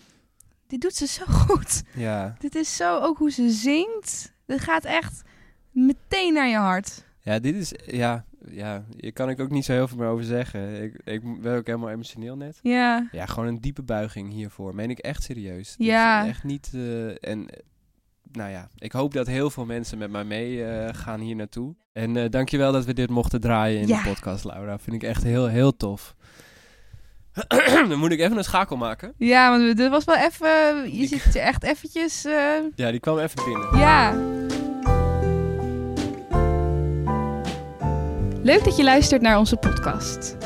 Die 0.67 0.79
doet 0.79 0.93
ze 0.93 1.07
zo 1.07 1.23
goed. 1.45 1.83
Ja. 1.95 2.35
Dit 2.39 2.55
is 2.55 2.75
zo 2.75 2.99
ook 2.99 3.17
hoe 3.17 3.31
ze 3.31 3.49
zingt. 3.49 4.33
Dit 4.45 4.59
gaat 4.61 4.85
echt 4.85 5.21
meteen 5.71 6.33
naar 6.33 6.47
je 6.47 6.55
hart. 6.57 7.03
Ja, 7.19 7.39
dit 7.39 7.55
is... 7.55 7.73
Ja, 7.85 8.25
ja, 8.49 8.85
hier 8.97 9.13
kan 9.13 9.29
ik 9.29 9.39
ook 9.39 9.49
niet 9.49 9.65
zo 9.65 9.71
heel 9.73 9.87
veel 9.87 9.97
meer 9.97 10.07
over 10.07 10.25
zeggen. 10.25 10.83
Ik, 10.83 11.01
ik 11.03 11.41
ben 11.41 11.55
ook 11.57 11.65
helemaal 11.65 11.89
emotioneel 11.89 12.35
net. 12.37 12.59
Ja, 12.61 13.07
Ja, 13.11 13.25
gewoon 13.25 13.47
een 13.49 13.61
diepe 13.61 13.83
buiging 13.83 14.31
hiervoor. 14.31 14.75
Meen 14.75 14.89
ik 14.89 14.99
echt 14.99 15.23
serieus. 15.23 15.75
Dit 15.75 15.87
Ja. 15.87 16.23
is 16.23 16.29
echt 16.29 16.43
niet... 16.43 16.69
eh, 16.73 17.29
en 17.29 17.47
nou 18.31 18.51
ja, 18.51 18.67
ik 18.77 18.91
hoop 18.91 19.13
dat 19.13 19.27
heel 19.27 19.49
veel 19.49 19.65
mensen 19.65 19.97
met 19.97 20.11
mij 20.11 20.23
mee 20.23 20.63
eh, 20.65 20.89
gaan 20.93 21.19
hier 21.19 21.35
naartoe. 21.35 21.75
En 21.93 22.17
eh 22.17 22.29
dankjewel 22.29 22.71
dat 22.71 22.85
we 22.85 22.93
dit 22.93 23.09
mochten 23.09 23.41
draaien 23.41 23.81
in 23.81 23.87
Ja. 23.87 24.03
de 24.03 24.09
podcast, 24.09 24.43
Laura. 24.43 24.79
Vind 24.79 24.95
ik 24.95 25.03
echt 25.09 25.23
heel, 25.23 25.47
heel 25.47 25.77
tof. 25.77 26.15
Dan 27.89 27.99
moet 27.99 28.11
ik 28.11 28.19
even 28.19 28.37
een 28.37 28.43
schakel 28.43 28.77
maken. 28.77 29.13
ja 29.17 29.49
want 29.57 29.77
dit 29.77 29.89
was 29.89 30.03
wel 30.05 30.15
even... 30.15 30.49
Je 30.97 31.07
zit 31.07 31.35
er 31.35 31.41
echt 31.41 31.63
eventjes... 31.63 32.25
eh, 32.25 32.33
Ja, 32.75 32.91
die 32.91 32.99
kwam 32.99 33.19
even 33.19 33.43
binnen. 33.45 33.77
ja. 33.79 34.15
Leuk 38.43 38.63
dat 38.63 38.77
je 38.77 38.83
luistert 38.83 39.21
naar 39.21 39.37
onze 39.37 39.55
podcast. 39.55 40.37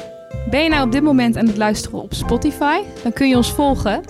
Ben 0.49 0.63
je 0.63 0.69
nou 0.69 0.85
op 0.85 0.91
dit 0.91 1.01
moment 1.03 1.37
aan 1.37 1.47
het 1.47 1.57
luisteren 1.57 2.01
op 2.01 2.13
Spotify? 2.13 2.79
Dan 3.03 3.13
kun 3.13 3.29
je 3.29 3.35
ons 3.35 3.53
volgen. 3.53 4.03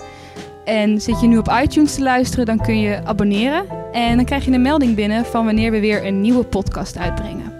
En 0.64 1.00
zit 1.00 1.20
je 1.20 1.26
nu 1.26 1.38
op 1.38 1.52
iTunes 1.62 1.94
te 1.94 2.02
luisteren, 2.02 2.46
dan 2.46 2.58
kun 2.58 2.80
je 2.80 3.04
abonneren. 3.04 3.66
En 3.92 4.16
dan 4.16 4.24
krijg 4.24 4.44
je 4.44 4.50
een 4.50 4.62
melding 4.62 4.94
binnen 4.94 5.24
van 5.24 5.44
wanneer 5.44 5.70
we 5.70 5.80
weer 5.80 6.06
een 6.06 6.20
nieuwe 6.20 6.44
podcast 6.44 6.98
uitbrengen. 6.98 7.52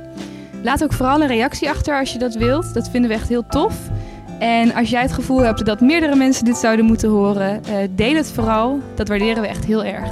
Laat 0.62 0.82
ook 0.82 0.92
vooral 0.92 1.20
een 1.20 1.26
reactie 1.28 1.68
achter 1.68 1.98
als 1.98 2.12
je 2.12 2.18
dat 2.18 2.34
wilt. 2.34 2.74
Dat 2.74 2.90
vinden 2.90 3.10
we 3.10 3.16
echt 3.16 3.28
heel 3.28 3.46
tof. 3.46 3.74
En 4.38 4.74
als 4.74 4.90
jij 4.90 5.02
het 5.02 5.12
gevoel 5.12 5.40
hebt 5.40 5.66
dat 5.66 5.80
meerdere 5.80 6.16
mensen 6.16 6.44
dit 6.44 6.56
zouden 6.56 6.84
moeten 6.84 7.08
horen, 7.08 7.64
eh, 7.64 7.76
deel 7.90 8.14
het 8.14 8.30
vooral. 8.30 8.80
Dat 8.94 9.08
waarderen 9.08 9.42
we 9.42 9.48
echt 9.48 9.64
heel 9.64 9.84
erg. 9.84 10.10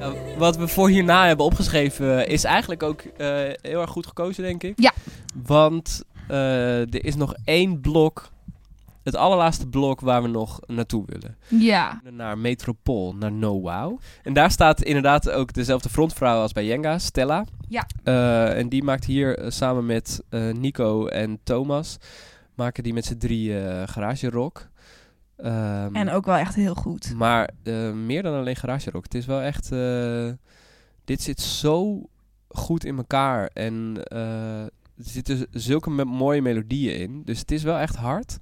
Ja, 0.00 0.12
wat 0.38 0.56
we 0.56 0.68
voor 0.68 0.88
hierna 0.88 1.26
hebben 1.26 1.46
opgeschreven 1.46 2.28
is 2.28 2.44
eigenlijk 2.44 2.82
ook 2.82 3.00
eh, 3.00 3.26
heel 3.62 3.80
erg 3.80 3.90
goed 3.90 4.06
gekozen, 4.06 4.42
denk 4.42 4.62
ik. 4.62 4.72
Ja. 4.76 4.92
Want 5.44 6.02
eh, 6.28 6.80
er 6.80 7.04
is 7.04 7.16
nog 7.16 7.34
één 7.44 7.80
blok, 7.80 8.30
het 9.02 9.16
allerlaatste 9.16 9.68
blok 9.68 10.00
waar 10.00 10.22
we 10.22 10.28
nog 10.28 10.60
naartoe 10.66 11.04
willen. 11.06 11.36
Ja. 11.48 12.00
Naar 12.10 12.38
Metropool, 12.38 13.14
naar 13.14 13.32
No 13.32 13.60
Wow. 13.60 13.98
En 14.22 14.32
daar 14.32 14.50
staat 14.50 14.82
inderdaad 14.82 15.30
ook 15.30 15.52
dezelfde 15.52 15.88
frontvrouw 15.88 16.40
als 16.40 16.52
bij 16.52 16.66
Jenga, 16.66 16.98
Stella. 16.98 17.44
Ja. 17.68 17.86
Eh, 18.04 18.58
en 18.58 18.68
die 18.68 18.82
maakt 18.82 19.04
hier 19.04 19.38
eh, 19.38 19.50
samen 19.50 19.86
met 19.86 20.22
eh, 20.28 20.50
Nico 20.50 21.06
en 21.06 21.38
Thomas, 21.42 21.96
maken 22.54 22.82
die 22.82 22.92
met 22.94 23.04
z'n 23.04 23.16
drie 23.18 23.52
garage 23.86 24.30
rock. 24.30 24.68
Ehm, 25.36 25.94
En 25.94 26.10
ook 26.10 26.26
wel 26.26 26.36
echt 26.36 26.54
heel 26.54 26.74
goed. 26.74 27.14
maar 27.16 27.50
meer 27.94 28.22
dan 28.22 28.34
alleen 28.34 28.56
garage 28.56 28.90
rock. 28.90 29.04
Het 29.04 29.14
is 29.14 29.26
wel 29.26 29.40
echt. 29.40 29.68
dit 31.04 31.22
zit 31.22 31.40
zo 31.40 32.02
goed 32.48 32.84
in 32.84 32.96
elkaar. 32.96 33.46
En 33.52 33.96
er 34.08 34.70
zitten 34.96 35.46
zulke 35.50 35.90
me- 35.90 36.04
mooie 36.04 36.42
melodieën 36.42 36.98
in. 36.98 37.22
Dus 37.24 37.38
het 37.38 37.50
is 37.50 37.62
wel 37.62 37.76
echt 37.78 37.96
hard. 37.96 38.38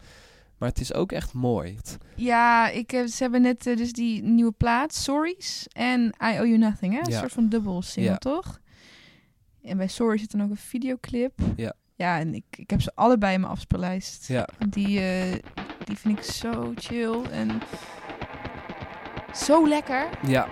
Maar 0.59 0.69
het 0.69 0.81
is 0.81 0.95
ook 0.95 1.13
echt 1.13 1.33
mooi. 1.33 1.77
Ja, 2.15 2.69
ik, 2.69 2.91
heb- 2.91 3.07
ze 3.07 3.23
hebben 3.23 3.43
net 3.43 3.67
eh, 3.67 3.77
dus 3.77 3.93
die 3.93 4.23
nieuwe 4.23 4.53
plaat, 4.53 4.95
Sorry's 4.95 5.67
en 5.73 6.01
I 6.03 6.33
Owe 6.39 6.47
You 6.49 6.59
Nothing, 6.59 6.93
hè? 6.95 6.99
Een 7.01 7.11
Ja. 7.13 7.19
soort 7.19 7.33
van 7.33 7.49
dubbel 7.49 7.83
single, 7.83 8.13
Ja. 8.13 8.19
toch? 8.19 8.61
En 9.63 9.77
bij 9.77 9.89
Sorry 9.89 10.19
zit 10.19 10.31
dan 10.31 10.43
ook 10.43 10.51
een 10.51 10.57
videoclip. 10.57 11.41
Ja. 11.57 11.73
Ja, 11.95 12.19
en 12.19 12.35
ik, 12.35 12.45
ik 12.51 12.71
heb 12.71 12.81
ze 12.81 12.93
allebei 12.95 13.35
in 13.35 13.41
mijn 13.41 13.53
afspeellijst. 13.53 14.29
Ja. 14.29 14.49
Die, 14.69 15.01
eh, 15.01 15.33
die 15.85 15.97
vind 15.97 16.19
ik 16.19 16.25
zo 16.25 16.73
chill 16.77 17.23
en 17.31 17.61
zo 19.35 19.69
lekker. 19.69 20.09
Ja. 20.27 20.49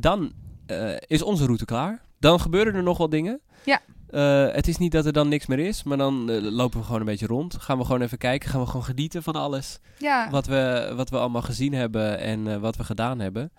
En 0.00 0.10
dan 0.10 0.32
eh, 0.66 0.96
is 1.06 1.22
onze 1.22 1.44
route 1.44 1.64
klaar. 1.64 2.00
Dan 2.18 2.40
gebeuren 2.40 2.74
er 2.74 2.82
nog 2.82 2.98
wel 2.98 3.08
dingen. 3.08 3.40
Ja. 3.64 3.80
Eh, 4.10 4.54
het 4.54 4.68
is 4.68 4.76
niet 4.76 4.92
dat 4.92 5.06
er 5.06 5.12
dan 5.12 5.28
niks 5.28 5.46
meer 5.46 5.58
is, 5.58 5.82
maar 5.82 5.96
dan 5.96 6.30
eh, 6.30 6.42
lopen 6.42 6.78
we 6.78 6.84
gewoon 6.84 7.00
een 7.00 7.06
beetje 7.06 7.26
rond. 7.26 7.54
Gaan 7.56 7.78
we 7.78 7.84
gewoon 7.84 8.00
even 8.02 8.18
kijken, 8.18 8.48
gaan 8.50 8.60
we 8.60 8.66
gewoon 8.66 8.84
genieten 8.84 9.22
van 9.22 9.34
alles 9.34 9.78
Ja, 9.98 10.30
wat 10.30 10.46
we, 10.46 10.92
wat 10.96 11.10
we 11.10 11.18
allemaal 11.18 11.42
gezien 11.42 11.72
hebben 11.74 12.18
en 12.18 12.60
wat 12.60 12.76
we 12.76 12.84
gedaan 12.84 13.18
hebben. 13.20 13.52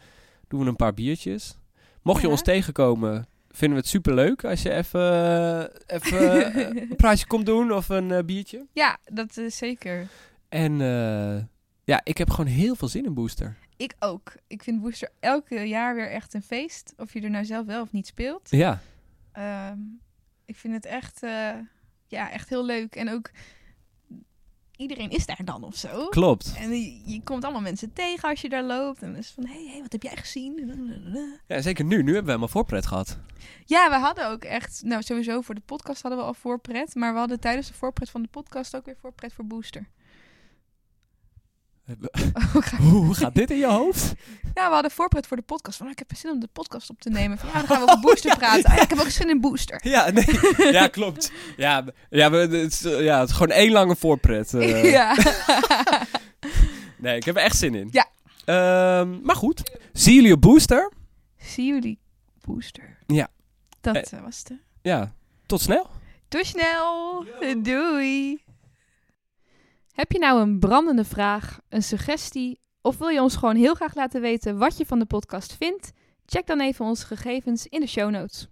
Doen 0.48 0.60
we 0.60 0.66
een 0.68 0.76
paar 0.76 0.94
biertjes. 0.94 1.58
Mocht 2.02 2.22
je 2.22 2.26
Ja. 2.28 2.32
ons 2.34 2.42
tegenkomen, 2.42 3.28
vinden 3.50 3.78
we 3.78 3.84
het 3.84 3.92
super 3.92 4.14
leuk 4.14 4.44
als 4.46 4.62
je 4.62 4.72
even, 4.72 5.70
even 5.88 6.58
een 6.90 6.96
praatje 7.04 7.28
komt 7.28 7.46
doen 7.46 7.72
of 7.72 7.90
een 7.90 8.26
biertje. 8.26 8.66
ja, 8.74 8.98
dat 9.14 9.38
is 9.38 9.58
zeker. 9.58 10.08
En 10.50 10.78
ja, 11.84 12.02
ik 12.04 12.18
heb 12.18 12.30
gewoon 12.30 12.52
heel 12.52 12.76
veel 12.76 12.88
zin 12.88 13.06
in 13.06 13.14
Booster. 13.14 13.58
Ik 13.82 13.96
ook. 14.00 14.34
Ik 14.48 14.64
vind 14.64 14.82
Booster 14.82 15.10
elke 15.20 15.68
jaar 15.68 15.96
weer 15.96 16.10
echt 16.10 16.34
een 16.34 16.42
feest. 16.42 16.94
Of 16.98 17.14
je 17.14 17.22
er 17.22 17.30
nou 17.30 17.46
zelf 17.46 17.66
wel 17.66 17.82
of 17.82 17.92
niet 17.92 18.08
speelt. 18.08 18.50
Ja, 18.50 18.82
Ehm, 19.32 19.80
ik 20.46 20.56
vind 20.56 20.74
het 20.74 20.86
echt, 20.86 21.24
eh, 21.24 21.54
ja, 22.08 22.32
echt 22.32 22.50
heel 22.50 22.66
leuk. 22.66 22.96
En 22.96 23.10
ook 23.10 23.32
iedereen 24.76 25.10
is 25.10 25.26
daar 25.26 25.42
dan 25.44 25.64
of 25.64 25.76
zo. 25.76 26.08
klopt. 26.10 26.54
En 26.58 26.70
je, 26.70 27.02
je 27.06 27.24
komt 27.24 27.44
allemaal 27.44 27.62
mensen 27.62 27.94
tegen 27.94 28.30
als 28.30 28.42
je 28.42 28.50
daar 28.50 28.64
loopt. 28.64 29.02
En 29.02 29.08
dan 29.12 29.18
is 29.18 29.32
van, 29.32 29.46
hé, 29.46 29.54
hey, 29.54 29.72
hey, 29.72 29.82
wat 29.82 29.92
heb 29.92 30.04
jij 30.04 30.16
gezien? 30.16 31.40
Ja, 31.48 31.62
zeker 31.62 31.86
nu. 31.86 31.96
Nu 31.96 32.04
hebben 32.04 32.22
we 32.24 32.28
helemaal 32.28 32.48
voorpret 32.48 32.86
gehad. 32.86 33.18
Ja, 33.66 33.90
we 33.90 33.96
hadden 33.96 34.30
ook 34.30 34.44
echt, 34.44 34.82
nou 34.84 35.02
sowieso 35.02 35.42
voor 35.42 35.56
de 35.56 35.62
podcast 35.62 36.02
hadden 36.02 36.20
we 36.20 36.26
al 36.26 36.34
voorpret. 36.34 36.96
Maar 36.96 37.14
we 37.14 37.20
hadden 37.20 37.40
tijdens 37.40 37.68
de 37.68 37.74
voorpret 37.74 38.10
van 38.10 38.22
de 38.22 38.28
podcast 38.28 38.76
ook 38.76 38.86
weer 38.86 38.98
voorpret 39.02 39.34
voor 39.34 39.46
Booster. 39.46 39.88
Hoe 42.90 43.14
gaat 43.16 43.36
dit 43.36 43.52
in 43.52 43.58
je 43.58 43.66
hoofd? 43.68 44.14
Ja, 44.54 44.68
we 44.68 44.74
hadden 44.74 44.92
voorpret 44.92 45.28
voor 45.28 45.38
de 45.38 45.44
podcast. 45.44 45.78
Van, 45.78 45.86
ah, 45.86 45.92
ik 45.92 46.00
heb 46.00 46.12
zin 46.18 46.32
om 46.32 46.40
de 46.40 46.48
podcast 46.54 46.90
op 46.90 47.02
te 47.02 47.10
nemen. 47.20 47.38
Van, 47.38 47.50
ja, 47.50 47.58
dan 47.58 47.68
gaan 47.68 47.78
we 47.78 47.84
over 47.92 48.00
Booster 48.08 48.38
praten. 48.38 48.64
Ah, 48.70 48.76
ja, 48.76 48.82
ik 48.82 48.90
heb 48.90 49.00
ook 49.00 49.10
zin 49.10 49.30
in 49.30 49.42
Booster. 49.42 49.80
Ja, 49.84 50.10
nee. 50.10 50.26
ja 50.72 50.88
klopt. 50.88 51.32
Ja, 51.58 51.86
ja, 52.10 52.32
we, 52.32 52.38
het, 52.38 52.52
is, 52.74 52.84
eh, 52.86 53.04
ja, 53.04 53.20
het 53.20 53.30
is 53.30 53.36
gewoon 53.36 53.56
één 53.56 53.72
lange 53.72 53.96
voorpret. 53.96 54.54
eh. 54.54 54.92
ja. 54.92 55.16
Nee, 56.98 57.16
ik 57.16 57.24
heb 57.24 57.36
er 57.36 57.42
echt 57.44 57.58
zin 57.58 57.76
in. 57.76 57.90
Ja. 57.92 58.08
Ehm, 58.46 59.22
maar 59.22 59.36
goed. 59.36 59.72
Zien 59.94 60.16
jullie 60.16 60.34
op 60.34 60.42
Booster? 60.42 60.92
Zie 61.38 61.66
jullie 61.66 62.00
Booster. 62.42 62.98
Ja. 63.08 63.28
Dat 63.82 63.96
Eh. 63.96 64.22
was 64.24 64.44
de... 64.44 64.58
Ja. 64.82 65.14
Tot 65.46 65.62
snel. 65.62 65.90
Doei 66.28 66.44
snel. 66.46 67.26
Doei. 67.58 68.44
Heb 69.92 70.12
je 70.12 70.20
nou 70.20 70.42
een 70.42 70.60
brandende 70.60 71.06
vraag, 71.06 71.60
een 71.70 71.84
suggestie 71.84 72.60
of 72.82 72.98
wil 72.98 73.08
je 73.08 73.22
ons 73.22 73.36
gewoon 73.36 73.56
heel 73.56 73.74
graag 73.74 73.96
laten 73.96 74.22
weten 74.22 74.58
wat 74.58 74.78
je 74.78 74.86
van 74.86 75.00
de 75.00 75.06
podcast 75.06 75.54
vindt? 75.54 75.92
Check 76.26 76.48
dan 76.48 76.62
even 76.62 76.86
onze 76.86 77.06
gegevens 77.06 77.68
in 77.68 77.80
de 77.80 77.88
show 77.88 78.10
notes. 78.10 78.48